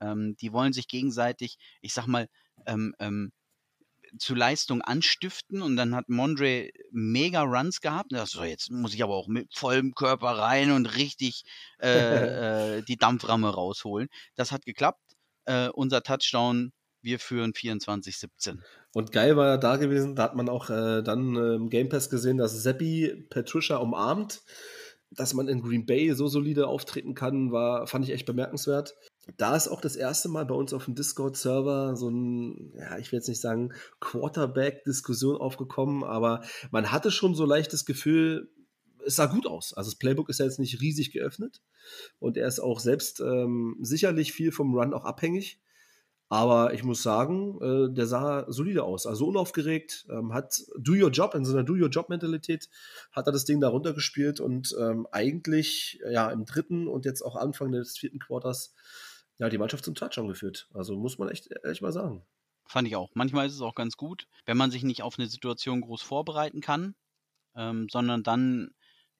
Ähm, 0.00 0.36
die 0.40 0.54
wollen 0.54 0.72
sich 0.72 0.88
gegenseitig, 0.88 1.58
ich 1.82 1.92
sag 1.92 2.06
mal, 2.06 2.28
ähm, 2.66 2.94
ähm, 2.98 3.30
zu 4.18 4.34
Leistung 4.34 4.80
anstiften 4.80 5.60
und 5.60 5.76
dann 5.76 5.94
hat 5.94 6.08
Mondre 6.08 6.70
mega 6.92 7.42
Runs 7.42 7.82
gehabt. 7.82 8.12
So, 8.24 8.44
jetzt 8.44 8.70
muss 8.70 8.94
ich 8.94 9.02
aber 9.02 9.14
auch 9.14 9.28
mit 9.28 9.54
vollem 9.54 9.94
Körper 9.94 10.30
rein 10.38 10.70
und 10.70 10.86
richtig 10.96 11.42
äh, 11.78 11.88
äh, 12.78 12.82
die 12.82 12.96
Dampframme 12.96 13.50
rausholen. 13.50 14.08
Das 14.34 14.50
hat 14.50 14.64
geklappt. 14.64 15.02
Äh, 15.44 15.68
unser 15.68 16.02
Touchdown, 16.02 16.72
wir 17.02 17.18
führen 17.18 17.52
24-17. 17.52 18.60
Und 18.94 19.12
geil 19.12 19.36
war 19.36 19.58
da 19.58 19.76
gewesen, 19.76 20.16
da 20.16 20.22
hat 20.22 20.36
man 20.36 20.48
auch 20.48 20.70
äh, 20.70 21.02
dann 21.02 21.36
im 21.36 21.68
Game 21.68 21.90
Pass 21.90 22.08
gesehen, 22.08 22.38
dass 22.38 22.62
Seppi 22.62 23.26
Patricia 23.28 23.76
umarmt 23.76 24.40
dass 25.10 25.34
man 25.34 25.48
in 25.48 25.62
Green 25.62 25.86
Bay 25.86 26.12
so 26.14 26.28
solide 26.28 26.66
auftreten 26.66 27.14
kann, 27.14 27.52
war, 27.52 27.86
fand 27.86 28.04
ich 28.04 28.12
echt 28.12 28.26
bemerkenswert. 28.26 28.96
Da 29.36 29.56
ist 29.56 29.68
auch 29.68 29.80
das 29.80 29.96
erste 29.96 30.28
Mal 30.28 30.46
bei 30.46 30.54
uns 30.54 30.72
auf 30.72 30.84
dem 30.84 30.94
Discord-Server 30.94 31.96
so 31.96 32.08
ein, 32.08 32.72
ja, 32.76 32.98
ich 32.98 33.10
will 33.10 33.18
jetzt 33.18 33.28
nicht 33.28 33.40
sagen 33.40 33.72
Quarterback-Diskussion 34.00 35.36
aufgekommen, 35.36 36.04
aber 36.04 36.42
man 36.70 36.92
hatte 36.92 37.10
schon 37.10 37.34
so 37.34 37.44
leicht 37.44 37.72
das 37.72 37.86
Gefühl, 37.86 38.50
es 39.04 39.16
sah 39.16 39.26
gut 39.26 39.46
aus. 39.46 39.72
Also 39.72 39.90
das 39.90 39.98
Playbook 39.98 40.28
ist 40.28 40.38
ja 40.38 40.44
jetzt 40.44 40.58
nicht 40.58 40.80
riesig 40.80 41.12
geöffnet 41.12 41.62
und 42.18 42.36
er 42.36 42.48
ist 42.48 42.60
auch 42.60 42.80
selbst 42.80 43.20
ähm, 43.20 43.76
sicherlich 43.80 44.32
viel 44.32 44.52
vom 44.52 44.74
Run 44.74 44.94
auch 44.94 45.04
abhängig. 45.04 45.60
Aber 46.28 46.74
ich 46.74 46.82
muss 46.82 47.02
sagen, 47.02 47.60
äh, 47.60 47.94
der 47.94 48.06
sah 48.06 48.50
solide 48.50 48.82
aus. 48.82 49.06
Also 49.06 49.26
unaufgeregt, 49.26 50.06
ähm, 50.10 50.32
hat 50.32 50.60
Do 50.76 50.92
Your 50.92 51.10
Job, 51.10 51.34
in 51.34 51.44
so 51.44 51.52
einer 51.52 51.62
Do 51.62 51.74
Your 51.74 51.88
Job-Mentalität 51.88 52.68
hat 53.12 53.26
er 53.26 53.32
das 53.32 53.44
Ding 53.44 53.60
da 53.60 53.68
runtergespielt 53.68 54.40
und 54.40 54.74
ähm, 54.78 55.06
eigentlich 55.12 56.00
ja 56.10 56.30
im 56.30 56.44
dritten 56.44 56.88
und 56.88 57.04
jetzt 57.04 57.22
auch 57.22 57.36
Anfang 57.36 57.70
des 57.70 57.96
vierten 57.96 58.18
Quarters 58.18 58.74
ja 59.38 59.48
die 59.48 59.58
Mannschaft 59.58 59.84
zum 59.84 59.94
Touchdown 59.94 60.26
geführt. 60.26 60.68
Also 60.74 60.96
muss 60.96 61.18
man 61.18 61.28
echt 61.28 61.48
ehrlich 61.62 61.80
mal 61.80 61.92
sagen. 61.92 62.24
Fand 62.68 62.88
ich 62.88 62.96
auch. 62.96 63.10
Manchmal 63.14 63.46
ist 63.46 63.54
es 63.54 63.60
auch 63.60 63.76
ganz 63.76 63.96
gut, 63.96 64.26
wenn 64.46 64.56
man 64.56 64.72
sich 64.72 64.82
nicht 64.82 65.02
auf 65.02 65.18
eine 65.18 65.28
Situation 65.28 65.80
groß 65.80 66.02
vorbereiten 66.02 66.60
kann, 66.60 66.96
ähm, 67.54 67.86
sondern 67.88 68.24
dann 68.24 68.70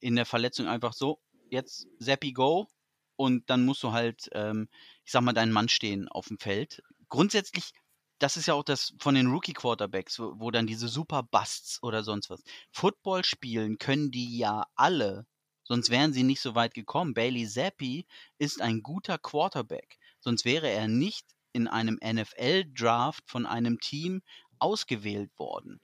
in 0.00 0.16
der 0.16 0.26
Verletzung 0.26 0.66
einfach 0.66 0.92
so, 0.92 1.20
jetzt 1.50 1.86
Zappi 2.00 2.32
go 2.32 2.66
und 3.14 3.48
dann 3.48 3.64
musst 3.64 3.84
du 3.84 3.92
halt, 3.92 4.28
ähm, 4.32 4.68
ich 5.04 5.12
sag 5.12 5.22
mal, 5.22 5.32
deinen 5.32 5.52
Mann 5.52 5.68
stehen 5.68 6.08
auf 6.08 6.26
dem 6.26 6.38
Feld 6.38 6.82
grundsätzlich, 7.08 7.72
das 8.18 8.36
ist 8.36 8.46
ja 8.46 8.54
auch 8.54 8.64
das 8.64 8.94
von 8.98 9.14
den 9.14 9.28
Rookie-Quarterbacks, 9.28 10.18
wo, 10.18 10.34
wo 10.38 10.50
dann 10.50 10.66
diese 10.66 10.88
Super-Busts 10.88 11.82
oder 11.82 12.02
sonst 12.02 12.30
was. 12.30 12.42
Football 12.72 13.24
spielen 13.24 13.78
können 13.78 14.10
die 14.10 14.38
ja 14.38 14.66
alle, 14.74 15.26
sonst 15.64 15.90
wären 15.90 16.12
sie 16.12 16.22
nicht 16.22 16.40
so 16.40 16.54
weit 16.54 16.74
gekommen. 16.74 17.14
Bailey 17.14 17.46
Zappi 17.46 18.06
ist 18.38 18.60
ein 18.62 18.82
guter 18.82 19.18
Quarterback, 19.18 19.98
sonst 20.20 20.44
wäre 20.44 20.70
er 20.70 20.88
nicht 20.88 21.26
in 21.52 21.68
einem 21.68 21.98
NFL-Draft 22.02 23.24
von 23.26 23.46
einem 23.46 23.80
Team 23.80 24.22
ausgewählt 24.58 25.30
worden. 25.38 25.80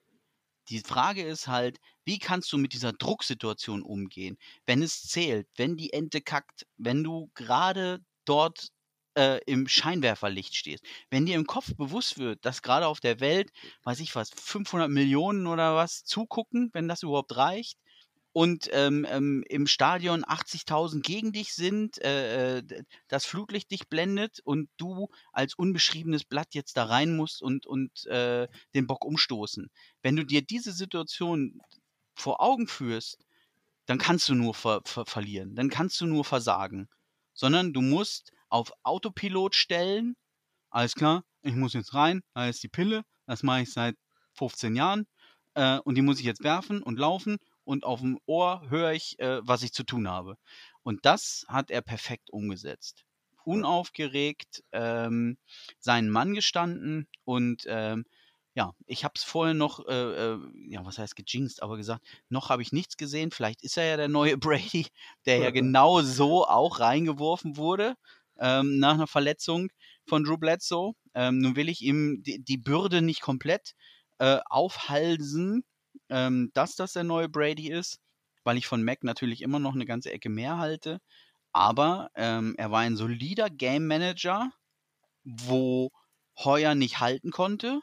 Die 0.69 0.81
Frage 0.81 1.23
ist 1.23 1.49
halt, 1.49 1.79
wie 2.05 2.19
kannst 2.19 2.53
du 2.53 2.59
mit 2.59 2.73
dieser 2.73 2.93
Drucksituation 2.93 3.83
umgehen, 3.83 4.39
wenn 4.65 4.83
es 4.83 5.03
zählt, 5.03 5.49
wenn 5.57 5.77
die 5.77 5.93
Ente 5.93 6.21
kackt, 6.21 6.67
wenn 6.77 7.03
du 7.03 7.31
gerade 7.35 8.05
dort 8.25 8.69
äh, 9.17 9.41
im 9.47 9.69
Scheinwerferlicht 9.69 10.55
stehst. 10.55 10.85
Wenn 11.11 11.27
dir 11.27 11.37
im 11.37 11.47
Kopf 11.47 11.75
bewusst 11.77 12.19
wird, 12.19 12.45
dass 12.45 12.63
gerade 12.63 12.87
auf 12.87 13.01
der 13.01 13.21
Welt, 13.21 13.51
weiß 13.85 14.01
ich 14.01 14.15
was, 14.15 14.31
500 14.31 14.91
Millionen 14.91 15.47
oder 15.47 15.75
was 15.77 16.05
zugucken, 16.05 16.71
wenn 16.73 16.89
das 16.89 17.03
überhaupt 17.03 17.37
reicht, 17.37 17.79
und 18.33 18.71
ähm, 18.73 19.07
ähm, 19.11 19.45
im 19.49 19.67
Stadion 19.67 20.25
80.000 20.25 21.03
gegen 21.03 21.33
dich 21.33 21.53
sind, 21.55 22.03
äh, 22.03 22.59
äh 22.59 22.83
das 23.09 23.27
Flutlicht 23.27 23.71
dich 23.71 23.89
blendet 23.89 24.41
und 24.45 24.71
du 24.79 25.09
als 25.33 25.55
unbeschriebenes 25.55 26.25
Blatt 26.25 26.55
jetzt 26.55 26.79
da 26.79 26.85
rein 26.85 27.15
musst 27.15 27.43
und, 27.43 27.67
und 27.67 28.07
äh, 28.07 28.49
den 28.75 28.87
Bock 28.87 29.05
umstoßen. 29.05 29.71
Wenn 30.01 30.17
du 30.17 30.25
dir 30.25 30.41
diese 30.41 30.73
Situation 30.73 31.61
vor 32.15 32.41
Augen 32.41 32.67
führst, 32.69 33.19
dann 33.87 33.99
kannst 33.99 34.29
du 34.29 34.35
nur 34.35 34.55
ver 34.55 34.81
ver 34.85 35.05
verlieren, 35.05 35.55
dann 35.55 35.69
kannst 35.69 36.01
du 36.01 36.07
nur 36.07 36.25
versagen, 36.25 36.89
sondern 37.35 37.73
du 37.73 37.83
musst 37.83 38.33
auf 38.53 38.73
Autopilot 38.83 39.55
stellen, 39.55 40.15
alles 40.71 40.95
klar, 40.95 41.25
ich 41.43 41.55
muss 41.55 41.73
jetzt 41.73 41.95
rein, 41.95 42.23
da 42.35 42.49
ist 42.49 42.63
die 42.63 42.69
Pille, 42.69 43.03
das 43.27 43.43
mache 43.43 43.63
ich 43.63 43.73
seit 43.73 43.97
15 44.35 44.77
Jahren 44.77 45.07
äh, 45.55 45.79
und 45.79 45.95
die 45.97 46.03
muss 46.03 46.21
ich 46.21 46.27
jetzt 46.27 46.45
werfen 46.45 46.83
und 46.83 46.99
laufen 46.99 47.39
und 47.65 47.85
auf 47.85 48.01
dem 48.01 48.19
Ohr 48.27 48.63
höre 48.69 48.93
ich, 48.93 49.19
äh, 49.19 49.41
was 49.43 49.63
ich 49.63 49.73
zu 49.73 49.85
tun 49.85 50.09
habe. 50.09 50.37
Und 50.83 51.07
das 51.07 51.47
hat 51.49 51.71
er 51.71 51.81
perfekt 51.81 52.31
umgesetzt. 52.31 53.05
Unaufgeregt 53.45 54.63
ähm, 54.73 55.39
seinen 55.79 56.11
Mann 56.11 56.35
gestanden 56.35 57.09
und 57.25 57.65
ähm, 57.67 58.05
ja, 58.55 58.75
ich 58.85 59.05
habe 59.05 59.15
es 59.17 59.25
vorher 59.25 59.55
noch, 59.55 59.87
äh, 59.87 60.33
äh, 60.35 60.39
ja, 60.69 60.85
was 60.85 60.99
heißt 60.99 61.17
gejinxt, 61.17 61.63
aber 61.63 61.79
gesagt, 61.79 62.05
noch 62.29 62.51
habe 62.51 62.61
ich 62.61 62.71
nichts 62.71 62.99
gesehen. 62.99 63.31
Vielleicht 63.31 63.63
ist 63.63 63.79
er 63.79 63.87
ja 63.87 63.97
der 63.97 64.09
neue 64.09 64.37
Brady, 64.39 64.89
der 65.25 65.39
ja 65.39 65.51
genau 65.53 66.03
so 66.03 66.47
auch 66.47 66.81
reingeworfen 66.81 67.57
wurde 67.57 67.97
ähm, 68.39 68.79
nach 68.79 68.95
einer 68.95 69.07
Verletzung 69.07 69.71
von 70.07 70.25
Drew 70.25 70.37
Bledsoe. 70.37 70.95
Ähm, 71.15 71.39
nun 71.39 71.57
will 71.57 71.69
ich 71.69 71.83
ihm 71.83 72.23
die, 72.23 72.43
die 72.43 72.59
Bürde 72.59 73.03
nicht 73.03 73.21
komplett 73.21 73.75
äh, 74.19 74.39
aufhalsen, 74.47 75.65
ähm, 76.09 76.51
dass 76.55 76.77
das 76.77 76.93
der 76.93 77.05
neue 77.05 77.29
Brady 77.29 77.71
ist, 77.71 78.01
weil 78.45 78.57
ich 78.57 78.67
von 78.67 78.83
Mac 78.83 79.05
natürlich 79.05 79.43
immer 79.43 79.59
noch 79.59 79.75
eine 79.75 79.87
ganze 79.87 80.13
Ecke 80.13 80.29
mehr 80.29 80.59
halte. 80.59 81.01
Aber 81.53 82.11
ähm, 82.15 82.55
er 82.57 82.71
war 82.71 82.81
ein 82.81 82.97
solider 82.97 83.51
Game 83.51 83.87
Manager, 83.87 84.51
wo 85.25 85.91
Heuer 86.39 86.75
nicht 86.75 87.01
halten 87.01 87.31
konnte, 87.31 87.81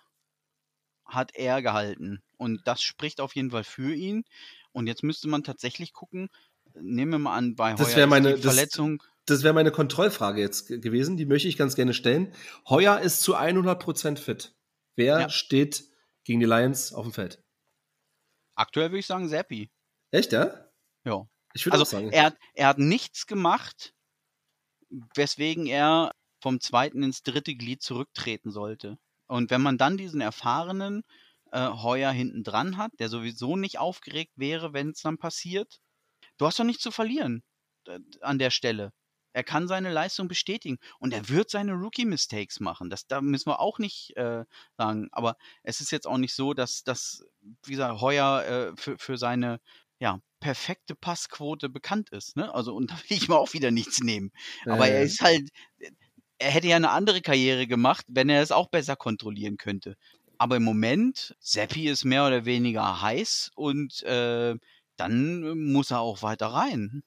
hat 1.05 1.35
er 1.35 1.61
gehalten. 1.61 2.21
Und 2.37 2.61
das 2.65 2.81
spricht 2.81 3.21
auf 3.21 3.35
jeden 3.35 3.51
Fall 3.51 3.63
für 3.63 3.93
ihn. 3.93 4.23
Und 4.71 4.87
jetzt 4.87 5.03
müsste 5.03 5.27
man 5.27 5.43
tatsächlich 5.43 5.93
gucken, 5.93 6.29
nehmen 6.75 7.11
wir 7.11 7.19
mal 7.19 7.35
an, 7.35 7.55
bei 7.55 7.73
das 7.73 7.95
Heuer 7.95 8.07
meine, 8.07 8.35
die 8.35 8.41
Verletzung. 8.41 9.03
Das, 9.29 9.43
wäre 9.43 9.53
meine 9.53 9.71
Kontrollfrage 9.71 10.41
jetzt 10.41 10.67
gewesen, 10.67 11.17
die 11.17 11.25
möchte 11.25 11.47
ich 11.47 11.57
ganz 11.57 11.75
gerne 11.75 11.93
stellen. 11.93 12.33
Heuer 12.67 12.99
ist 12.99 13.21
zu 13.21 13.35
100% 13.35 14.17
fit. 14.17 14.55
Wer 14.95 15.19
ja. 15.21 15.29
steht 15.29 15.85
gegen 16.23 16.39
die 16.39 16.45
Lions 16.45 16.93
auf 16.93 17.05
dem 17.05 17.13
Feld? 17.13 17.43
Aktuell 18.55 18.89
würde 18.89 18.99
ich 18.99 19.07
sagen 19.07 19.29
Seppi. 19.29 19.71
Echt, 20.11 20.31
ja? 20.31 20.69
Ja. 21.05 21.27
Ich 21.53 21.65
würde 21.65 21.79
also, 21.79 21.83
auch 21.83 21.89
sagen. 21.89 22.11
Er 22.11 22.25
hat, 22.25 22.37
er 22.53 22.67
hat 22.67 22.77
nichts 22.77 23.25
gemacht, 23.25 23.93
weswegen 25.15 25.65
er 25.65 26.11
vom 26.41 26.59
zweiten 26.59 27.03
ins 27.03 27.23
dritte 27.23 27.55
Glied 27.55 27.81
zurücktreten 27.81 28.51
sollte. 28.51 28.97
Und 29.27 29.51
wenn 29.51 29.61
man 29.61 29.77
dann 29.77 29.97
diesen 29.97 30.21
erfahrenen 30.21 31.03
äh, 31.51 31.69
Heuer 31.69 32.11
hinten 32.11 32.43
dran 32.43 32.77
hat, 32.77 32.91
der 32.99 33.09
sowieso 33.09 33.55
nicht 33.55 33.79
aufgeregt 33.79 34.33
wäre, 34.35 34.73
wenn 34.73 34.89
es 34.89 35.01
dann 35.01 35.17
passiert, 35.17 35.79
du 36.37 36.45
hast 36.45 36.59
doch 36.59 36.63
nichts 36.63 36.83
zu 36.83 36.91
verlieren 36.91 37.43
äh, 37.87 37.99
an 38.21 38.39
der 38.39 38.51
Stelle. 38.51 38.91
Er 39.39 39.43
kann 39.45 39.69
seine 39.69 39.89
Leistung 39.89 40.27
bestätigen 40.27 40.79
und 40.99 41.13
er 41.13 41.29
wird 41.29 41.49
seine 41.49 41.71
Rookie-Mistakes 41.71 42.59
machen. 42.59 42.89
Das, 42.89 43.07
da 43.07 43.21
müssen 43.21 43.47
wir 43.49 43.61
auch 43.61 43.79
nicht 43.79 44.17
äh, 44.17 44.43
sagen. 44.75 45.07
Aber 45.13 45.37
es 45.63 45.79
ist 45.79 45.91
jetzt 45.91 46.07
auch 46.07 46.17
nicht 46.17 46.33
so, 46.33 46.53
dass, 46.53 46.83
dass 46.83 47.23
wie 47.63 47.71
gesagt, 47.71 48.01
Heuer 48.01 48.43
äh, 48.43 48.75
für, 48.75 48.97
für 48.97 49.17
seine 49.17 49.61
ja, 49.97 50.19
perfekte 50.41 50.93
Passquote 50.93 51.69
bekannt 51.69 52.09
ist. 52.09 52.35
Ne? 52.35 52.53
Also, 52.53 52.75
und 52.75 52.91
da 52.91 52.95
will 52.95 53.15
ich 53.15 53.29
mal 53.29 53.37
auch 53.37 53.53
wieder 53.53 53.71
nichts 53.71 54.01
nehmen. 54.01 54.33
Aber 54.65 54.89
äh. 54.89 54.95
er 54.95 55.03
ist 55.03 55.21
halt, 55.21 55.47
er 56.37 56.51
hätte 56.51 56.67
ja 56.67 56.75
eine 56.75 56.89
andere 56.89 57.21
Karriere 57.21 57.65
gemacht, 57.65 58.05
wenn 58.09 58.27
er 58.27 58.41
es 58.41 58.51
auch 58.51 58.67
besser 58.67 58.97
kontrollieren 58.97 59.55
könnte. 59.55 59.95
Aber 60.37 60.57
im 60.57 60.63
Moment, 60.63 61.33
Seppi 61.39 61.87
ist 61.87 62.03
mehr 62.03 62.27
oder 62.27 62.43
weniger 62.43 63.01
heiß 63.01 63.51
und 63.55 64.03
äh, 64.03 64.57
dann 64.97 65.57
muss 65.71 65.91
er 65.91 66.01
auch 66.01 66.23
weiter 66.23 66.47
rein. 66.47 67.03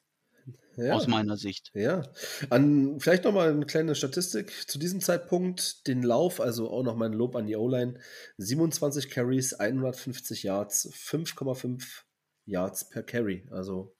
Ja. 0.77 0.95
Aus 0.95 1.07
meiner 1.07 1.37
Sicht. 1.37 1.70
Ja. 1.75 2.03
An, 2.51 2.99
vielleicht 2.99 3.25
nochmal 3.25 3.51
eine 3.51 3.66
kleine 3.66 3.95
Statistik. 3.95 4.53
Zu 4.68 4.79
diesem 4.79 5.01
Zeitpunkt 5.01 5.87
den 5.87 6.03
Lauf, 6.03 6.41
also 6.41 6.70
auch 6.70 6.83
noch 6.83 6.97
mein 6.97 7.12
Lob 7.12 7.37
an 7.37 7.47
die 7.47 7.57
O-Line. 7.57 7.99
27 8.39 9.11
Carries, 9.11 9.55
150 9.55 10.43
Yards, 10.43 10.91
5,5 10.93 12.05
Yards 12.47 12.89
per 12.89 13.03
Carry. 13.03 13.47
Also 13.51 13.95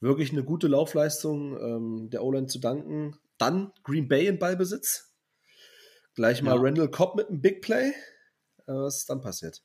wirklich 0.00 0.32
eine 0.32 0.44
gute 0.44 0.68
Laufleistung 0.68 1.56
ähm, 1.58 2.10
der 2.10 2.24
O-Line 2.24 2.46
zu 2.46 2.58
danken. 2.58 3.18
Dann 3.38 3.72
Green 3.82 4.08
Bay 4.08 4.26
in 4.26 4.38
Ballbesitz. 4.38 5.12
Gleich 6.14 6.42
mal 6.42 6.56
ja. 6.56 6.60
Randall 6.60 6.90
Cobb 6.90 7.16
mit 7.16 7.28
einem 7.28 7.40
Big 7.40 7.62
Play. 7.62 7.92
Äh, 8.66 8.72
was 8.72 8.98
ist 8.98 9.10
dann 9.10 9.20
passiert? 9.20 9.62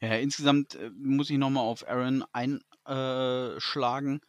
Ja, 0.00 0.14
insgesamt 0.14 0.74
äh, 0.76 0.90
muss 0.90 1.30
ich 1.30 1.38
nochmal 1.38 1.64
auf 1.64 1.86
Aaron 1.88 2.24
einschlagen. 2.32 4.20
Äh, 4.22 4.26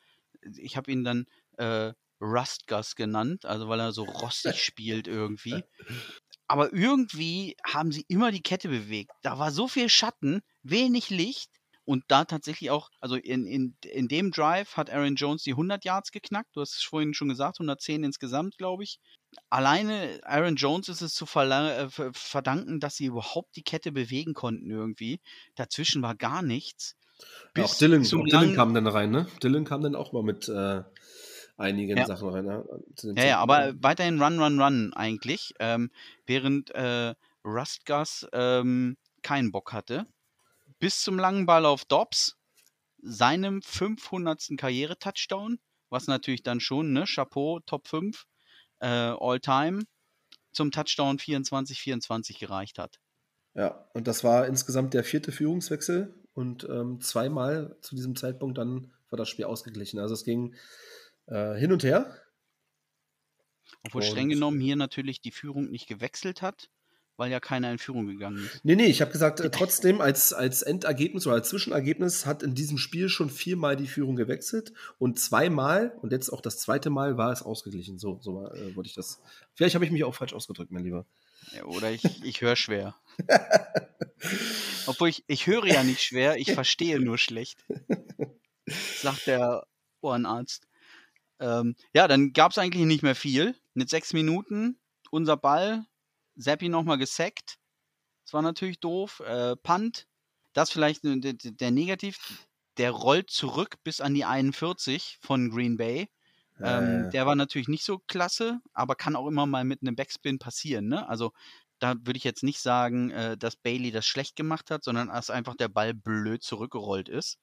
ich 0.58 0.78
habe 0.78 0.92
ihn 0.92 1.04
dann 1.04 1.26
äh, 1.58 1.94
Rustgus 2.22 2.96
genannt, 2.96 3.46
also 3.46 3.68
weil 3.68 3.80
er 3.80 3.92
so 3.92 4.04
rostig 4.04 4.62
spielt 4.64 5.08
irgendwie. 5.08 5.64
Aber 6.48 6.74
irgendwie 6.74 7.56
haben 7.66 7.92
sie 7.92 8.06
immer 8.08 8.32
die 8.32 8.44
Kette 8.44 8.70
bewegt. 8.70 9.12
Da 9.24 9.40
war 9.40 9.52
so 9.52 9.68
viel 9.68 9.90
Schatten, 9.90 10.42
wenig 10.64 11.10
Licht 11.10 11.50
und 11.86 12.04
da 12.08 12.26
tatsächlich 12.26 12.72
auch, 12.72 12.90
also 13.00 13.16
in, 13.16 13.46
in, 13.46 13.78
in 13.84 14.08
dem 14.08 14.32
Drive 14.32 14.76
hat 14.76 14.90
Aaron 14.90 15.16
Jones 15.16 15.44
die 15.44 15.52
100 15.52 15.86
Yards 15.86 16.12
geknackt. 16.12 16.56
Du 16.56 16.62
hast 16.62 16.76
es 16.76 16.84
vorhin 16.84 17.14
schon 17.14 17.30
gesagt, 17.30 17.60
110 17.60 18.04
insgesamt, 18.04 18.58
glaube 18.58 18.84
ich. 18.84 19.00
Alleine 19.50 20.20
Aaron 20.24 20.56
Jones 20.56 20.90
ist 20.90 21.02
es 21.02 21.14
zu 21.14 21.26
äh, 21.26 21.90
verdanken, 22.14 22.80
dass 22.80 22.96
sie 22.96 23.06
überhaupt 23.06 23.56
die 23.56 23.64
Kette 23.64 23.92
bewegen 23.92 24.34
konnten 24.34 24.70
irgendwie. 24.70 25.20
Dazwischen 25.56 26.02
war 26.02 26.16
gar 26.16 26.42
nichts. 26.42 26.96
Bis 27.54 27.66
auch 27.66 27.78
Dylan, 27.78 28.04
auch 28.04 28.26
Dylan 28.26 28.56
kam 28.56 28.74
dann 28.74 28.88
rein, 28.88 29.12
ne? 29.12 29.28
Dylan 29.42 29.64
kam 29.66 29.82
dann 29.82 29.96
auch 29.96 30.12
mal 30.12 30.24
mit 30.24 30.50
äh, 30.50 30.84
einigen 31.58 31.98
ja. 31.98 32.06
Sachen 32.06 32.30
rein. 32.30 32.46
Ne? 32.46 32.66
Ja, 33.16 33.26
ja, 33.26 33.40
aber 33.40 33.74
weiterhin 33.82 34.22
Run, 34.22 34.40
Run, 34.40 34.62
Run 34.62 34.94
eigentlich, 34.94 35.54
ähm, 35.60 35.92
während 36.26 36.72
äh, 36.72 37.16
Rustgas 37.46 38.28
ähm, 38.34 38.98
keinen 39.22 39.52
Bock 39.52 39.74
hatte. 39.74 40.06
Bis 40.80 41.02
zum 41.02 41.18
langen 41.18 41.46
Ball 41.46 41.66
auf 41.66 41.86
Dobbs, 41.86 42.36
seinem 43.02 43.62
500. 43.62 44.58
Karriere-Touchdown, 44.58 45.60
was 45.90 46.08
natürlich 46.08 46.44
dann 46.44 46.60
schon, 46.60 46.92
ne, 46.92 47.06
Chapeau, 47.06 47.60
Top 47.62 47.88
5, 47.88 48.26
äh, 48.80 48.88
All-Time, 48.88 49.84
zum 50.52 50.72
Touchdown 50.72 51.18
24-24 51.18 52.40
gereicht 52.40 52.80
hat. 52.80 53.00
Ja, 53.54 53.88
und 53.94 54.08
das 54.08 54.24
war 54.24 54.48
insgesamt 54.48 54.94
der 54.94 55.04
vierte 55.04 55.32
Führungswechsel 55.32 56.14
und 56.36 56.68
ähm, 56.70 57.02
zweimal 57.02 57.76
zu 57.82 57.96
diesem 57.96 58.16
Zeitpunkt 58.16 58.58
dann 58.58 58.92
war 59.10 59.18
das 59.18 59.30
Spiel 59.30 59.46
ausgeglichen. 59.46 60.00
Also 60.00 60.14
es 60.14 60.24
ging 60.24 60.54
äh, 61.28 61.56
hin 61.56 61.72
und 61.72 61.84
her. 61.84 62.14
Obwohl 63.84 64.02
und 64.02 64.08
streng 64.08 64.30
genommen 64.30 64.60
hier 64.60 64.76
natürlich 64.76 65.22
die 65.22 65.32
Führung 65.32 65.72
nicht 65.72 65.88
gewechselt 65.88 66.42
hat, 66.42 66.70
weil 67.18 67.32
ja 67.32 67.40
keiner 67.40 67.72
in 67.72 67.78
Führung 67.78 68.08
gegangen 68.08 68.46
ist. 68.46 68.66
Nee, 68.66 68.76
nee, 68.76 68.88
ich 68.88 69.00
habe 69.00 69.12
gesagt, 69.12 69.40
äh, 69.40 69.50
trotzdem 69.50 70.02
als, 70.02 70.34
als 70.34 70.62
Endergebnis 70.62 71.26
oder 71.26 71.36
als 71.36 71.50
Zwischenergebnis 71.50 72.26
hat 72.26 72.44
in 72.44 72.54
diesem 72.54 72.78
Spiel 72.78 73.08
schon 73.08 73.30
viermal 73.30 73.78
die 73.78 73.88
Führung 73.88 74.18
gewechselt 74.18 74.74
und 75.00 75.18
zweimal, 75.18 75.98
und 76.02 76.12
jetzt 76.12 76.30
auch 76.30 76.42
das 76.42 76.60
zweite 76.60 76.90
Mal, 76.90 77.18
war 77.18 77.32
es 77.32 77.44
ausgeglichen. 77.44 77.98
So, 77.98 78.20
so 78.22 78.46
äh, 78.48 78.76
wollte 78.76 78.90
ich 78.90 78.96
das. 78.96 79.22
Vielleicht 79.54 79.76
habe 79.76 79.86
ich 79.86 79.92
mich 79.92 80.04
auch 80.04 80.16
falsch 80.16 80.34
ausgedrückt, 80.34 80.72
mein 80.72 80.84
Lieber. 80.84 81.06
Oder 81.64 81.92
ich, 81.92 82.24
ich 82.24 82.42
höre 82.42 82.56
schwer. 82.56 82.96
Obwohl 84.88 85.10
ich, 85.10 85.24
ich 85.28 85.48
höre 85.48 85.66
ja 85.66 85.84
nicht 85.84 86.02
schwer, 86.02 86.38
ich 86.38 86.52
verstehe 86.54 87.00
nur 87.00 87.18
schlecht. 87.18 87.64
Sagt 88.68 89.28
der 89.28 89.66
Ohrenarzt. 90.02 90.68
Ähm, 91.40 91.76
ja, 91.94 92.08
dann 92.08 92.34
gab 92.34 92.52
es 92.52 92.58
eigentlich 92.58 92.86
nicht 92.86 93.04
mehr 93.04 93.16
viel. 93.16 93.56
Mit 93.74 93.90
sechs 93.90 94.14
Minuten, 94.14 94.80
unser 95.12 95.38
Ball, 95.38 95.86
Seppi 96.36 96.70
nochmal 96.70 96.98
gesackt. 96.98 97.58
Das 98.24 98.34
war 98.34 98.42
natürlich 98.42 98.80
doof. 98.80 99.22
Äh, 99.22 99.56
Punt, 99.58 100.08
das 100.54 100.72
vielleicht 100.72 101.04
der, 101.04 101.34
der 101.34 101.72
Negativ. 101.72 102.48
Der 102.78 102.92
rollt 102.92 103.30
zurück 103.30 103.78
bis 103.84 104.02
an 104.02 104.14
die 104.14 104.26
41 104.26 105.20
von 105.22 105.50
Green 105.50 105.78
Bay. 105.78 106.10
Ähm, 106.62 107.10
der 107.12 107.26
war 107.26 107.36
natürlich 107.36 107.68
nicht 107.68 107.84
so 107.84 108.00
klasse, 108.08 108.60
aber 108.74 108.96
kann 108.96 109.16
auch 109.16 109.28
immer 109.28 109.46
mal 109.46 109.66
mit 109.66 109.82
einem 109.82 109.96
Backspin 109.96 110.40
passieren. 110.40 110.88
Ne? 110.88 111.08
Also 111.10 111.34
da 111.80 111.96
würde 112.04 112.18
ich 112.18 112.24
jetzt 112.24 112.44
nicht 112.44 112.60
sagen, 112.60 113.12
äh, 113.12 113.38
dass 113.38 113.58
Bailey 113.58 113.92
das 113.92 114.06
schlecht 114.06 114.36
gemacht 114.36 114.72
hat, 114.72 114.84
sondern 114.84 115.10
dass 115.10 115.30
einfach 115.30 115.56
der 115.56 115.68
Ball 115.68 115.94
blöd 115.94 116.44
zurückgerollt 116.44 117.10
ist. 117.10 117.38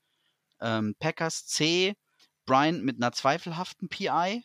Ähm, 0.61 0.95
Packers 0.99 1.47
C, 1.47 1.95
Bryant 2.47 2.85
mit 2.85 2.97
einer 2.97 3.13
zweifelhaften 3.13 3.89
PI 3.89 4.43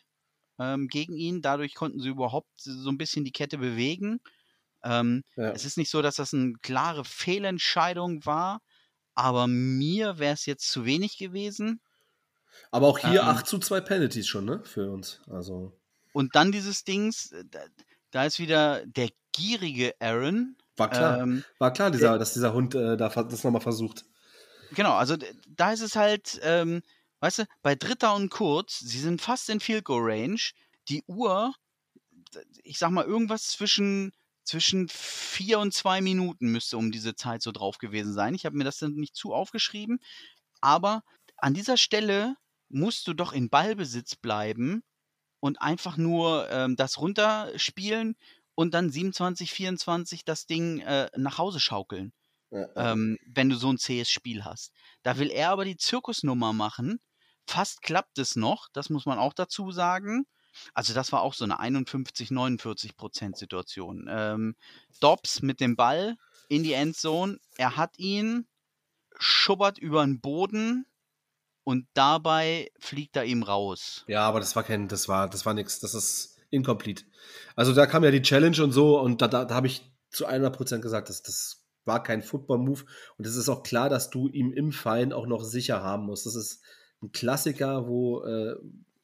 ähm, 0.58 0.88
gegen 0.88 1.14
ihn. 1.14 1.40
Dadurch 1.40 1.74
konnten 1.74 2.00
sie 2.00 2.10
überhaupt 2.10 2.50
so 2.56 2.90
ein 2.90 2.98
bisschen 2.98 3.24
die 3.24 3.32
Kette 3.32 3.58
bewegen. 3.58 4.20
Ähm, 4.84 5.22
ja. 5.36 5.50
Es 5.50 5.64
ist 5.64 5.78
nicht 5.78 5.90
so, 5.90 6.02
dass 6.02 6.16
das 6.16 6.34
eine 6.34 6.54
klare 6.62 7.04
Fehlentscheidung 7.04 8.24
war, 8.26 8.60
aber 9.14 9.46
mir 9.46 10.18
wäre 10.18 10.34
es 10.34 10.46
jetzt 10.46 10.70
zu 10.70 10.84
wenig 10.84 11.18
gewesen. 11.18 11.80
Aber 12.70 12.86
auch 12.88 12.98
hier 12.98 13.20
ähm, 13.20 13.28
8 13.28 13.46
zu 13.46 13.58
2 13.58 13.80
Penalties 13.80 14.26
schon, 14.26 14.44
ne? 14.44 14.62
Für 14.64 14.90
uns. 14.90 15.20
Also. 15.30 15.78
Und 16.12 16.34
dann 16.34 16.52
dieses 16.52 16.84
Dings, 16.84 17.32
äh, 17.32 17.44
da, 17.50 17.60
da 18.10 18.24
ist 18.24 18.38
wieder 18.38 18.84
der 18.86 19.10
gierige 19.32 19.94
Aaron. 20.00 20.56
War 20.76 20.90
klar, 20.90 21.20
ähm, 21.20 21.44
war 21.58 21.72
klar, 21.72 21.90
dieser, 21.90 22.10
der, 22.10 22.18
dass 22.18 22.34
dieser 22.34 22.52
Hund 22.52 22.74
äh, 22.74 22.96
da, 22.96 23.08
das 23.08 23.44
nochmal 23.44 23.60
versucht. 23.60 24.04
Genau, 24.72 24.94
also 24.94 25.16
da 25.48 25.72
ist 25.72 25.80
es 25.80 25.96
halt, 25.96 26.38
ähm, 26.42 26.82
weißt 27.20 27.40
du, 27.40 27.44
bei 27.62 27.74
Dritter 27.74 28.14
und 28.14 28.30
Kurz, 28.30 28.78
sie 28.78 28.98
sind 28.98 29.20
fast 29.20 29.48
in 29.48 29.60
Field 29.60 29.84
Goal 29.84 30.02
Range. 30.02 30.40
Die 30.88 31.02
Uhr, 31.06 31.54
ich 32.62 32.78
sag 32.78 32.90
mal, 32.90 33.04
irgendwas 33.04 33.48
zwischen, 33.48 34.12
zwischen 34.44 34.88
vier 34.88 35.58
und 35.58 35.72
zwei 35.74 36.00
Minuten 36.00 36.52
müsste 36.52 36.76
um 36.76 36.92
diese 36.92 37.14
Zeit 37.14 37.42
so 37.42 37.52
drauf 37.52 37.78
gewesen 37.78 38.12
sein. 38.12 38.34
Ich 38.34 38.44
habe 38.44 38.56
mir 38.56 38.64
das 38.64 38.78
dann 38.78 38.94
nicht 38.94 39.16
zu 39.16 39.32
aufgeschrieben, 39.34 40.00
aber 40.60 41.02
an 41.36 41.54
dieser 41.54 41.76
Stelle 41.76 42.36
musst 42.68 43.06
du 43.06 43.14
doch 43.14 43.32
in 43.32 43.50
Ballbesitz 43.50 44.16
bleiben 44.16 44.82
und 45.40 45.60
einfach 45.60 45.96
nur 45.96 46.48
ähm, 46.50 46.76
das 46.76 46.98
runterspielen 46.98 48.16
und 48.54 48.74
dann 48.74 48.90
27, 48.90 49.52
24 49.52 50.24
das 50.24 50.46
Ding 50.46 50.80
äh, 50.80 51.10
nach 51.16 51.38
Hause 51.38 51.60
schaukeln. 51.60 52.12
Ja. 52.50 52.66
Ähm, 52.76 53.18
wenn 53.26 53.50
du 53.50 53.56
so 53.56 53.70
ein 53.70 53.78
zähes 53.78 54.10
Spiel 54.10 54.44
hast. 54.44 54.72
Da 55.02 55.18
will 55.18 55.30
er 55.30 55.50
aber 55.50 55.64
die 55.64 55.76
Zirkusnummer 55.76 56.52
machen. 56.52 56.98
Fast 57.46 57.82
klappt 57.82 58.18
es 58.18 58.36
noch, 58.36 58.68
das 58.72 58.90
muss 58.90 59.06
man 59.06 59.18
auch 59.18 59.34
dazu 59.34 59.70
sagen. 59.70 60.26
Also 60.74 60.94
das 60.94 61.12
war 61.12 61.22
auch 61.22 61.34
so 61.34 61.44
eine 61.44 61.60
51, 61.60 62.30
49 62.30 62.96
Prozent 62.96 63.36
Situation. 63.36 64.06
Ähm, 64.10 64.56
Dobbs 65.00 65.42
mit 65.42 65.60
dem 65.60 65.76
Ball 65.76 66.16
in 66.48 66.62
die 66.62 66.72
Endzone. 66.72 67.38
Er 67.56 67.76
hat 67.76 67.98
ihn, 67.98 68.48
schubbert 69.18 69.78
über 69.78 70.04
den 70.04 70.20
Boden 70.20 70.86
und 71.68 71.86
dabei 71.92 72.70
fliegt 72.78 73.14
er 73.14 73.26
ihm 73.26 73.42
raus. 73.42 74.02
Ja, 74.06 74.22
aber 74.22 74.40
das 74.40 74.56
war 74.56 74.62
kein, 74.62 74.88
das 74.88 75.06
war, 75.06 75.28
das 75.28 75.44
war 75.44 75.52
nichts. 75.52 75.80
Das 75.80 75.92
ist 75.92 76.38
incomplete. 76.48 77.04
Also 77.56 77.74
da 77.74 77.84
kam 77.84 78.02
ja 78.04 78.10
die 78.10 78.22
Challenge 78.22 78.62
und 78.62 78.72
so 78.72 78.98
und 78.98 79.20
da, 79.20 79.28
da, 79.28 79.44
da 79.44 79.54
habe 79.54 79.66
ich 79.66 79.82
zu 80.08 80.24
100 80.24 80.56
Prozent 80.56 80.80
gesagt, 80.80 81.10
dass 81.10 81.22
das 81.22 81.66
war 81.84 82.02
kein 82.02 82.22
Football-Move 82.22 82.84
und 83.18 83.26
es 83.26 83.36
ist 83.36 83.50
auch 83.50 83.62
klar, 83.62 83.90
dass 83.90 84.08
du 84.08 84.28
ihm 84.28 84.50
im 84.50 84.72
Fein 84.72 85.12
auch 85.12 85.26
noch 85.26 85.44
sicher 85.44 85.82
haben 85.82 86.06
musst. 86.06 86.24
Das 86.24 86.36
ist 86.36 86.62
ein 87.02 87.12
Klassiker, 87.12 87.86
wo, 87.86 88.24
äh, 88.24 88.56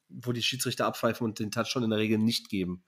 wo 0.09 0.31
die 0.31 0.41
Schiedsrichter 0.41 0.87
abpfeifen 0.87 1.23
und 1.23 1.37
den 1.37 1.51
Touchdown 1.51 1.83
in 1.83 1.91
der 1.91 1.99
Regel 1.99 2.17
nicht 2.17 2.49
geben. 2.49 2.83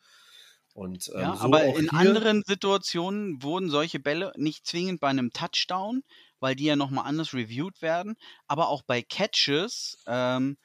Und, 0.74 1.12
ähm, 1.14 1.22
ja, 1.22 1.36
so 1.36 1.44
aber 1.44 1.64
in 1.64 1.92
anderen 1.92 2.42
Situationen 2.48 3.44
wurden 3.44 3.70
solche 3.70 4.00
Bälle 4.00 4.34
nicht 4.38 4.66
zwingend 4.66 5.02
bei 5.02 5.10
einem 5.10 5.30
Touchdown, 5.32 6.02
weil 6.40 6.56
die 6.56 6.66
ja 6.66 6.76
nochmal 6.76 7.06
anders 7.06 7.34
reviewed 7.34 7.82
werden, 7.82 8.16
aber 8.48 8.70
auch 8.70 8.84
bei 8.84 9.02
Catches 9.02 9.98
ähm, 10.08 10.58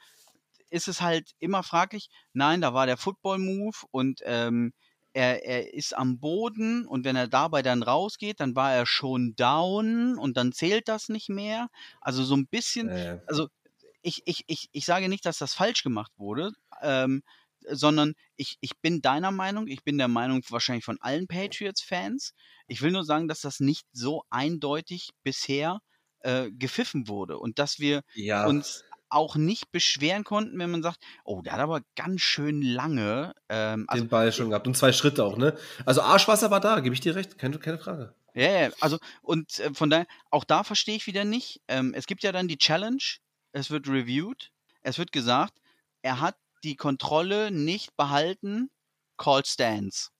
ist 0.70 0.88
es 0.88 1.00
halt 1.00 1.32
immer 1.38 1.62
fraglich, 1.62 2.08
nein, 2.32 2.60
da 2.60 2.74
war 2.74 2.86
der 2.86 2.96
Football-Move 2.96 3.76
und 3.90 4.20
ähm, 4.24 4.72
er, 5.12 5.44
er 5.44 5.74
ist 5.74 5.94
am 5.94 6.18
Boden 6.18 6.86
und 6.86 7.04
wenn 7.04 7.16
er 7.16 7.28
dabei 7.28 7.62
dann 7.62 7.82
rausgeht, 7.82 8.40
dann 8.40 8.56
war 8.56 8.72
er 8.72 8.86
schon 8.86 9.34
down 9.36 10.16
und 10.18 10.36
dann 10.36 10.52
zählt 10.52 10.88
das 10.88 11.08
nicht 11.08 11.28
mehr. 11.28 11.68
Also 12.00 12.24
so 12.24 12.34
ein 12.34 12.46
bisschen, 12.46 12.88
äh. 12.88 13.18
also 13.26 13.48
ich, 14.00 14.22
ich, 14.24 14.44
ich, 14.46 14.68
ich 14.72 14.84
sage 14.84 15.08
nicht, 15.08 15.26
dass 15.26 15.38
das 15.38 15.54
falsch 15.54 15.82
gemacht 15.82 16.12
wurde, 16.16 16.52
ähm, 16.80 17.22
sondern 17.70 18.14
ich, 18.36 18.56
ich 18.60 18.78
bin 18.80 19.02
deiner 19.02 19.30
Meinung, 19.30 19.66
ich 19.66 19.84
bin 19.84 19.98
der 19.98 20.08
Meinung 20.08 20.42
wahrscheinlich 20.48 20.84
von 20.84 21.00
allen 21.00 21.26
Patriots-Fans. 21.26 22.34
Ich 22.66 22.82
will 22.82 22.92
nur 22.92 23.04
sagen, 23.04 23.28
dass 23.28 23.40
das 23.40 23.60
nicht 23.60 23.86
so 23.92 24.22
eindeutig 24.30 25.10
bisher 25.22 25.80
äh, 26.20 26.50
gepfiffen 26.50 27.08
wurde 27.08 27.38
und 27.38 27.58
dass 27.58 27.78
wir 27.78 28.02
ja. 28.14 28.46
uns 28.46 28.84
auch 29.12 29.36
nicht 29.36 29.70
beschweren 29.72 30.24
konnten, 30.24 30.58
wenn 30.58 30.70
man 30.70 30.82
sagt, 30.82 30.98
oh, 31.24 31.42
der 31.42 31.52
hat 31.52 31.60
aber 31.60 31.82
ganz 31.96 32.22
schön 32.22 32.62
lange 32.62 33.34
ähm, 33.48 33.84
also, 33.88 34.04
den 34.04 34.08
Ball 34.08 34.32
schon 34.32 34.48
gehabt 34.48 34.66
und 34.66 34.76
zwei 34.76 34.92
Schritte 34.92 35.24
auch, 35.24 35.36
ne? 35.36 35.56
Also 35.84 36.00
Arschwasser 36.00 36.50
war 36.50 36.60
da, 36.60 36.80
gebe 36.80 36.94
ich 36.94 37.00
dir 37.00 37.14
recht, 37.14 37.38
keine, 37.38 37.58
keine 37.58 37.78
Frage. 37.78 38.14
Ja, 38.34 38.50
ja, 38.50 38.70
also 38.80 38.98
und 39.20 39.58
äh, 39.58 39.74
von 39.74 39.90
daher, 39.90 40.06
auch 40.30 40.44
da 40.44 40.64
verstehe 40.64 40.96
ich 40.96 41.06
wieder 41.06 41.24
nicht. 41.24 41.60
Ähm, 41.68 41.92
es 41.94 42.06
gibt 42.06 42.22
ja 42.22 42.32
dann 42.32 42.48
die 42.48 42.56
Challenge, 42.56 43.02
es 43.52 43.70
wird 43.70 43.86
reviewed, 43.86 44.50
es 44.80 44.98
wird 44.98 45.12
gesagt, 45.12 45.58
er 46.00 46.20
hat 46.20 46.36
die 46.64 46.76
Kontrolle 46.76 47.50
nicht 47.50 47.96
behalten, 47.96 48.70
Call 49.16 49.44
Stance. 49.44 50.10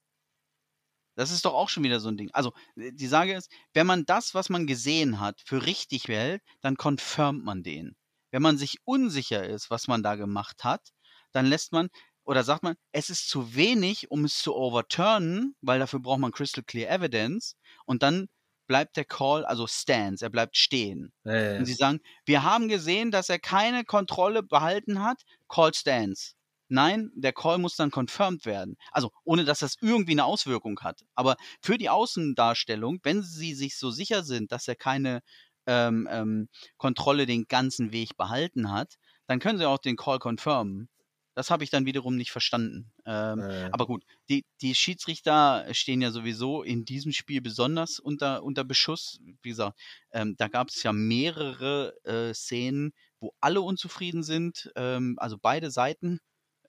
Das 1.15 1.31
ist 1.31 1.45
doch 1.45 1.53
auch 1.53 1.69
schon 1.69 1.83
wieder 1.83 1.99
so 1.99 2.09
ein 2.09 2.17
Ding. 2.17 2.29
Also, 2.33 2.53
äh, 2.75 2.91
die 2.91 3.07
Sage 3.07 3.33
ist, 3.35 3.51
wenn 3.73 3.87
man 3.87 4.05
das, 4.05 4.33
was 4.33 4.49
man 4.49 4.67
gesehen 4.67 5.19
hat, 5.19 5.41
für 5.45 5.65
richtig 5.65 6.07
hält, 6.07 6.41
dann 6.61 6.75
confirmt 6.75 7.43
man 7.43 7.63
den. 7.63 7.95
Wenn 8.31 8.41
man 8.41 8.57
sich 8.57 8.77
unsicher 8.83 9.45
ist, 9.47 9.69
was 9.69 9.87
man 9.87 10.01
da 10.01 10.15
gemacht 10.15 10.63
hat, 10.63 10.89
dann 11.31 11.45
lässt 11.45 11.71
man 11.71 11.89
oder 12.25 12.43
sagt 12.43 12.63
man, 12.63 12.75
es 12.93 13.09
ist 13.09 13.29
zu 13.29 13.53
wenig, 13.55 14.09
um 14.09 14.25
es 14.25 14.39
zu 14.39 14.55
overturnen, 14.55 15.55
weil 15.61 15.79
dafür 15.79 15.99
braucht 15.99 16.19
man 16.19 16.31
crystal 16.31 16.63
clear 16.63 16.89
evidence 16.89 17.57
und 17.85 18.01
dann 18.01 18.27
bleibt 18.67 18.97
der 18.97 19.05
Call, 19.05 19.45
also 19.45 19.67
stands, 19.67 20.21
er 20.21 20.29
bleibt 20.29 20.57
stehen. 20.57 21.11
Ja, 21.23 21.33
ja, 21.33 21.51
ja. 21.53 21.59
Und 21.59 21.65
sie 21.65 21.73
sagen, 21.73 21.99
wir 22.25 22.43
haben 22.43 22.67
gesehen, 22.67 23.11
dass 23.11 23.29
er 23.29 23.39
keine 23.39 23.83
Kontrolle 23.83 24.43
behalten 24.43 25.03
hat, 25.03 25.21
Call 25.47 25.73
stands. 25.73 26.35
Nein, 26.69 27.11
der 27.15 27.33
Call 27.33 27.59
muss 27.59 27.75
dann 27.75 27.91
confirmed 27.91 28.45
werden. 28.45 28.77
Also 28.91 29.11
ohne 29.25 29.45
dass 29.45 29.59
das 29.59 29.75
irgendwie 29.81 30.13
eine 30.13 30.25
Auswirkung 30.25 30.79
hat. 30.81 31.01
Aber 31.13 31.35
für 31.61 31.77
die 31.77 31.89
Außendarstellung, 31.89 32.99
wenn 33.03 33.21
sie 33.21 33.53
sich 33.53 33.77
so 33.77 33.91
sicher 33.91 34.23
sind, 34.23 34.51
dass 34.51 34.67
er 34.67 34.75
keine 34.75 35.21
ähm, 35.67 36.07
ähm, 36.09 36.49
Kontrolle 36.77 37.25
den 37.25 37.45
ganzen 37.47 37.91
Weg 37.91 38.17
behalten 38.17 38.71
hat, 38.71 38.95
dann 39.27 39.39
können 39.39 39.59
sie 39.59 39.67
auch 39.67 39.77
den 39.77 39.97
Call 39.97 40.19
confirmen. 40.19 40.89
Das 41.35 41.49
habe 41.49 41.63
ich 41.63 41.69
dann 41.69 41.85
wiederum 41.85 42.15
nicht 42.15 42.31
verstanden. 42.31 42.91
Ähm, 43.05 43.39
äh. 43.39 43.69
Aber 43.71 43.85
gut, 43.85 44.03
die, 44.29 44.45
die 44.61 44.75
Schiedsrichter 44.75 45.65
stehen 45.73 46.01
ja 46.01 46.11
sowieso 46.11 46.63
in 46.63 46.85
diesem 46.85 47.11
Spiel 47.11 47.41
besonders 47.41 47.99
unter, 47.99 48.43
unter 48.43 48.63
Beschuss. 48.63 49.19
Wie 49.41 49.49
gesagt, 49.49 49.79
ähm, 50.11 50.35
da 50.37 50.47
gab 50.47 50.69
es 50.69 50.83
ja 50.83 50.93
mehrere 50.93 51.95
äh, 52.03 52.33
Szenen, 52.33 52.93
wo 53.19 53.33
alle 53.39 53.61
unzufrieden 53.61 54.23
sind, 54.23 54.71
ähm, 54.75 55.15
also 55.17 55.37
beide 55.41 55.71
Seiten 55.71 56.19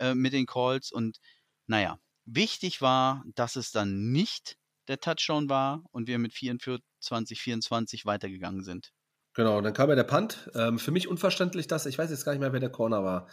äh, 0.01 0.15
mit 0.15 0.33
den 0.33 0.47
Calls. 0.47 0.91
Und 0.91 1.19
naja, 1.67 1.99
wichtig 2.25 2.81
war, 2.81 3.25
dass 3.35 3.57
es 3.57 3.71
dann 3.71 4.13
nicht 4.13 4.57
der 4.89 5.01
Touchdown 5.01 5.49
war 5.49 5.85
und 5.93 6.09
wir 6.09 6.19
mit 6.19 6.33
44, 6.33 7.41
24 7.41 8.07
weitergegangen 8.07 8.63
sind. 8.63 8.93
Genau, 9.35 9.61
dann 9.61 9.73
kam 9.73 9.89
ja 9.89 9.97
der 9.97 10.05
Punt. 10.05 10.51
Ähm, 10.55 10.79
für 10.79 10.93
mich 10.93 11.09
unverständlich, 11.09 11.67
dass, 11.67 11.87
ich 11.87 11.99
weiß 11.99 12.11
jetzt 12.11 12.25
gar 12.25 12.33
nicht 12.33 12.41
mehr, 12.41 12.53
wer 12.53 12.61
der 12.61 12.71
Corner 12.71 13.03
war. 13.03 13.29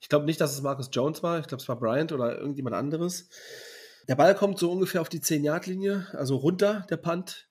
Ich 0.00 0.08
glaube 0.08 0.26
nicht, 0.26 0.40
dass 0.40 0.52
es 0.52 0.62
Marcus 0.62 0.90
Jones 0.92 1.22
war. 1.22 1.38
Ich 1.38 1.46
glaube, 1.46 1.62
es 1.62 1.68
war 1.68 1.78
Bryant 1.78 2.12
oder 2.12 2.38
irgendjemand 2.38 2.76
anderes. 2.76 3.28
Der 4.08 4.14
Ball 4.14 4.34
kommt 4.34 4.58
so 4.58 4.70
ungefähr 4.70 5.00
auf 5.00 5.08
die 5.08 5.20
10-Yard-Linie, 5.20 6.06
also 6.12 6.36
runter, 6.36 6.86
der 6.90 6.96
Punt. 6.96 7.48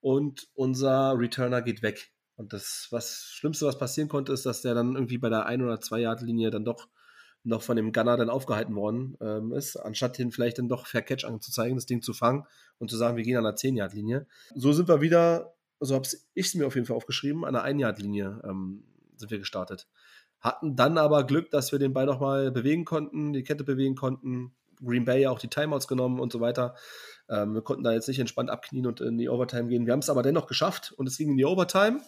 Und 0.00 0.48
unser 0.54 1.14
Returner 1.18 1.62
geht 1.62 1.82
weg. 1.82 2.12
Und 2.36 2.52
das 2.52 2.88
was 2.90 3.30
Schlimmste, 3.32 3.66
was 3.66 3.78
passieren 3.78 4.08
konnte, 4.08 4.32
ist, 4.32 4.46
dass 4.46 4.62
der 4.62 4.74
dann 4.74 4.94
irgendwie 4.94 5.18
bei 5.18 5.28
der 5.28 5.48
1- 5.48 5.64
oder 5.64 5.76
2-Yard-Linie 5.76 6.50
dann 6.50 6.64
doch 6.64 6.88
noch 7.44 7.62
von 7.62 7.76
dem 7.76 7.92
Gunner 7.92 8.16
dann 8.16 8.30
aufgehalten 8.30 8.74
worden 8.74 9.16
ähm, 9.20 9.52
ist, 9.52 9.76
anstatt 9.76 10.18
ihn 10.18 10.30
vielleicht 10.30 10.58
dann 10.58 10.68
doch 10.68 10.86
Fair 10.86 11.02
Catch 11.02 11.24
anzuzeigen, 11.24 11.76
das 11.76 11.86
Ding 11.86 12.02
zu 12.02 12.12
fangen 12.12 12.44
und 12.78 12.90
zu 12.90 12.96
sagen, 12.96 13.16
wir 13.16 13.24
gehen 13.24 13.36
an 13.36 13.44
der 13.44 13.56
10-Yard-Linie. 13.56 14.26
So 14.54 14.72
sind 14.72 14.88
wir 14.88 15.00
wieder, 15.00 15.54
so 15.80 15.94
habe 15.94 16.06
ich 16.34 16.46
es 16.46 16.54
mir 16.54 16.66
auf 16.66 16.74
jeden 16.74 16.86
Fall 16.86 16.96
aufgeschrieben, 16.96 17.44
an 17.44 17.54
der 17.54 17.64
1-Yard-Linie 17.64 18.42
ähm, 18.44 18.84
sind 19.16 19.30
wir 19.30 19.38
gestartet. 19.38 19.88
Hatten 20.40 20.76
dann 20.76 20.98
aber 20.98 21.24
Glück, 21.24 21.50
dass 21.50 21.72
wir 21.72 21.78
den 21.78 21.92
Ball 21.92 22.06
nochmal 22.06 22.50
bewegen 22.50 22.84
konnten, 22.84 23.32
die 23.32 23.42
Kette 23.42 23.64
bewegen 23.64 23.96
konnten, 23.96 24.52
Green 24.84 25.04
Bay 25.04 25.26
auch 25.26 25.38
die 25.38 25.48
Timeouts 25.48 25.88
genommen 25.88 26.20
und 26.20 26.32
so 26.32 26.40
weiter. 26.40 26.74
Ähm, 27.28 27.54
wir 27.54 27.62
konnten 27.62 27.84
da 27.84 27.92
jetzt 27.92 28.08
nicht 28.08 28.20
entspannt 28.20 28.50
abknien 28.50 28.86
und 28.86 29.00
in 29.00 29.18
die 29.18 29.28
Overtime 29.28 29.68
gehen. 29.68 29.86
Wir 29.86 29.92
haben 29.92 30.00
es 30.00 30.10
aber 30.10 30.22
dennoch 30.22 30.46
geschafft 30.46 30.92
und 30.92 31.06
es 31.06 31.18
ging 31.18 31.30
in 31.30 31.36
die 31.36 31.44
Overtime. 31.44 32.00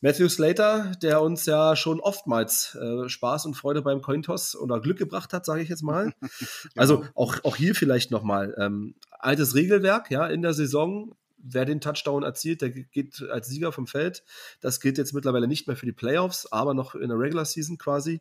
Matthew 0.00 0.28
Slater, 0.28 0.92
der 1.02 1.22
uns 1.22 1.46
ja 1.46 1.76
schon 1.76 1.98
oftmals 1.98 2.76
äh, 2.78 3.08
Spaß 3.08 3.46
und 3.46 3.54
Freude 3.54 3.80
beim 3.80 4.02
Cointoss 4.02 4.54
oder 4.54 4.80
Glück 4.80 4.98
gebracht 4.98 5.32
hat, 5.32 5.46
sage 5.46 5.62
ich 5.62 5.68
jetzt 5.68 5.82
mal. 5.82 6.12
Also 6.76 7.04
auch, 7.14 7.42
auch 7.44 7.56
hier 7.56 7.74
vielleicht 7.74 8.10
nochmal. 8.10 8.54
Ähm, 8.58 8.96
altes 9.10 9.54
Regelwerk, 9.54 10.10
ja, 10.10 10.26
in 10.26 10.42
der 10.42 10.52
Saison. 10.52 11.14
Wer 11.46 11.66
den 11.66 11.80
Touchdown 11.80 12.22
erzielt, 12.22 12.62
der 12.62 12.70
geht 12.70 13.22
als 13.30 13.48
Sieger 13.48 13.70
vom 13.70 13.86
Feld. 13.86 14.24
Das 14.60 14.80
gilt 14.80 14.96
jetzt 14.96 15.12
mittlerweile 15.12 15.46
nicht 15.46 15.66
mehr 15.66 15.76
für 15.76 15.86
die 15.86 15.92
Playoffs, 15.92 16.46
aber 16.50 16.72
noch 16.72 16.94
in 16.94 17.08
der 17.08 17.18
Regular 17.18 17.44
Season 17.44 17.76
quasi. 17.76 18.20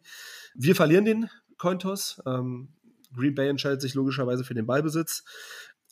Wir 0.53 0.75
verlieren 0.75 1.05
den 1.05 1.29
Cointoss. 1.57 2.21
Ähm, 2.25 2.73
Green 3.15 3.35
Bay 3.35 3.47
entscheidet 3.47 3.81
sich 3.81 3.93
logischerweise 3.93 4.43
für 4.43 4.55
den 4.55 4.65
Ballbesitz. 4.65 5.23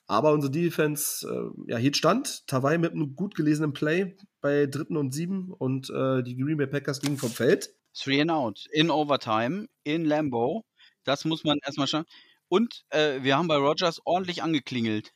Aber 0.08 0.34
unsere 0.34 0.52
Defense 0.52 1.26
äh, 1.26 1.72
ja, 1.72 1.78
hielt 1.78 1.96
stand. 1.96 2.46
Tawai 2.48 2.78
mit 2.78 2.92
einem 2.92 3.16
gut 3.16 3.36
gelesenen 3.36 3.72
Play 3.72 4.18
bei 4.42 4.66
dritten 4.66 4.98
und 4.98 5.14
sieben 5.14 5.54
und 5.54 5.90
äh, 5.90 6.22
die 6.22 6.36
Green 6.36 6.58
Bay 6.58 6.68
Packers 6.68 7.00
gingen 7.00 7.18
vom 7.18 7.30
Feld. 7.30 7.74
Three 7.94 8.22
and 8.22 8.32
out. 8.32 8.66
In 8.72 8.90
Overtime, 8.90 9.68
in 9.84 10.04
Lambo. 10.04 10.66
Das 11.06 11.24
muss 11.24 11.44
man 11.44 11.60
erstmal 11.64 11.88
schauen. 11.88 12.06
Und 12.50 12.84
äh, 12.90 13.24
wir 13.24 13.38
haben 13.38 13.48
bei 13.48 13.56
Rogers 13.56 14.02
ordentlich 14.04 14.44
angeklingelt. 14.44 15.14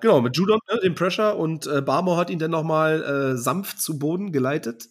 Genau, 0.00 0.20
mit 0.20 0.36
Judon, 0.36 0.60
ne, 0.72 0.80
dem 0.80 0.94
Pressure 0.94 1.36
und 1.36 1.66
äh, 1.66 1.82
Barmore 1.82 2.16
hat 2.16 2.30
ihn 2.30 2.38
dann 2.38 2.50
nochmal 2.50 3.02
äh, 3.02 3.36
sanft 3.36 3.80
zu 3.80 3.98
Boden 3.98 4.32
geleitet. 4.32 4.88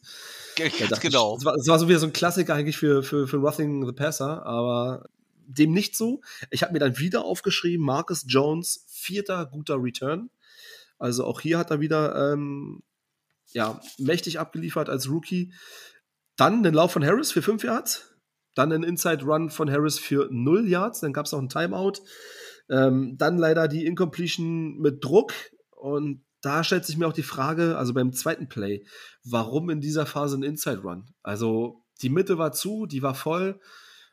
Ganz 0.55 0.99
genau. 0.99 1.37
Es 1.37 1.45
war, 1.45 1.53
war, 1.53 1.79
so 1.79 1.87
wieder 1.87 1.99
so 1.99 2.07
ein 2.07 2.13
Klassiker 2.13 2.53
eigentlich 2.53 2.77
für, 2.77 3.01
für, 3.01 3.27
für 3.27 3.37
Roughing 3.37 3.85
the 3.85 3.93
Passer, 3.93 4.45
aber 4.45 5.05
dem 5.47 5.71
nicht 5.71 5.95
so. 5.95 6.21
Ich 6.51 6.63
habe 6.63 6.73
mir 6.73 6.79
dann 6.79 6.97
wieder 6.99 7.23
aufgeschrieben, 7.23 7.85
Marcus 7.85 8.25
Jones, 8.27 8.85
vierter 8.87 9.45
guter 9.45 9.81
Return. 9.81 10.29
Also 10.97 11.25
auch 11.25 11.41
hier 11.41 11.57
hat 11.57 11.71
er 11.71 11.79
wieder 11.79 12.33
ähm, 12.33 12.83
ja, 13.53 13.79
mächtig 13.97 14.39
abgeliefert 14.39 14.89
als 14.89 15.09
Rookie. 15.09 15.53
Dann 16.35 16.63
den 16.63 16.73
Lauf 16.73 16.91
von 16.91 17.05
Harris 17.05 17.31
für 17.31 17.41
5 17.41 17.63
Yards. 17.63 18.15
Dann 18.55 18.71
ein 18.71 18.83
Inside 18.83 19.23
Run 19.23 19.49
von 19.49 19.71
Harris 19.71 19.97
für 19.97 20.27
0 20.31 20.67
Yards. 20.67 20.99
Dann 20.99 21.13
gab 21.13 21.25
es 21.25 21.31
noch 21.31 21.39
ein 21.39 21.49
Timeout. 21.49 21.93
Ähm, 22.69 23.17
dann 23.17 23.37
leider 23.37 23.67
die 23.67 23.85
Incompletion 23.85 24.77
mit 24.77 25.03
Druck. 25.03 25.33
Und 25.71 26.23
da 26.41 26.63
stellt 26.63 26.85
sich 26.85 26.97
mir 26.97 27.07
auch 27.07 27.13
die 27.13 27.23
Frage, 27.23 27.77
also 27.77 27.93
beim 27.93 28.13
zweiten 28.13 28.47
Play, 28.47 28.85
warum 29.23 29.69
in 29.69 29.81
dieser 29.81 30.05
Phase 30.05 30.37
ein 30.37 30.43
Inside 30.43 30.81
Run? 30.81 31.05
Also 31.23 31.83
die 32.01 32.09
Mitte 32.09 32.37
war 32.37 32.51
zu, 32.51 32.85
die 32.85 33.01
war 33.01 33.15
voll. 33.15 33.59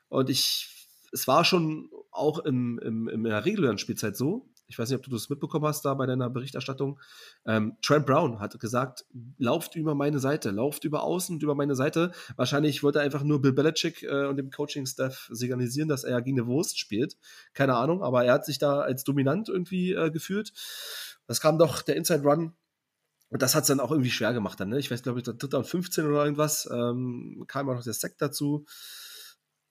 Und 0.09 0.31
ich, 0.31 0.89
es 1.13 1.29
war 1.29 1.45
schon 1.45 1.89
auch 2.11 2.39
im, 2.41 2.79
im, 2.79 3.09
in 3.09 3.25
der 3.25 3.45
regulären 3.45 3.79
Spielzeit 3.79 4.17
so, 4.17 4.49
ich 4.69 4.79
weiß 4.79 4.89
nicht, 4.89 4.99
ob 4.99 5.05
du 5.05 5.11
das 5.11 5.29
mitbekommen 5.29 5.65
hast 5.67 5.85
da 5.85 5.95
bei 5.95 6.07
deiner 6.07 6.29
Berichterstattung. 6.29 7.01
Ähm, 7.45 7.77
Trent 7.83 8.07
Brown 8.07 8.41
hat 8.41 8.59
gesagt, 8.59 9.05
lauft 9.39 9.77
über 9.77 9.95
meine 9.95 10.19
Seite, 10.19 10.51
lauft 10.51 10.85
über 10.85 11.03
außen 11.03 11.37
und 11.37 11.43
über 11.43 11.55
meine 11.55 11.77
Seite. 11.77 12.13
Wahrscheinlich 12.37 12.83
wollte 12.83 12.99
er 12.99 13.05
einfach 13.05 13.23
nur 13.23 13.41
Bill 13.41 13.53
Belichick 13.53 14.03
äh, 14.03 14.27
und 14.27 14.37
dem 14.37 14.51
Coaching-Staff 14.51 15.29
signalisieren, 15.31 15.89
dass 15.89 16.05
er 16.05 16.21
gegen 16.23 16.41
eine 16.41 16.49
Wurst 16.49 16.79
spielt. 16.79 17.17
Keine 17.55 17.77
Ahnung, 17.77 18.03
aber 18.03 18.25
er 18.25 18.35
hat 18.35 18.45
sich 18.45 18.59
da 18.59 18.81
als 18.81 19.05
dominant 19.05 19.49
irgendwie 19.49 19.93
äh, 19.93 20.11
gefühlt. 20.11 20.53
Das 21.27 21.41
kam 21.41 21.59
doch 21.59 21.83
der 21.83 21.97
Inside 21.97 22.23
Run 22.23 22.53
und 23.29 23.43
das 23.43 23.55
hat 23.55 23.63
es 23.63 23.69
dann 23.69 23.81
auch 23.81 23.91
irgendwie 23.91 24.11
schwer 24.11 24.33
gemacht 24.33 24.59
dann, 24.61 24.69
ne? 24.69 24.79
Ich 24.79 24.91
weiß, 24.91 25.03
glaube 25.03 25.19
ich, 25.19 25.25
der 25.25 25.35
dritte 25.35 25.59
und 25.59 25.67
15 25.67 26.07
oder 26.07 26.25
irgendwas, 26.25 26.69
ähm, 26.73 27.45
kam 27.49 27.69
auch 27.69 27.75
noch 27.75 27.83
der 27.83 27.93
Sack 27.93 28.19
dazu. 28.19 28.67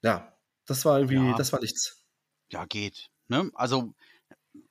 Ja, 0.01 0.33
das 0.65 0.83
war 0.85 0.99
irgendwie, 0.99 1.29
ja. 1.29 1.37
das 1.37 1.53
war 1.53 1.61
nichts. 1.61 2.03
Ja, 2.51 2.65
geht. 2.65 3.09
Ne? 3.27 3.49
Also 3.55 3.93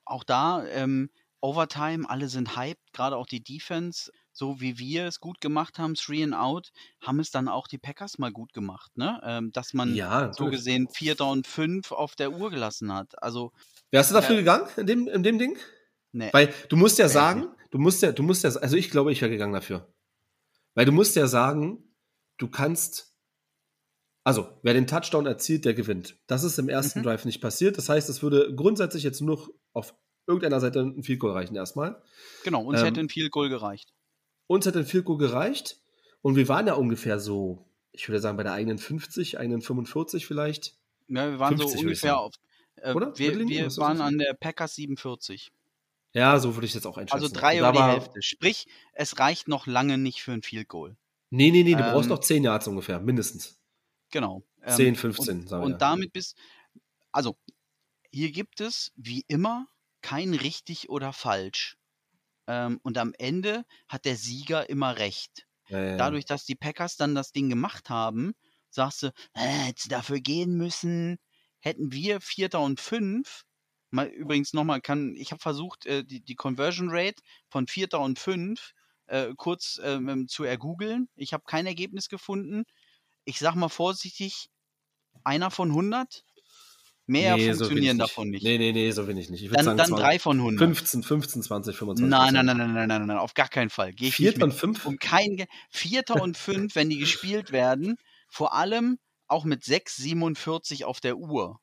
auch 0.05 0.23
da, 0.23 0.65
ähm, 0.67 1.09
Overtime, 1.41 2.09
alle 2.09 2.27
sind 2.27 2.55
hyped, 2.57 2.91
gerade 2.91 3.17
auch 3.17 3.27
die 3.27 3.43
Defense, 3.43 4.11
so 4.31 4.59
wie 4.61 4.79
wir 4.79 5.05
es 5.05 5.19
gut 5.19 5.41
gemacht 5.41 5.77
haben, 5.77 5.93
Three 5.93 6.23
and 6.23 6.33
Out, 6.33 6.71
haben 7.01 7.19
es 7.19 7.29
dann 7.29 7.47
auch 7.47 7.67
die 7.67 7.77
Packers 7.77 8.17
mal 8.17 8.31
gut 8.31 8.51
gemacht, 8.53 8.97
ne? 8.97 9.21
Ähm, 9.23 9.51
dass 9.51 9.73
man 9.73 9.93
ja, 9.93 10.33
so 10.33 10.49
gesehen 10.49 10.87
Vierter 10.89 11.29
und 11.29 11.45
Fünf 11.45 11.91
auf 11.91 12.15
der 12.15 12.31
Uhr 12.31 12.49
gelassen 12.49 12.91
hat. 12.91 13.21
Also. 13.21 13.51
Wärst 13.91 14.09
du 14.09 14.15
dafür 14.15 14.35
äh, 14.35 14.39
gegangen 14.39 14.67
in 14.77 14.87
dem, 14.87 15.07
in 15.07 15.23
dem 15.23 15.37
Ding? 15.37 15.57
Nee. 16.11 16.29
Weil 16.31 16.53
du 16.69 16.77
musst 16.77 16.97
ja 16.97 17.09
sagen, 17.09 17.47
du 17.71 17.77
musst 17.77 18.01
ja, 18.01 18.11
du 18.11 18.23
musst 18.23 18.43
ja, 18.43 18.49
also 18.49 18.75
ich 18.75 18.89
glaube, 18.89 19.11
ich 19.11 19.21
wäre 19.21 19.31
gegangen 19.31 19.53
dafür. 19.53 19.93
Weil 20.73 20.85
du 20.85 20.91
musst 20.91 21.15
ja 21.15 21.27
sagen, 21.27 21.95
du 22.37 22.49
kannst 22.49 23.14
also, 24.25 24.49
wer 24.63 24.73
den 24.73 24.87
Touchdown 24.87 25.27
erzielt, 25.27 25.65
der 25.65 25.75
gewinnt. 25.75 26.17
Das 26.25 26.43
ist 26.43 26.57
im 26.57 26.67
ersten 26.67 26.99
mhm. 26.99 27.03
Drive 27.03 27.25
nicht 27.25 27.41
passiert. 27.41 27.77
Das 27.77 27.89
heißt, 27.89 28.09
es 28.09 28.23
würde 28.23 28.55
grundsätzlich 28.55 29.03
jetzt 29.03 29.21
nur 29.21 29.53
auf 29.71 29.93
irgendeiner 30.25 30.59
Seite 30.59 30.79
ein 30.79 31.03
Field 31.03 31.19
Goal 31.19 31.33
reichen 31.33 31.55
erstmal. 31.55 32.01
Genau, 32.43 32.63
uns 32.63 32.79
ähm, 32.79 32.85
hätte 32.85 32.99
ein 33.01 33.09
Field 33.09 33.31
Goal 33.31 33.49
gereicht. 33.49 33.93
Uns 34.47 34.65
hätte 34.65 34.79
ein 34.79 34.85
Field 34.87 35.05
Goal 35.05 35.19
gereicht. 35.19 35.77
Und 36.23 36.35
wir 36.37 36.47
waren 36.47 36.65
ja 36.65 36.73
ungefähr 36.73 37.19
so, 37.19 37.67
ich 37.91 38.09
würde 38.09 38.19
sagen, 38.19 38.35
bei 38.35 38.41
der 38.41 38.53
eigenen 38.53 38.79
50, 38.79 39.37
eigenen 39.37 39.61
45 39.61 40.25
vielleicht. 40.25 40.73
Ja, 41.07 41.29
wir 41.29 41.37
waren 41.37 41.55
50, 41.55 41.79
so 41.79 41.85
ungefähr 41.85 42.19
auf. 42.19 42.33
Äh, 42.77 42.93
Oder? 42.93 43.15
Wir, 43.19 43.37
wir 43.37 43.77
waren 43.77 44.01
an 44.01 44.17
der 44.17 44.33
Packers 44.33 44.73
47. 44.73 45.51
Ja, 46.13 46.39
so 46.39 46.55
würde 46.55 46.65
ich 46.65 46.71
es 46.71 46.75
jetzt 46.75 46.87
auch 46.87 46.97
einschätzen. 46.97 47.23
Also 47.23 47.31
drei 47.31 47.59
oder 47.59 47.73
die 47.73 47.83
Hälfte. 47.83 48.23
Sprich, 48.23 48.65
es 48.93 49.19
reicht 49.19 49.47
noch 49.47 49.67
lange 49.67 49.99
nicht 49.99 50.23
für 50.23 50.31
ein 50.31 50.41
Field 50.41 50.67
Goal. 50.67 50.95
Nee, 51.29 51.51
nee, 51.51 51.61
nee, 51.61 51.75
du 51.75 51.83
ähm, 51.83 51.91
brauchst 51.91 52.09
noch 52.09 52.19
10 52.19 52.43
Yards 52.43 52.67
ungefähr, 52.67 52.99
mindestens. 52.99 53.61
Genau. 54.15 54.43
10, 54.65 54.87
ähm, 54.87 54.95
15, 54.95 55.47
und, 55.49 55.61
und 55.61 55.81
damit 55.81 56.13
bist, 56.13 56.37
also 57.11 57.37
hier 58.11 58.31
gibt 58.31 58.61
es 58.61 58.93
wie 58.95 59.25
immer 59.27 59.67
kein 60.01 60.33
richtig 60.33 60.87
oder 60.87 61.11
falsch. 61.11 61.75
Ähm, 62.47 62.79
und 62.81 62.97
am 62.97 63.13
Ende 63.17 63.65
hat 63.89 64.05
der 64.05 64.15
Sieger 64.15 64.69
immer 64.69 64.99
recht. 64.99 65.47
Ja, 65.67 65.83
ja. 65.83 65.97
Dadurch, 65.97 66.23
dass 66.23 66.45
die 66.45 66.55
Packers 66.55 66.95
dann 66.95 67.13
das 67.13 67.33
Ding 67.33 67.49
gemacht 67.49 67.89
haben, 67.89 68.35
sagst 68.69 69.03
du, 69.03 69.07
äh, 69.33 69.41
hätte 69.41 69.89
dafür 69.89 70.21
gehen 70.21 70.55
müssen, 70.55 71.17
hätten 71.59 71.91
wir 71.91 72.21
Vierter 72.21 72.61
und 72.61 72.79
Fünf, 72.79 73.43
mal 73.91 74.07
übrigens 74.07 74.53
nochmal, 74.53 74.79
kann, 74.79 75.13
ich 75.17 75.31
habe 75.31 75.41
versucht, 75.41 75.85
äh, 75.87 76.05
die, 76.05 76.21
die 76.21 76.35
Conversion 76.35 76.87
Rate 76.89 77.21
von 77.49 77.67
Vierter 77.67 77.99
und 77.99 78.17
Fünf 78.17 78.71
äh, 79.07 79.33
kurz 79.35 79.77
ähm, 79.83 80.29
zu 80.29 80.45
ergoogeln. 80.45 81.09
Ich 81.15 81.33
habe 81.33 81.43
kein 81.45 81.65
Ergebnis 81.65 82.07
gefunden 82.07 82.63
ich 83.25 83.39
sag 83.39 83.55
mal 83.55 83.69
vorsichtig, 83.69 84.49
einer 85.23 85.51
von 85.51 85.69
100? 85.69 86.23
Mehr 87.07 87.35
nee, 87.35 87.53
funktionieren 87.53 87.97
so 87.97 88.03
davon 88.03 88.29
nicht. 88.29 88.43
Nee, 88.43 88.57
nee, 88.57 88.71
nee, 88.71 88.89
so 88.89 89.05
bin 89.05 89.15
ich 89.17 89.29
nicht. 89.29 89.43
Ich 89.43 89.51
dann, 89.51 89.65
sagen, 89.65 89.77
dann 89.77 89.91
drei 89.91 90.17
von 90.17 90.37
100. 90.37 90.59
15, 90.59 91.03
15, 91.03 91.43
20, 91.43 91.75
25. 91.75 92.09
Nein, 92.09 92.33
nein, 92.33 92.45
nein, 92.47 92.57
nein, 92.57 92.73
nein, 92.73 92.87
nein, 92.87 93.05
nein, 93.05 93.17
auf 93.17 93.35
gar 93.35 93.47
keinen 93.47 93.69
Fall. 93.69 93.93
Geh 93.93 94.09
Vierter 94.09 94.45
und 94.45 94.53
fünf? 94.53 94.85
Um 94.87 94.97
kein, 94.97 95.45
Vierter 95.69 96.19
und 96.21 96.35
fünf, 96.35 96.73
wenn 96.73 96.89
die 96.89 96.97
gespielt 96.97 97.51
werden, 97.51 97.97
vor 98.27 98.55
allem 98.55 98.97
auch 99.27 99.43
mit 99.45 99.63
6,47 99.63 100.83
auf 100.85 100.99
der 100.99 101.17
Uhr. 101.17 101.59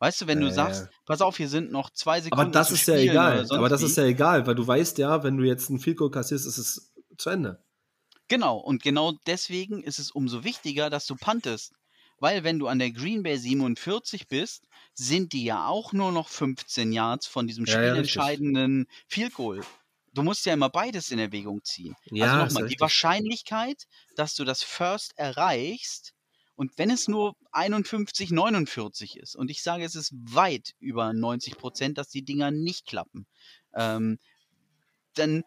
Weißt 0.00 0.20
du, 0.20 0.26
wenn 0.26 0.40
du 0.40 0.50
sagst, 0.50 0.88
pass 1.06 1.20
auf, 1.20 1.36
hier 1.36 1.48
sind 1.48 1.70
noch 1.70 1.90
zwei 1.90 2.20
Sekunden. 2.20 2.42
Aber 2.42 2.50
das 2.50 2.72
ist 2.72 2.88
ja 2.88 2.96
egal. 2.96 3.46
Aber 3.50 3.68
das 3.68 3.82
ist 3.82 3.96
ja 3.96 4.04
egal, 4.04 4.48
weil 4.48 4.56
du 4.56 4.66
weißt 4.66 4.98
ja, 4.98 5.22
wenn 5.22 5.36
du 5.36 5.44
jetzt 5.44 5.70
einen 5.70 5.78
Field 5.78 5.96
Goal 5.96 6.10
kassierst, 6.10 6.44
ist 6.44 6.58
es 6.58 6.92
zu 7.18 7.30
Ende. 7.30 7.62
Genau, 8.32 8.56
und 8.56 8.82
genau 8.82 9.12
deswegen 9.26 9.82
ist 9.82 9.98
es 9.98 10.10
umso 10.10 10.42
wichtiger, 10.42 10.88
dass 10.88 11.04
du 11.04 11.16
puntest. 11.16 11.74
Weil 12.18 12.44
wenn 12.44 12.58
du 12.58 12.66
an 12.66 12.78
der 12.78 12.90
Green 12.90 13.22
Bay 13.22 13.36
47 13.36 14.26
bist, 14.26 14.64
sind 14.94 15.34
die 15.34 15.44
ja 15.44 15.66
auch 15.66 15.92
nur 15.92 16.12
noch 16.12 16.30
15 16.30 16.92
Yards 16.92 17.26
von 17.26 17.46
diesem 17.46 17.66
ja, 17.66 17.74
spielentscheidenden 17.74 18.86
ja, 18.88 18.96
Field 19.06 19.34
Goal. 19.34 19.60
Du 20.14 20.22
musst 20.22 20.46
ja 20.46 20.54
immer 20.54 20.70
beides 20.70 21.10
in 21.10 21.18
Erwägung 21.18 21.62
ziehen. 21.62 21.94
Ja, 22.10 22.40
also 22.40 22.54
nochmal, 22.54 22.70
die 22.70 22.80
Wahrscheinlichkeit, 22.80 23.84
dass 24.16 24.34
du 24.34 24.44
das 24.44 24.62
First 24.62 25.12
erreichst, 25.18 26.14
und 26.54 26.78
wenn 26.78 26.88
es 26.88 27.08
nur 27.08 27.36
51, 27.50 28.30
49 28.30 29.18
ist, 29.18 29.36
und 29.36 29.50
ich 29.50 29.62
sage, 29.62 29.84
es 29.84 29.94
ist 29.94 30.14
weit 30.14 30.72
über 30.78 31.12
90 31.12 31.58
Prozent, 31.58 31.98
dass 31.98 32.08
die 32.08 32.24
Dinger 32.24 32.50
nicht 32.50 32.86
klappen, 32.86 33.26
ähm, 33.74 34.18
dann 35.16 35.44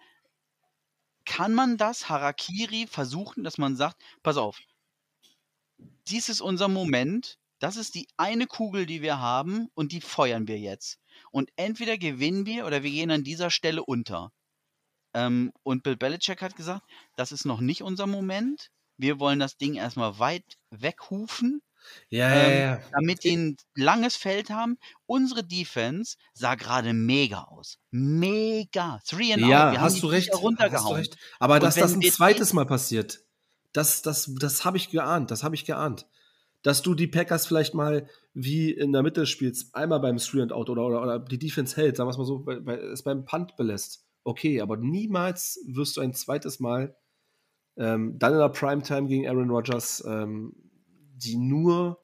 kann 1.26 1.54
man 1.54 1.78
das 1.78 2.10
Harakiri 2.10 2.88
versuchen, 2.88 3.44
dass 3.44 3.58
man 3.58 3.76
sagt, 3.76 4.02
pass 4.24 4.38
auf, 4.38 4.60
dies 6.08 6.30
ist 6.30 6.42
unser 6.42 6.68
Moment, 6.68 7.38
das 7.60 7.78
ist 7.78 7.96
die 7.96 8.08
eine 8.18 8.48
Kugel, 8.48 8.86
die 8.86 9.02
wir 9.02 9.20
haben 9.20 9.70
und 9.74 9.92
die 9.92 10.02
feuern 10.02 10.48
wir 10.48 10.60
jetzt. 10.60 11.00
Und 11.32 11.50
entweder 11.56 11.98
gewinnen 11.98 12.46
wir 12.46 12.66
oder 12.66 12.84
wir 12.84 12.92
gehen 12.92 13.12
an 13.12 13.24
dieser 13.24 13.50
Stelle 13.50 13.84
unter. 13.84 14.32
Ähm, 15.14 15.52
und 15.64 15.84
Bill 15.84 15.96
Belichick 15.96 16.42
hat 16.42 16.56
gesagt, 16.56 16.84
das 17.16 17.32
ist 17.32 17.46
noch 17.46 17.62
nicht 17.62 17.82
unser 17.82 18.08
Moment. 18.08 18.72
Wir 18.98 19.20
wollen 19.20 19.40
das 19.40 19.58
Ding 19.58 19.76
erstmal 19.76 20.20
weit 20.20 20.58
weghufen 20.70 21.62
ja, 22.10 22.30
ähm, 22.30 22.52
ja, 22.52 22.58
ja. 22.58 22.80
Damit 22.92 23.24
die 23.24 23.36
ein 23.36 23.58
langes 23.76 24.16
Feld 24.16 24.50
haben. 24.50 24.78
Unsere 25.06 25.44
Defense 25.44 26.18
sah 26.34 26.56
gerade 26.56 26.94
mega 26.94 27.44
aus. 27.44 27.78
Mega. 27.92 29.00
Three 29.08 29.34
and 29.34 29.46
ja, 29.46 29.68
out. 29.68 29.74
Wir 29.74 29.82
hast, 29.82 30.02
du 30.02 30.08
recht, 30.08 30.32
hast 30.34 30.90
du 30.90 30.94
recht. 30.94 31.18
Aber 31.40 31.60
dass 31.60 31.76
das 31.76 31.94
ein 31.94 32.02
zweites 32.02 32.54
Mal 32.54 32.66
passiert, 32.66 33.22
das, 33.74 34.02
das, 34.02 34.32
das 34.40 34.66
habe 34.66 34.78
ich 34.78 34.90
geahnt. 34.90 35.32
Das 35.32 35.44
habe 35.44 35.56
ich 35.56 35.66
geahnt. 35.66 36.08
Dass 36.62 36.82
du 36.82 36.96
die 36.96 37.08
Packers 37.08 37.46
vielleicht 37.46 37.74
mal 37.74 38.10
wie 38.34 38.72
in 38.72 38.92
der 38.92 39.04
Mitte 39.04 39.26
spielst, 39.26 39.76
einmal 39.76 40.00
beim 40.00 40.18
Three 40.18 40.42
and 40.42 40.52
Out 40.52 40.70
oder, 40.70 40.86
oder, 40.86 41.02
oder 41.02 41.20
die 41.20 41.40
Defense 41.40 41.76
hält, 41.76 41.98
sagen 41.98 42.08
wir 42.08 42.12
es 42.12 42.18
mal 42.18 42.26
so, 42.26 42.40
bei, 42.40 42.60
bei, 42.60 42.76
es 42.76 43.04
beim 43.04 43.26
Punt 43.26 43.56
belässt. 43.56 44.04
Okay, 44.24 44.62
aber 44.62 44.76
niemals 44.76 45.60
wirst 45.68 45.98
du 45.98 46.02
ein 46.02 46.14
zweites 46.14 46.60
Mal 46.60 46.96
ähm, 47.78 48.18
dann 48.18 48.34
in 48.34 48.40
der 48.40 48.50
Primetime 48.50 49.08
gegen 49.08 49.28
Aaron 49.28 49.50
Rodgers 49.50 50.04
ähm, 50.08 50.54
die 51.16 51.38
nur, 51.38 52.04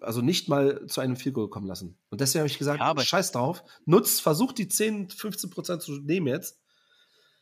also 0.00 0.20
nicht 0.20 0.48
mal 0.48 0.86
zu 0.86 1.00
einem 1.00 1.16
Field 1.16 1.34
Goal 1.34 1.50
kommen 1.50 1.66
lassen. 1.66 1.98
Und 2.10 2.20
deswegen 2.20 2.40
habe 2.40 2.50
ich 2.50 2.58
gesagt, 2.58 2.80
ja, 2.80 2.98
scheiß 2.98 3.32
drauf, 3.32 3.62
nutzt, 3.84 4.20
versucht 4.20 4.58
die 4.58 4.68
10, 4.68 5.10
15 5.10 5.50
Prozent 5.50 5.82
zu 5.82 5.92
nehmen 5.92 6.26
jetzt. 6.26 6.58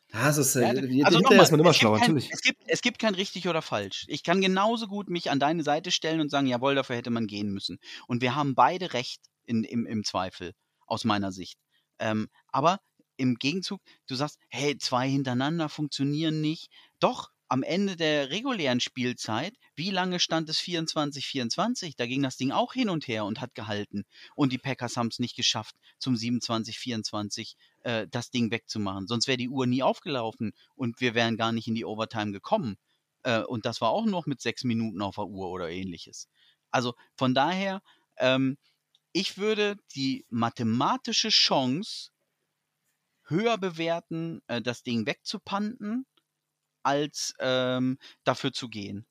Das 0.08 0.38
ist, 0.38 0.54
ja, 0.54 0.72
äh, 0.72 1.02
also 1.02 1.18
nochmal, 1.18 1.42
ist 1.42 1.50
man 1.50 1.60
immer 1.60 1.74
schlauer, 1.74 1.98
natürlich. 1.98 2.30
Es 2.32 2.40
gibt, 2.40 2.62
es 2.66 2.80
gibt 2.80 2.98
kein 3.00 3.14
richtig 3.14 3.48
oder 3.48 3.60
falsch. 3.60 4.04
Ich 4.08 4.22
kann 4.22 4.40
genauso 4.40 4.86
gut 4.86 5.10
mich 5.10 5.30
an 5.30 5.40
deine 5.40 5.64
Seite 5.64 5.90
stellen 5.90 6.20
und 6.20 6.30
sagen, 6.30 6.46
jawohl, 6.46 6.76
dafür 6.76 6.96
hätte 6.96 7.10
man 7.10 7.26
gehen 7.26 7.50
müssen. 7.52 7.78
Und 8.06 8.22
wir 8.22 8.34
haben 8.34 8.54
beide 8.54 8.92
recht 8.92 9.20
in, 9.46 9.64
im, 9.64 9.84
im 9.84 10.04
Zweifel, 10.04 10.52
aus 10.86 11.04
meiner 11.04 11.32
Sicht. 11.32 11.58
Ähm, 11.98 12.28
aber 12.48 12.78
im 13.16 13.34
Gegenzug, 13.36 13.80
du 14.06 14.14
sagst, 14.14 14.38
hey, 14.48 14.78
zwei 14.78 15.08
hintereinander 15.08 15.68
funktionieren 15.68 16.40
nicht. 16.40 16.70
Doch, 17.00 17.30
am 17.48 17.62
Ende 17.62 17.96
der 17.96 18.30
regulären 18.30 18.80
Spielzeit, 18.80 19.54
wie 19.74 19.90
lange 19.90 20.18
stand 20.18 20.48
es 20.48 20.58
24-24? 20.60 21.94
Da 21.96 22.06
ging 22.06 22.22
das 22.22 22.36
Ding 22.36 22.50
auch 22.50 22.72
hin 22.72 22.88
und 22.88 23.06
her 23.06 23.24
und 23.24 23.40
hat 23.40 23.54
gehalten. 23.54 24.04
Und 24.34 24.52
die 24.52 24.58
Packers 24.58 24.96
haben 24.96 25.08
es 25.08 25.18
nicht 25.18 25.36
geschafft, 25.36 25.76
zum 25.98 26.14
27-24 26.14 27.54
äh, 27.82 28.06
das 28.10 28.30
Ding 28.30 28.50
wegzumachen. 28.50 29.06
Sonst 29.06 29.28
wäre 29.28 29.36
die 29.36 29.48
Uhr 29.48 29.66
nie 29.66 29.82
aufgelaufen 29.82 30.52
und 30.74 31.00
wir 31.00 31.14
wären 31.14 31.36
gar 31.36 31.52
nicht 31.52 31.68
in 31.68 31.74
die 31.74 31.84
Overtime 31.84 32.32
gekommen. 32.32 32.76
Äh, 33.22 33.42
und 33.42 33.64
das 33.64 33.80
war 33.80 33.90
auch 33.90 34.06
noch 34.06 34.26
mit 34.26 34.40
sechs 34.40 34.64
Minuten 34.64 35.00
auf 35.00 35.16
der 35.16 35.26
Uhr 35.26 35.48
oder 35.48 35.70
ähnliches. 35.70 36.28
Also 36.70 36.94
von 37.16 37.34
daher, 37.34 37.80
ähm, 38.18 38.56
ich 39.12 39.38
würde 39.38 39.76
die 39.94 40.26
mathematische 40.28 41.28
Chance 41.28 42.10
höher 43.24 43.56
bewerten, 43.56 44.42
äh, 44.48 44.60
das 44.60 44.82
Ding 44.82 45.06
wegzupanten 45.06 46.06
als 46.86 47.34
ähm, 47.40 47.98
dafür 48.24 48.52
zu 48.52 48.68
gehen. 48.68 49.06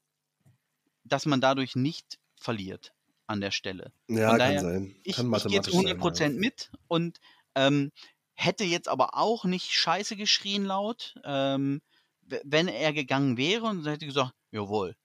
Dass 1.03 1.25
man 1.25 1.41
dadurch 1.41 1.75
nicht 1.75 2.17
verliert 2.35 2.93
an 3.27 3.41
der 3.41 3.51
Stelle. 3.51 3.91
Ja, 4.07 4.29
Von 4.29 4.39
daher, 4.39 4.55
kann 4.55 4.65
sein. 4.65 4.95
Ich, 5.03 5.15
kann 5.15 5.33
ich 5.33 5.43
gehe 5.45 5.61
zu 5.61 5.71
100% 5.71 6.15
sein, 6.15 6.33
ja. 6.33 6.39
mit 6.39 6.71
und 6.87 7.19
ähm, 7.55 7.91
hätte 8.33 8.63
jetzt 8.63 8.87
aber 8.87 9.17
auch 9.17 9.45
nicht 9.45 9.71
scheiße 9.71 10.15
geschrien 10.15 10.65
laut, 10.65 11.15
ähm, 11.23 11.81
wenn 12.21 12.67
er 12.67 12.93
gegangen 12.93 13.37
wäre 13.37 13.65
und 13.65 13.85
hätte 13.85 14.05
gesagt, 14.05 14.33
jawohl, 14.51 14.95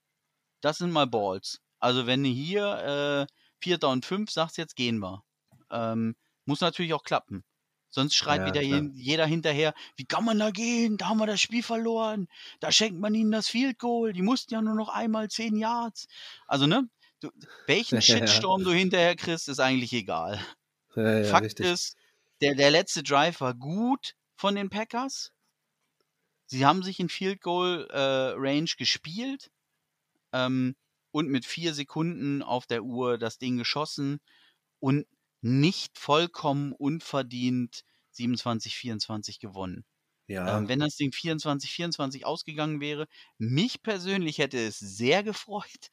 das 0.61 0.77
sind 0.79 0.91
mal 0.91 1.07
Balls. 1.07 1.61
Also 1.79 2.05
wenn 2.05 2.23
hier 2.23 3.27
äh, 3.27 3.33
Vierter 3.59 3.89
und 3.89 4.05
Fünf 4.05 4.31
sagst, 4.31 4.57
jetzt 4.57 4.75
gehen 4.75 4.99
wir. 4.99 5.23
Ähm, 5.69 6.15
muss 6.45 6.61
natürlich 6.61 6.93
auch 6.93 7.03
klappen. 7.03 7.43
Sonst 7.91 8.15
schreit 8.15 8.41
ja, 8.41 8.47
wieder 8.47 8.61
klar. 8.61 8.89
jeder 8.93 9.25
hinterher, 9.25 9.73
wie 9.97 10.05
kann 10.05 10.23
man 10.23 10.39
da 10.39 10.49
gehen? 10.49 10.97
Da 10.97 11.09
haben 11.09 11.19
wir 11.19 11.27
das 11.27 11.41
Spiel 11.41 11.61
verloren. 11.61 12.27
Da 12.61 12.71
schenkt 12.71 12.99
man 12.99 13.13
ihnen 13.13 13.31
das 13.31 13.49
Field 13.49 13.79
Goal. 13.79 14.13
Die 14.13 14.21
mussten 14.21 14.53
ja 14.53 14.61
nur 14.61 14.75
noch 14.75 14.89
einmal 14.89 15.29
zehn 15.29 15.57
Yards. 15.57 16.07
Also, 16.47 16.67
ne? 16.67 16.89
Du, 17.19 17.29
welchen 17.67 18.01
Shitstorm 18.01 18.63
du 18.63 18.71
hinterher 18.71 19.15
kriegst, 19.15 19.49
ist 19.49 19.59
eigentlich 19.59 19.91
egal. 19.91 20.39
Ja, 20.95 21.23
Fakt 21.25 21.45
richtig. 21.45 21.65
ist, 21.65 21.97
der, 22.41 22.55
der 22.55 22.71
letzte 22.71 23.03
Drive 23.03 23.41
war 23.41 23.53
gut 23.53 24.15
von 24.35 24.55
den 24.55 24.69
Packers. 24.69 25.31
Sie 26.45 26.65
haben 26.65 26.83
sich 26.83 26.99
in 26.99 27.09
Field 27.09 27.41
Goal 27.41 27.87
äh, 27.91 28.33
Range 28.35 28.69
gespielt 28.77 29.51
ähm, 30.33 30.75
und 31.11 31.29
mit 31.29 31.45
vier 31.45 31.73
Sekunden 31.73 32.41
auf 32.41 32.65
der 32.65 32.83
Uhr 32.83 33.17
das 33.17 33.37
Ding 33.37 33.57
geschossen. 33.57 34.19
Und 34.79 35.05
nicht 35.41 35.97
vollkommen 35.97 36.73
unverdient 36.73 37.83
27-24 38.17 39.39
gewonnen. 39.39 39.85
Ja. 40.27 40.57
Ähm, 40.57 40.67
wenn 40.67 40.79
das 40.79 40.95
Ding 40.95 41.11
24-24 41.11 42.23
ausgegangen 42.23 42.79
wäre, 42.79 43.07
mich 43.37 43.81
persönlich 43.81 44.37
hätte 44.37 44.59
es 44.59 44.79
sehr 44.79 45.23
gefreut. 45.23 45.89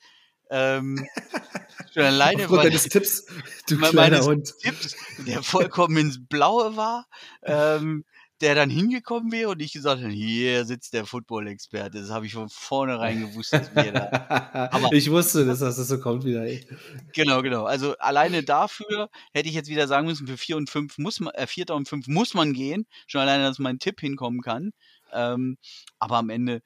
Ähm, 0.50 1.06
schon 1.92 2.04
alleine, 2.04 2.42
Aufgrund 2.42 2.60
weil 2.60 2.68
deines 2.68 2.84
Tipps, 2.84 3.26
du 3.68 3.78
kleiner 3.78 4.20
Hund. 4.20 4.54
Tipps, 4.60 4.96
der 5.26 5.42
vollkommen 5.42 5.96
ins 5.96 6.26
Blaue 6.28 6.76
war. 6.76 7.06
Ähm, 7.42 8.04
der 8.40 8.54
dann 8.54 8.70
hingekommen 8.70 9.32
wäre 9.32 9.50
und 9.50 9.60
ich 9.60 9.72
gesagt 9.72 10.00
hätte, 10.00 10.12
hier 10.12 10.64
sitzt 10.64 10.92
der 10.92 11.06
Football-Experte. 11.06 12.00
Das 12.00 12.10
habe 12.10 12.26
ich 12.26 12.34
von 12.34 12.48
vornherein 12.48 13.20
gewusst, 13.20 13.52
dass 13.52 13.74
wir 13.74 13.92
da. 13.92 14.68
Aber 14.72 14.92
ich 14.92 15.10
wusste, 15.10 15.44
dass 15.44 15.58
das 15.58 15.76
so 15.76 16.00
kommt 16.00 16.24
wieder. 16.24 16.44
Ey. 16.44 16.66
Genau, 17.14 17.42
genau. 17.42 17.64
Also 17.64 17.96
alleine 17.98 18.44
dafür 18.44 19.10
hätte 19.32 19.48
ich 19.48 19.54
jetzt 19.54 19.68
wieder 19.68 19.88
sagen 19.88 20.06
müssen, 20.06 20.26
für 20.26 20.36
vier 20.36 20.56
und 20.56 20.70
fünf 20.70 20.98
muss 20.98 21.18
man, 21.20 21.34
äh, 21.34 21.46
Vierter 21.46 21.74
und 21.74 21.88
fünf 21.88 22.06
muss 22.06 22.34
man 22.34 22.52
gehen. 22.52 22.86
Schon 23.06 23.20
alleine, 23.20 23.44
dass 23.44 23.58
mein 23.58 23.80
Tipp 23.80 24.00
hinkommen 24.00 24.40
kann. 24.40 24.70
Ähm, 25.12 25.58
aber 25.98 26.18
am 26.18 26.30
Ende, 26.30 26.62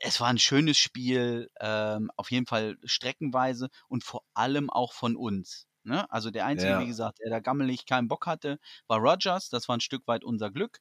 es 0.00 0.20
war 0.20 0.28
ein 0.28 0.38
schönes 0.38 0.78
Spiel, 0.78 1.50
ähm, 1.60 2.10
auf 2.16 2.30
jeden 2.30 2.46
Fall 2.46 2.78
streckenweise 2.84 3.68
und 3.88 4.04
vor 4.04 4.22
allem 4.34 4.70
auch 4.70 4.92
von 4.92 5.16
uns. 5.16 5.66
Ne? 5.84 6.10
Also 6.10 6.30
der 6.30 6.46
Einzige, 6.46 6.72
ja. 6.72 6.80
wie 6.80 6.86
gesagt, 6.86 7.18
der 7.22 7.30
da 7.30 7.40
gammelig 7.40 7.86
keinen 7.86 8.08
Bock 8.08 8.26
hatte, 8.26 8.58
war 8.86 8.98
Rogers. 8.98 9.48
Das 9.50 9.68
war 9.68 9.76
ein 9.76 9.80
Stück 9.80 10.06
weit 10.06 10.24
unser 10.24 10.50
Glück. 10.50 10.80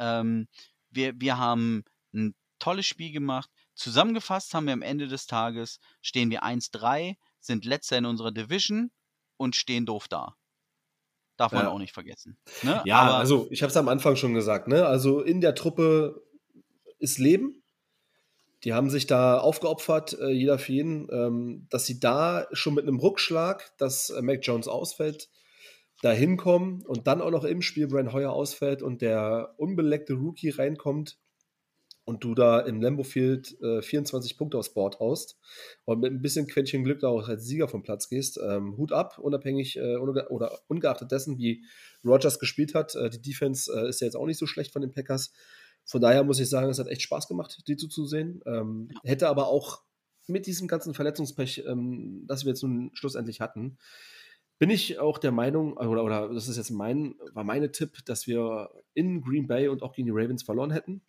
Ähm, 0.00 0.48
wir, 0.90 1.12
wir 1.20 1.38
haben 1.38 1.84
ein 2.12 2.34
tolles 2.58 2.86
Spiel 2.86 3.12
gemacht. 3.12 3.50
Zusammengefasst 3.74 4.52
haben 4.54 4.66
wir 4.66 4.72
am 4.72 4.82
Ende 4.82 5.06
des 5.06 5.26
Tages, 5.26 5.78
stehen 6.02 6.30
wir 6.30 6.42
1-3, 6.42 7.16
sind 7.38 7.64
letzter 7.64 7.98
in 7.98 8.06
unserer 8.06 8.32
Division 8.32 8.90
und 9.36 9.56
stehen 9.56 9.86
doof 9.86 10.08
da. 10.08 10.36
Darf 11.36 11.52
man 11.52 11.64
ja. 11.64 11.70
auch 11.70 11.78
nicht 11.78 11.94
vergessen. 11.94 12.36
Ne? 12.62 12.82
Ja, 12.84 12.98
Aber, 12.98 13.14
also 13.14 13.46
ich 13.50 13.62
habe 13.62 13.70
es 13.70 13.76
am 13.76 13.88
Anfang 13.88 14.16
schon 14.16 14.34
gesagt, 14.34 14.68
ne? 14.68 14.84
Also 14.84 15.22
in 15.22 15.40
der 15.40 15.54
Truppe 15.54 16.22
ist 16.98 17.18
Leben. 17.18 17.62
Die 18.64 18.74
haben 18.74 18.90
sich 18.90 19.06
da 19.06 19.38
aufgeopfert, 19.38 20.18
äh, 20.20 20.28
jeder 20.28 20.58
für 20.58 20.72
jeden, 20.72 21.08
ähm, 21.10 21.66
dass 21.70 21.86
sie 21.86 21.98
da 21.98 22.46
schon 22.52 22.74
mit 22.74 22.86
einem 22.86 22.98
Rückschlag, 22.98 23.72
dass 23.78 24.10
äh, 24.10 24.20
Mac 24.20 24.40
Jones 24.42 24.68
ausfällt, 24.68 25.30
da 26.02 26.12
hinkommen 26.12 26.84
und 26.86 27.06
dann 27.06 27.20
auch 27.20 27.30
noch 27.30 27.44
im 27.44 27.62
Spiel 27.62 27.86
Brian 27.86 28.12
Hoyer 28.12 28.32
ausfällt 28.32 28.82
und 28.82 29.02
der 29.02 29.54
unbeleckte 29.58 30.14
Rookie 30.14 30.50
reinkommt 30.50 31.18
und 32.04 32.24
du 32.24 32.34
da 32.34 32.60
im 32.60 32.80
Lambo 32.80 33.04
Field 33.04 33.60
äh, 33.60 33.82
24 33.82 34.36
Punkte 34.36 34.58
aufs 34.58 34.72
Board 34.72 34.98
haust 34.98 35.38
und 35.84 36.00
mit 36.00 36.12
ein 36.12 36.22
bisschen 36.22 36.46
Quäntchen 36.46 36.82
Glück 36.82 37.00
da 37.00 37.08
auch 37.08 37.28
als 37.28 37.44
Sieger 37.44 37.68
vom 37.68 37.82
Platz 37.82 38.08
gehst, 38.08 38.40
ähm, 38.42 38.76
Hut 38.76 38.92
ab, 38.92 39.18
unabhängig 39.18 39.76
äh, 39.76 39.96
oder 39.96 40.58
ungeachtet 40.66 41.12
dessen, 41.12 41.38
wie 41.38 41.64
Rogers 42.04 42.38
gespielt 42.38 42.74
hat. 42.74 42.94
Äh, 42.94 43.10
die 43.10 43.22
Defense 43.22 43.70
äh, 43.72 43.88
ist 43.88 44.00
ja 44.00 44.06
jetzt 44.06 44.16
auch 44.16 44.26
nicht 44.26 44.38
so 44.38 44.46
schlecht 44.46 44.72
von 44.72 44.82
den 44.82 44.92
Packers. 44.92 45.32
Von 45.84 46.00
daher 46.00 46.24
muss 46.24 46.40
ich 46.40 46.48
sagen, 46.48 46.70
es 46.70 46.78
hat 46.78 46.88
echt 46.88 47.02
Spaß 47.02 47.28
gemacht, 47.28 47.62
die 47.68 47.76
zuzusehen. 47.76 48.42
Ähm, 48.46 48.90
hätte 49.04 49.28
aber 49.28 49.48
auch 49.48 49.82
mit 50.26 50.46
diesem 50.46 50.68
ganzen 50.68 50.94
Verletzungspech, 50.94 51.64
ähm, 51.66 52.24
das 52.26 52.44
wir 52.44 52.50
jetzt 52.50 52.62
nun 52.62 52.90
schlussendlich 52.94 53.40
hatten, 53.40 53.78
bin 54.60 54.68
ich 54.68 54.98
auch 54.98 55.16
der 55.16 55.32
Meinung, 55.32 55.78
oder, 55.78 56.04
oder 56.04 56.28
das 56.34 56.46
ist 56.46 56.58
jetzt 56.58 56.70
mein, 56.70 57.14
war 57.32 57.44
meine 57.44 57.72
Tipp, 57.72 58.04
dass 58.04 58.26
wir 58.26 58.68
in 58.92 59.22
Green 59.22 59.46
Bay 59.46 59.68
und 59.68 59.82
auch 59.82 59.94
gegen 59.94 60.04
die 60.04 60.12
Ravens 60.12 60.42
verloren 60.42 60.70
hätten. 60.70 61.00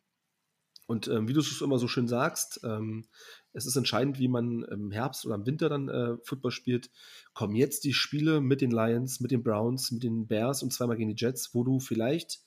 Und 0.87 1.09
ähm, 1.09 1.27
wie 1.27 1.33
du 1.33 1.41
es 1.41 1.61
immer 1.61 1.77
so 1.77 1.89
schön 1.89 2.07
sagst, 2.07 2.61
ähm, 2.63 3.03
es 3.51 3.65
ist 3.65 3.75
entscheidend, 3.75 4.19
wie 4.19 4.29
man 4.29 4.63
im 4.63 4.89
Herbst 4.91 5.25
oder 5.25 5.35
im 5.35 5.45
Winter 5.45 5.67
dann 5.67 5.89
äh, 5.89 6.15
Football 6.23 6.51
spielt. 6.51 6.91
Kommen 7.33 7.55
jetzt 7.55 7.83
die 7.83 7.91
Spiele 7.93 8.39
mit 8.39 8.61
den 8.61 8.71
Lions, 8.71 9.19
mit 9.19 9.31
den 9.31 9.43
Browns, 9.43 9.91
mit 9.91 10.03
den 10.03 10.27
Bears 10.27 10.63
und 10.63 10.71
zweimal 10.71 10.95
gegen 10.95 11.13
die 11.13 11.21
Jets, 11.21 11.53
wo 11.53 11.65
du 11.65 11.81
vielleicht 11.81 12.39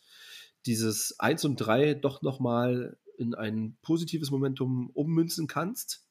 dieses 0.65 1.21
1 1.21 1.45
und 1.45 1.57
3 1.57 1.95
doch 1.95 2.23
nochmal 2.23 2.97
in 3.19 3.35
ein 3.35 3.77
positives 3.83 4.31
Momentum 4.31 4.89
ummünzen 4.95 5.49
kannst 5.49 6.07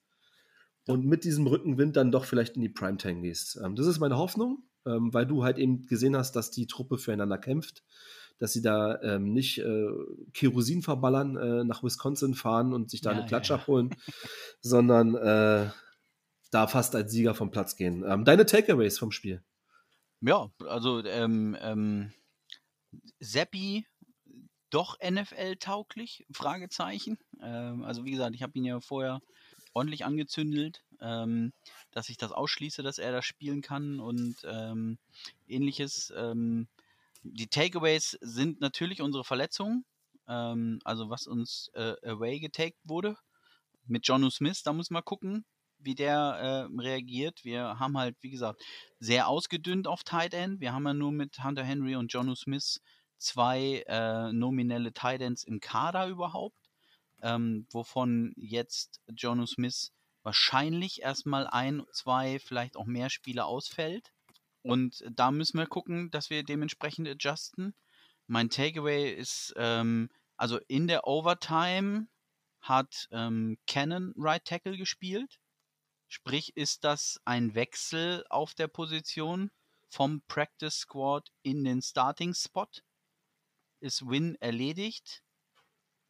und 0.86 1.04
mit 1.04 1.24
diesem 1.24 1.48
Rückenwind 1.48 1.96
dann 1.96 2.12
doch 2.12 2.26
vielleicht 2.26 2.58
in 2.58 2.62
die 2.62 2.70
Primetime 2.70 3.22
gehst. 3.22 3.60
Ähm, 3.64 3.76
das 3.76 3.88
ist 3.88 4.00
meine 4.00 4.18
Hoffnung 4.18 4.64
ähm, 4.86 5.14
weil 5.14 5.26
du 5.26 5.44
halt 5.44 5.58
eben 5.58 5.86
gesehen 5.86 6.16
hast, 6.16 6.36
dass 6.36 6.52
die 6.52 6.68
Truppe 6.68 6.98
füreinander 6.98 7.38
kämpft, 7.38 7.84
dass 8.40 8.54
sie 8.54 8.62
da 8.62 9.02
ähm, 9.02 9.34
nicht 9.34 9.60
äh, 9.60 9.90
Kerosin 10.34 10.82
verballern, 10.82 11.38
äh, 11.38 11.64
nach 11.64 11.84
Wisconsin 11.84 12.34
fahren 12.34 12.74
und 12.74 12.90
sich 12.90 13.02
da 13.02 13.12
ja, 13.12 13.18
eine 13.18 13.26
Klatsche 13.28 13.54
ja. 13.54 13.60
abholen, 13.60 13.96
sondern 14.62 15.16
äh, 15.16 15.70
da 16.52 16.68
fast 16.68 16.96
als 16.96 17.12
Sieger 17.12 17.36
vom 17.36 17.52
Platz 17.52 17.76
gehen. 17.76 18.04
Ähm, 18.08 18.26
deine 18.26 18.46
Takeaways 18.46 19.00
vom 19.00 19.12
Spiel? 19.12 19.44
Ja, 20.22 20.50
also 20.68 21.04
ähm, 21.04 21.58
ähm, 21.60 22.14
Seppi 23.20 23.86
doch 24.70 24.98
NFL-tauglich? 25.00 26.26
Fragezeichen. 26.32 27.18
Ähm, 27.42 27.84
also 27.84 28.06
wie 28.06 28.12
gesagt, 28.12 28.36
ich 28.36 28.44
habe 28.44 28.58
ihn 28.58 28.66
ja 28.66 28.80
vorher 28.80 29.22
ordentlich 29.74 30.06
angezündelt, 30.06 30.84
ähm, 31.04 31.54
dass 31.92 32.10
ich 32.10 32.18
das 32.18 32.32
ausschließe, 32.32 32.82
dass 32.82 32.98
er 32.98 33.12
das 33.12 33.26
spielen 33.26 33.62
kann 33.62 34.00
und 34.00 34.38
ähm, 34.46 34.98
ähnliches. 35.48 36.12
Ähm, 36.16 36.68
die 37.24 37.48
Takeaways 37.48 38.18
sind 38.22 38.60
natürlich 38.62 39.02
unsere 39.02 39.24
Verletzungen, 39.24 39.86
ähm, 40.28 40.80
also 40.84 41.10
was 41.10 41.28
uns 41.28 41.70
äh, 41.74 41.96
away 42.04 42.40
getaggt 42.40 42.80
wurde. 42.84 43.16
Mit 43.86 44.08
Jonu 44.08 44.30
Smith, 44.30 44.64
da 44.64 44.74
muss 44.74 44.90
man 44.90 45.04
gucken, 45.04 45.46
wie 45.80 45.96
der 45.96 46.70
äh, 46.72 46.82
reagiert. 46.82 47.44
Wir 47.44 47.80
haben 47.80 47.98
halt, 47.98 48.16
wie 48.22 48.32
gesagt, 48.32 48.64
sehr 49.00 49.28
ausgedünnt 49.28 49.88
auf 49.88 50.04
Tight 50.04 50.34
End. 50.34 50.62
Wir 50.62 50.74
haben 50.74 50.86
ja 50.86 50.94
nur 50.94 51.12
mit 51.12 51.44
Hunter 51.44 51.64
Henry 51.64 51.96
und 51.96 52.12
Jonu 52.12 52.36
Smith 52.36 52.82
zwei 53.18 53.84
äh, 53.88 54.32
nominelle 54.32 54.94
Tight 54.94 55.22
Ends 55.22 55.44
im 55.44 55.60
Kader 55.60 56.08
überhaupt 56.08 56.58
ähm, 57.24 57.66
wovon 57.72 58.34
jetzt 58.36 59.02
Jono 59.16 59.46
Smith 59.48 59.92
wahrscheinlich 60.24 61.02
erstmal 61.02 61.48
ein, 61.48 61.84
zwei, 61.92 62.40
vielleicht 62.40 62.78
auch 62.78 62.86
mehr 62.86 63.10
Spiele 63.10 63.46
ausfällt. 63.46 64.12
Und 64.64 65.04
da 65.12 65.32
müssen 65.32 65.58
wir 65.60 65.68
gucken, 65.68 66.10
dass 66.10 66.30
wir 66.30 66.44
dementsprechend 66.44 67.08
adjusten. 67.08 67.76
Mein 68.28 68.50
Takeaway 68.50 69.14
ist, 69.14 69.54
ähm, 69.58 70.10
also 70.38 70.60
in 70.68 70.88
der 70.88 71.06
Overtime 71.06 72.08
hat 72.62 73.10
ähm, 73.12 73.58
Cannon 73.68 74.14
Right 74.18 74.46
Tackle 74.46 74.78
gespielt. 74.78 75.40
Sprich, 76.08 76.56
ist 76.56 76.86
das 76.86 77.20
ein 77.26 77.56
Wechsel 77.56 78.26
auf 78.30 78.54
der 78.54 78.68
Position 78.68 79.52
vom 79.90 80.22
Practice 80.28 80.80
Squad 80.80 81.30
in 81.42 81.64
den 81.64 81.82
Starting 81.82 82.34
Spot? 82.34 82.68
Ist 83.82 84.08
Win 84.08 84.36
erledigt? 84.40 85.23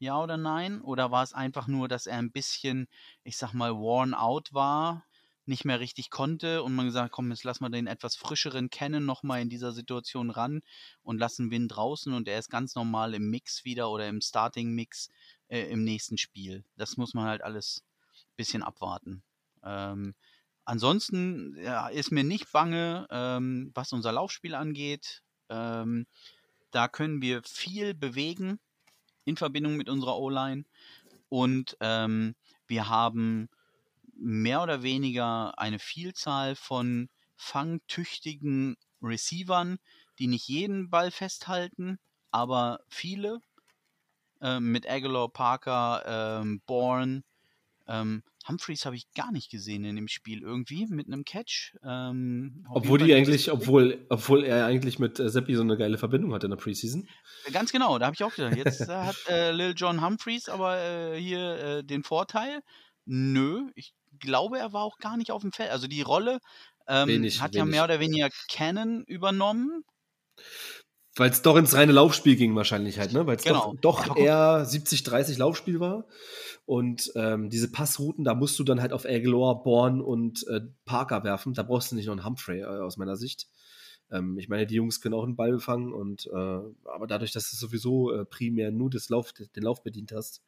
Ja 0.04 0.22
oder 0.22 0.36
nein? 0.36 0.82
Oder 0.82 1.12
war 1.12 1.24
es 1.24 1.32
einfach 1.32 1.68
nur, 1.68 1.88
dass 1.88 2.08
er 2.08 2.18
ein 2.18 2.30
bisschen, 2.30 2.89
ich 3.24 3.38
sag 3.38 3.54
mal, 3.54 3.74
worn 3.78 4.14
out 4.14 4.54
war, 4.54 5.06
nicht 5.45 5.64
mehr 5.64 5.80
richtig 5.80 6.10
konnte 6.10 6.62
und 6.62 6.76
man 6.76 6.88
gesagt, 6.88 7.14
komm, 7.14 7.30
jetzt 7.32 7.45
lassen 7.45 7.64
wir 7.64 7.70
den 7.70 7.88
etwas 7.88 8.18
frischeren 8.18 8.70
Kennen 8.70 9.06
nochmal 9.06 9.41
in 9.41 9.47
dieser 9.47 9.72
Situation 9.72 10.30
ran 10.30 10.62
und 11.04 11.20
lassen 11.20 11.51
Win 11.51 11.70
draußen 11.70 12.14
und 12.14 12.28
er 12.28 12.38
ist 12.38 12.49
ganz 12.49 12.76
normal 12.76 13.14
im 13.14 13.30
Mix 13.30 13.64
wieder 13.64 13.89
oder 13.89 14.10
im 14.10 14.20
Starting-Mix 14.20 15.08
äh, 15.47 15.72
im 15.72 15.86
nächsten 15.86 16.18
Spiel. 16.18 16.66
Das 16.76 16.97
muss 16.97 17.14
man 17.14 17.26
halt 17.26 17.41
alles 17.41 17.86
ein 18.12 18.36
bisschen 18.36 18.62
abwarten. 18.62 19.24
Ähm, 19.64 20.16
ansonsten 20.66 21.56
ja, 21.64 21.88
ist 21.88 22.12
mir 22.12 22.26
nicht 22.26 22.51
bange, 22.51 23.08
ähm, 23.10 23.72
was 23.74 23.93
unser 23.93 24.12
Laufspiel 24.12 24.54
angeht. 24.54 25.24
Ähm, 25.47 26.08
da 26.72 26.89
können 26.89 27.22
wir 27.22 27.41
viel 27.43 27.93
bewegen 27.93 28.60
in 29.26 29.38
Verbindung 29.38 29.76
mit 29.78 29.89
unserer 29.89 30.17
O-Line 30.17 30.65
und 31.30 31.78
ähm, 31.80 32.36
wir 32.67 32.89
haben 32.89 33.49
mehr 34.15 34.61
oder 34.61 34.84
weniger 34.84 35.57
eine 35.57 35.80
Vielzahl 35.80 36.55
von 36.55 37.09
fangtüchtigen 37.36 38.78
Receivern, 39.01 39.80
die 40.19 40.28
nicht 40.28 40.47
jeden 40.47 40.89
Ball 40.89 41.11
festhalten, 41.11 41.99
aber 42.32 42.80
viele. 42.88 43.39
Äh, 44.41 44.59
mit 44.59 44.89
Aguilar, 44.89 45.30
Parker, 45.30 46.41
ähm, 46.41 46.61
Bourne. 46.65 47.24
Ähm, 47.88 48.24
Humphreys 48.48 48.86
habe 48.86 48.96
ich 48.96 49.12
gar 49.14 49.32
nicht 49.32 49.50
gesehen 49.50 49.86
in 49.86 49.96
dem 49.96 50.08
Spiel 50.08 50.42
irgendwie 50.42 50.86
mit 50.88 51.08
einem 51.08 51.24
Catch. 51.24 51.76
Ähm, 51.84 52.66
obwohl 52.70 53.00
die 53.00 53.14
eigentlich, 53.14 53.52
obwohl, 53.52 54.06
obwohl 54.10 54.44
er 54.44 54.66
eigentlich 54.66 55.00
mit 55.00 55.20
äh, 55.20 55.30
Seppi 55.30 55.56
so 55.56 55.62
eine 55.62 55.78
geile 55.78 55.98
Verbindung 55.98 56.34
hat 56.34 56.44
in 56.44 56.50
der 56.50 56.58
Preseason. 56.58 57.08
Ganz 57.52 57.72
genau, 57.72 57.98
da 58.00 58.08
habe 58.08 58.16
ich 58.16 58.24
auch 58.24 58.34
gedacht. 58.36 58.58
Jetzt 58.58 58.82
äh, 58.82 58.88
hat 58.88 59.16
äh, 59.30 59.52
Lil 59.52 59.74
John 59.76 60.06
Humphreys 60.06 60.50
aber 60.50 60.78
äh, 60.78 61.22
hier 61.22 61.60
äh, 61.60 61.84
den 61.84 62.04
Vorteil. 62.04 62.62
Nö, 63.06 63.70
ich 63.76 63.94
glaube, 64.20 64.60
er 64.60 64.74
war 64.74 64.84
auch 64.84 64.98
gar 64.98 65.18
nicht 65.18 65.32
auf 65.32 65.42
dem 65.42 65.52
Feld. 65.52 65.72
Also 65.72 65.88
die 65.88 66.02
Rolle 66.02 66.40
ähm, 66.88 67.08
wenig, 67.08 67.42
hat 67.42 67.54
wenig. 67.54 67.60
ja 67.60 67.66
mehr 67.66 67.84
oder 67.84 68.00
weniger 68.00 68.30
Cannon 68.50 69.04
übernommen. 69.06 69.84
Weil 71.16 71.30
es 71.30 71.43
doch 71.43 71.57
ins 71.57 71.76
reine 71.76 71.91
Laufspiel 71.91 72.36
ging 72.36 72.55
wahrscheinlich 72.55 72.97
halt, 72.97 73.14
ne? 73.14 73.28
Weil 73.28 73.36
es 73.36 73.43
genau. 73.43 73.76
doch, 73.82 74.05
doch 74.05 74.18
eher 74.18 74.66
70-30 74.66 75.38
Laufspiel 75.38 75.80
war. 75.80 76.07
Und 76.66 77.11
ähm, 77.16 77.49
diese 77.49 77.72
Passrouten, 77.72 78.24
da 78.24 78.34
musst 78.34 78.57
du 78.57 78.64
dann 78.64 78.82
halt 78.82 78.93
auf 78.93 79.05
Aguilar, 79.05 79.61
Born 79.64 80.01
und 80.01 80.47
äh, 80.47 80.61
Parker 80.86 81.24
werfen. 81.24 81.53
Da 81.53 81.64
brauchst 81.64 81.91
du 81.91 81.95
nicht 81.95 82.07
noch 82.07 82.14
einen 82.14 82.26
Humphrey 82.26 82.61
äh, 82.61 82.66
aus 82.66 82.97
meiner 82.97 83.16
Sicht. 83.16 83.47
Ähm, 84.11 84.38
ich 84.38 84.47
meine, 84.49 84.66
die 84.66 84.76
Jungs 84.76 85.01
können 85.01 85.14
auch 85.14 85.24
einen 85.24 85.36
Ball 85.36 85.59
fangen 85.59 85.93
und 85.93 86.28
äh, 86.28 86.36
aber 86.36 87.07
dadurch, 87.07 87.32
dass 87.32 87.49
du 87.51 87.57
sowieso 87.57 88.11
äh, 88.11 88.26
primär 88.26 88.72
nur 88.72 88.89
das 88.89 89.09
Lauf, 89.09 89.34
den 89.34 89.64
Lauf 89.64 89.84
bedient 89.84 90.11
hast, 90.14 90.41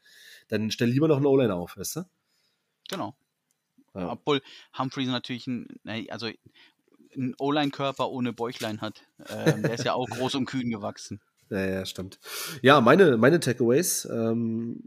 dann 0.47 0.71
stell 0.71 0.89
lieber 0.89 1.07
noch 1.07 1.17
einen 1.17 1.25
O-Line 1.25 1.53
auf, 1.53 1.77
weißt 1.77 1.97
du? 1.97 2.01
Genau. 2.89 3.15
Ja. 3.93 4.11
Obwohl 4.11 4.41
Humphreys 4.77 5.07
natürlich 5.07 5.47
ein, 5.47 5.67
also 6.09 6.29
ein 7.15 7.35
O-Line-Körper 7.37 8.09
ohne 8.09 8.33
Bäuchlein 8.33 8.81
hat. 8.81 9.03
Ähm, 9.29 9.63
der 9.63 9.73
ist 9.73 9.83
ja 9.83 9.93
auch 9.93 10.07
groß 10.07 10.35
und 10.35 10.45
kühn 10.45 10.69
gewachsen. 10.69 11.19
Ja, 11.51 11.63
ja, 11.63 11.85
stimmt. 11.85 12.17
Ja, 12.63 12.81
meine, 12.81 13.17
meine 13.17 13.39
Takeaways. 13.39 14.05
Ähm, 14.11 14.81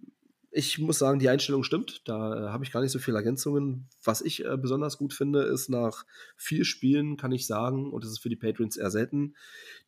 ich 0.51 0.79
muss 0.79 0.99
sagen, 0.99 1.21
die 1.21 1.29
Einstellung 1.29 1.63
stimmt. 1.63 2.03
Da 2.09 2.47
äh, 2.47 2.49
habe 2.49 2.65
ich 2.65 2.73
gar 2.73 2.81
nicht 2.81 2.91
so 2.91 2.99
viele 2.99 3.19
Ergänzungen. 3.19 3.89
Was 4.03 4.23
ich 4.23 4.45
äh, 4.45 4.57
besonders 4.57 4.99
gut 4.99 5.15
finde, 5.15 5.43
ist 5.43 5.69
nach 5.69 6.05
vier 6.37 6.65
Spielen 6.65 7.17
kann 7.17 7.31
ich 7.31 7.47
sagen, 7.47 7.93
und 7.93 8.03
das 8.03 8.11
ist 8.11 8.19
für 8.19 8.29
die 8.29 8.37
Patriots 8.37 8.77
eher 8.77 8.91
selten, 8.91 9.37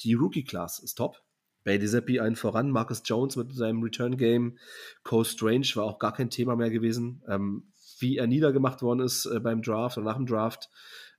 die 0.01 0.15
Rookie-Class 0.15 0.79
ist 0.79 0.95
top. 0.95 1.23
Bailey 1.65 1.89
Zappi 1.89 2.21
einen 2.21 2.37
voran, 2.37 2.71
Marcus 2.71 3.03
Jones 3.05 3.37
mit 3.37 3.53
seinem 3.53 3.83
Return-Game, 3.83 4.59
Cole 5.03 5.25
Strange 5.25 5.69
war 5.75 5.85
auch 5.85 5.99
gar 5.99 6.15
kein 6.15 6.31
Thema 6.31 6.57
mehr 6.57 6.71
gewesen. 6.71 7.23
Ähm, 7.29 7.65
wie 7.99 8.17
er 8.17 8.27
niedergemacht 8.27 8.81
worden 8.83 9.01
ist 9.01 9.27
äh, 9.27 9.41
beim 9.41 9.63
Draft 9.63 9.99
oder 9.99 10.07
nach 10.07 10.17
dem 10.17 10.27
Draft, 10.27 10.71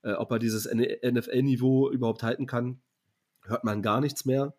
äh, 0.04 0.14
ob 0.14 0.32
er 0.32 0.39
dieses 0.39 0.66
NFL-Niveau 0.66 1.89
überhaupt 1.89 2.24
halten 2.24 2.47
kann, 2.47 2.82
hört 3.43 3.64
man 3.64 3.82
gar 3.82 4.02
nichts 4.02 4.26
mehr. 4.26 4.56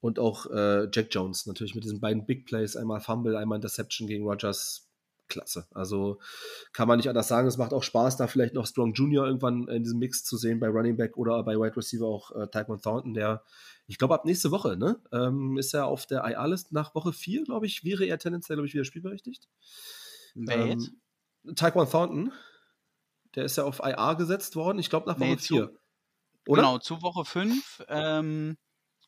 Und 0.00 0.18
auch 0.18 0.46
äh, 0.46 0.88
Jack 0.92 1.08
Jones 1.10 1.46
natürlich 1.46 1.74
mit 1.76 1.84
diesen 1.84 2.00
beiden 2.00 2.26
Big 2.26 2.44
Plays, 2.44 2.76
einmal 2.76 3.00
Fumble, 3.00 3.36
einmal 3.36 3.56
Interception 3.56 4.08
gegen 4.08 4.26
Rogers, 4.26 4.92
klasse. 5.32 5.66
Also 5.72 6.18
kann 6.72 6.88
man 6.88 6.98
nicht 6.98 7.08
anders 7.08 7.28
sagen. 7.28 7.48
Es 7.48 7.56
macht 7.56 7.72
auch 7.72 7.82
Spaß, 7.82 8.16
da 8.16 8.26
vielleicht 8.26 8.54
noch 8.54 8.66
Strong 8.66 8.92
Junior 8.94 9.26
irgendwann 9.26 9.66
in 9.68 9.82
diesem 9.82 9.98
Mix 9.98 10.24
zu 10.24 10.36
sehen 10.36 10.60
bei 10.60 10.68
Running 10.68 10.96
Back 10.96 11.16
oder 11.16 11.42
bei 11.42 11.56
Wide 11.56 11.76
Receiver 11.76 12.06
auch 12.06 12.30
äh, 12.32 12.46
Tyquan 12.48 12.80
Thornton, 12.80 13.14
der, 13.14 13.42
ich 13.86 13.98
glaube, 13.98 14.14
ab 14.14 14.24
nächste 14.24 14.50
Woche, 14.50 14.76
ne, 14.76 15.00
ähm, 15.12 15.56
ist 15.56 15.74
er 15.74 15.86
auf 15.86 16.06
der 16.06 16.24
IR-List 16.24 16.72
nach 16.72 16.94
Woche 16.94 17.12
4, 17.12 17.44
glaube 17.44 17.66
ich, 17.66 17.84
wäre 17.84 18.04
er 18.04 18.18
tendenziell, 18.18 18.56
glaube 18.56 18.68
ich, 18.68 18.74
wieder 18.74 18.84
spielberechtigt. 18.84 19.48
Wer 20.34 20.66
ähm? 20.66 21.00
Taekwon 21.56 21.88
Thornton, 21.88 22.32
der 23.34 23.44
ist 23.44 23.56
ja 23.56 23.64
auf 23.64 23.80
IA 23.80 24.14
gesetzt 24.14 24.56
worden, 24.56 24.78
ich 24.78 24.90
glaube 24.90 25.10
nach 25.10 25.18
Woche 25.18 25.30
nee, 25.30 25.36
4. 25.38 25.70
Oder? 26.48 26.62
Genau, 26.62 26.78
zu 26.78 27.02
Woche 27.02 27.24
5 27.24 27.84
ähm, 27.88 28.56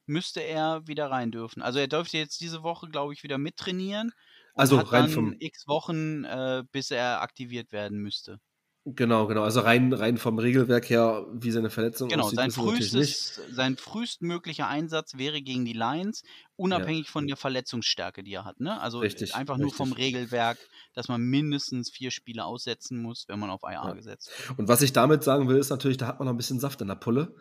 müsste 0.07 0.41
er 0.41 0.87
wieder 0.87 1.11
rein 1.11 1.31
dürfen. 1.31 1.63
Also 1.63 1.79
er 1.79 1.89
dürfte 1.89 2.19
jetzt 2.19 2.41
diese 2.41 2.63
Woche, 2.63 2.89
glaube 2.89 3.13
ich, 3.13 3.23
wieder 3.23 3.39
mittrainieren. 3.39 4.13
Also 4.55 4.79
rein 4.79 5.09
vom 5.09 5.35
x 5.41 5.67
Wochen, 5.67 6.25
äh, 6.25 6.63
bis 6.71 6.91
er 6.93 7.23
aktiviert 7.23 7.73
werden 7.73 7.99
müsste. 7.99 8.39
Genau, 8.87 9.27
genau. 9.27 9.45
Also 9.45 9.61
rein, 9.61 9.95
rein 9.95 10.19
vom 10.19 10.39
Regelwerk 10.39 10.91
her, 10.91 11.27
wie 11.33 11.51
seine 11.51 11.71
Verletzung 11.71 12.11
genau, 12.11 12.25
aussieht, 12.25 12.37
sein 12.37 12.51
frühestes, 12.51 13.41
sein 13.51 13.79
frühestmöglicher 13.79 14.69
Einsatz 14.69 15.17
wäre 15.17 15.41
gegen 15.41 15.65
die 15.65 15.73
Lions, 15.73 16.23
unabhängig 16.57 17.07
ja. 17.07 17.13
von 17.13 17.27
der 17.27 17.39
Verletzungsstärke, 17.39 18.23
die 18.23 18.35
er 18.35 18.45
hat. 18.45 18.61
Ne? 18.61 18.79
Also 18.79 18.99
richtig, 18.99 19.35
einfach 19.35 19.57
nur 19.57 19.69
richtig. 19.69 19.79
vom 19.79 19.93
Regelwerk, 19.93 20.59
dass 20.93 21.09
man 21.09 21.23
mindestens 21.23 21.91
vier 21.91 22.11
Spiele 22.11 22.45
aussetzen 22.45 23.01
muss, 23.01 23.25
wenn 23.27 23.39
man 23.39 23.49
auf 23.49 23.63
IA 23.63 23.73
ja. 23.73 23.93
gesetzt 23.95 24.31
wird. 24.49 24.59
Und 24.59 24.69
was 24.69 24.83
ich 24.83 24.93
damit 24.93 25.25
sagen 25.25 25.49
will, 25.49 25.57
ist 25.57 25.71
natürlich, 25.71 25.97
da 25.97 26.07
hat 26.07 26.19
man 26.19 26.27
noch 26.27 26.35
ein 26.35 26.39
bisschen 26.39 26.61
Saft 26.61 26.83
in 26.83 26.89
der 26.89 26.97
Pulle. 26.97 27.35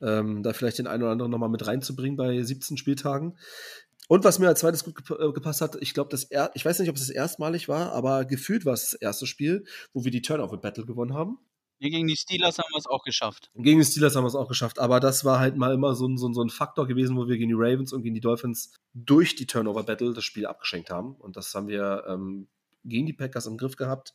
Ähm, 0.00 0.44
da 0.44 0.52
vielleicht 0.52 0.78
den 0.78 0.86
einen 0.86 1.02
oder 1.02 1.12
anderen 1.12 1.30
nochmal 1.30 1.48
mit 1.48 1.66
reinzubringen 1.66 2.16
bei 2.16 2.40
17 2.40 2.76
Spieltagen. 2.76 3.36
Und 4.08 4.24
was 4.24 4.38
mir 4.38 4.48
als 4.48 4.60
zweites 4.60 4.84
gut 4.84 4.98
äh, 5.10 5.32
gepasst 5.32 5.60
hat, 5.60 5.76
ich 5.80 5.94
glaube, 5.94 6.10
das 6.10 6.24
er 6.24 6.50
ich 6.54 6.64
weiß 6.64 6.78
nicht, 6.78 6.90
ob 6.90 6.96
es 6.96 7.06
das 7.06 7.10
erstmalig 7.10 7.68
war, 7.68 7.92
aber 7.92 8.24
gefühlt 8.24 8.64
war 8.64 8.74
es 8.74 8.90
das 8.90 8.94
erste 8.94 9.26
Spiel, 9.26 9.64
wo 9.92 10.04
wir 10.04 10.10
die 10.10 10.22
Turnover 10.22 10.58
Battle 10.58 10.84
gewonnen 10.84 11.14
haben. 11.14 11.38
Gegen 11.80 12.06
die 12.06 12.16
Steelers 12.16 12.58
haben 12.58 12.68
wir 12.72 12.78
es 12.78 12.86
auch 12.86 13.02
geschafft. 13.02 13.50
Gegen 13.54 13.78
die 13.78 13.84
Steelers 13.84 14.14
haben 14.14 14.24
wir 14.24 14.28
es 14.28 14.34
auch 14.34 14.48
geschafft, 14.48 14.78
aber 14.78 15.00
das 15.00 15.24
war 15.24 15.38
halt 15.38 15.56
mal 15.56 15.74
immer 15.74 15.94
so 15.94 16.06
ein, 16.06 16.16
so, 16.16 16.28
ein, 16.28 16.34
so 16.34 16.42
ein 16.42 16.50
Faktor 16.50 16.86
gewesen, 16.86 17.16
wo 17.16 17.26
wir 17.26 17.36
gegen 17.36 17.48
die 17.48 17.56
Ravens 17.56 17.92
und 17.92 18.02
gegen 18.02 18.14
die 18.14 18.20
Dolphins 18.20 18.72
durch 18.94 19.34
die 19.34 19.46
Turnover 19.46 19.82
Battle 19.82 20.14
das 20.14 20.24
Spiel 20.24 20.46
abgeschenkt 20.46 20.90
haben. 20.90 21.14
Und 21.16 21.36
das 21.36 21.54
haben 21.54 21.68
wir 21.68 22.04
ähm, 22.08 22.48
gegen 22.84 23.06
die 23.06 23.12
Packers 23.12 23.46
im 23.46 23.56
Griff 23.56 23.76
gehabt. 23.76 24.14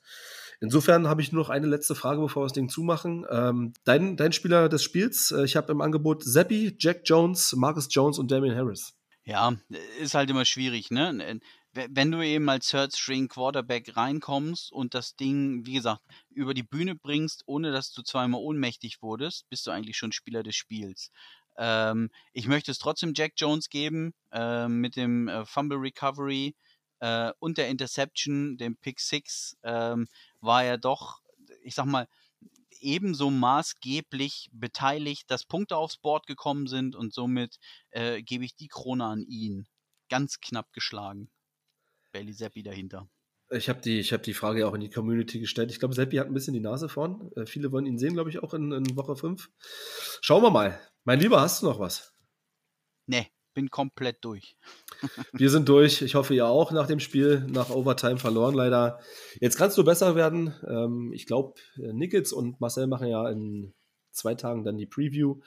Insofern 0.61 1.07
habe 1.07 1.21
ich 1.21 1.31
nur 1.31 1.43
noch 1.43 1.49
eine 1.49 1.67
letzte 1.67 1.95
Frage, 1.95 2.21
bevor 2.21 2.43
wir 2.43 2.47
das 2.47 2.53
Ding 2.53 2.69
zumachen. 2.69 3.25
Ähm, 3.29 3.73
dein, 3.83 4.17
dein 4.17 4.31
Spieler 4.33 4.69
des 4.69 4.83
Spiels, 4.83 5.31
äh, 5.31 5.43
ich 5.43 5.55
habe 5.55 5.71
im 5.71 5.81
Angebot 5.81 6.23
Zappi, 6.23 6.75
Jack 6.79 7.01
Jones, 7.05 7.53
Marcus 7.55 7.87
Jones 7.91 8.19
und 8.19 8.31
Damian 8.31 8.55
Harris. 8.55 8.98
Ja, 9.29 9.55
ist 9.99 10.15
halt 10.15 10.31
immer 10.31 10.43
schwierig, 10.43 10.89
ne? 10.89 11.39
Wenn 11.73 12.11
du 12.11 12.19
eben 12.23 12.49
als 12.49 12.69
Third 12.69 12.95
String 12.95 13.27
Quarterback 13.27 13.95
reinkommst 13.95 14.71
und 14.71 14.95
das 14.95 15.15
Ding, 15.17 15.67
wie 15.67 15.73
gesagt, 15.73 16.01
über 16.31 16.55
die 16.55 16.63
Bühne 16.63 16.95
bringst, 16.95 17.43
ohne 17.45 17.71
dass 17.71 17.93
du 17.93 18.01
zweimal 18.01 18.41
ohnmächtig 18.41 19.03
wurdest, 19.03 19.47
bist 19.49 19.67
du 19.67 19.71
eigentlich 19.71 19.97
schon 19.97 20.11
Spieler 20.13 20.41
des 20.41 20.55
Spiels. 20.55 21.11
Ähm, 21.59 22.09
ich 22.33 22.47
möchte 22.47 22.71
es 22.71 22.79
trotzdem 22.79 23.13
Jack 23.15 23.33
Jones 23.37 23.69
geben, 23.69 24.15
äh, 24.31 24.67
mit 24.67 24.95
dem 24.95 25.27
äh, 25.27 25.45
Fumble 25.45 25.77
Recovery 25.77 26.55
äh, 26.99 27.31
und 27.37 27.59
der 27.59 27.67
Interception, 27.67 28.57
dem 28.57 28.77
Pick 28.77 28.99
Six, 28.99 29.55
ähm, 29.61 30.07
war 30.41 30.63
er 30.63 30.79
doch, 30.79 31.21
ich 31.61 31.75
sag 31.75 31.85
mal, 31.85 32.07
ebenso 32.81 33.29
maßgeblich 33.29 34.49
beteiligt, 34.51 35.29
dass 35.31 35.45
Punkte 35.45 35.77
aufs 35.77 35.97
Board 35.97 36.27
gekommen 36.27 36.67
sind 36.67 36.95
und 36.95 37.13
somit 37.13 37.57
äh, 37.91 38.21
gebe 38.21 38.45
ich 38.45 38.55
die 38.55 38.67
Krone 38.67 39.05
an 39.05 39.25
ihn. 39.27 39.67
Ganz 40.09 40.39
knapp 40.39 40.71
geschlagen. 40.73 41.29
Bailey 42.11 42.33
Seppi 42.33 42.63
dahinter. 42.63 43.07
Ich 43.51 43.69
habe 43.69 43.81
die, 43.81 44.03
hab 44.03 44.23
die 44.23 44.33
Frage 44.33 44.67
auch 44.67 44.73
in 44.73 44.81
die 44.81 44.89
Community 44.89 45.39
gestellt. 45.39 45.71
Ich 45.71 45.79
glaube, 45.79 45.95
Seppi 45.95 46.17
hat 46.17 46.27
ein 46.27 46.33
bisschen 46.33 46.53
die 46.53 46.59
Nase 46.59 46.89
vorn. 46.89 47.31
Äh, 47.35 47.45
viele 47.45 47.71
wollen 47.71 47.85
ihn 47.85 47.97
sehen, 47.97 48.13
glaube 48.13 48.29
ich, 48.29 48.43
auch 48.43 48.53
in, 48.53 48.71
in 48.71 48.95
Woche 48.95 49.15
5. 49.15 49.49
Schauen 50.21 50.43
wir 50.43 50.51
mal. 50.51 50.79
Mein 51.03 51.19
Lieber, 51.19 51.41
hast 51.41 51.61
du 51.61 51.67
noch 51.67 51.79
was? 51.79 52.13
Nee 53.07 53.31
bin 53.59 53.69
komplett 53.69 54.23
durch. 54.23 54.55
Wir 55.33 55.49
sind 55.49 55.67
durch. 55.67 56.01
Ich 56.01 56.15
hoffe, 56.15 56.33
ihr 56.33 56.47
auch 56.47 56.71
nach 56.71 56.87
dem 56.87 57.01
Spiel, 57.01 57.45
nach 57.49 57.69
Overtime 57.69 58.17
verloren 58.17 58.55
leider. 58.55 58.99
Jetzt 59.41 59.57
kannst 59.57 59.77
du 59.77 59.83
besser 59.83 60.15
werden. 60.15 60.53
Ähm, 60.65 61.11
ich 61.13 61.25
glaube, 61.25 61.55
Nickets 61.75 62.31
und 62.31 62.61
Marcel 62.61 62.87
machen 62.87 63.07
ja 63.07 63.29
in 63.29 63.73
zwei 64.11 64.35
Tagen 64.35 64.63
dann 64.63 64.77
die 64.77 64.85
Preview 64.85 65.39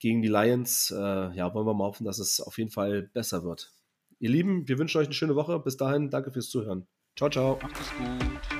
gegen 0.00 0.20
die 0.20 0.28
Lions. 0.28 0.90
Äh, 0.90 0.96
ja, 1.36 1.54
wollen 1.54 1.66
wir 1.66 1.74
mal 1.74 1.86
hoffen, 1.86 2.04
dass 2.04 2.18
es 2.18 2.40
auf 2.40 2.58
jeden 2.58 2.70
Fall 2.70 3.02
besser 3.14 3.44
wird. 3.44 3.72
Ihr 4.18 4.30
Lieben, 4.30 4.66
wir 4.66 4.78
wünschen 4.78 4.98
euch 4.98 5.06
eine 5.06 5.14
schöne 5.14 5.36
Woche. 5.36 5.58
Bis 5.60 5.76
dahin, 5.76 6.10
danke 6.10 6.32
fürs 6.32 6.50
Zuhören. 6.50 6.88
Ciao, 7.16 7.30
ciao. 7.30 7.58
Macht 7.62 7.80
es 7.80 7.90
gut. 7.96 8.53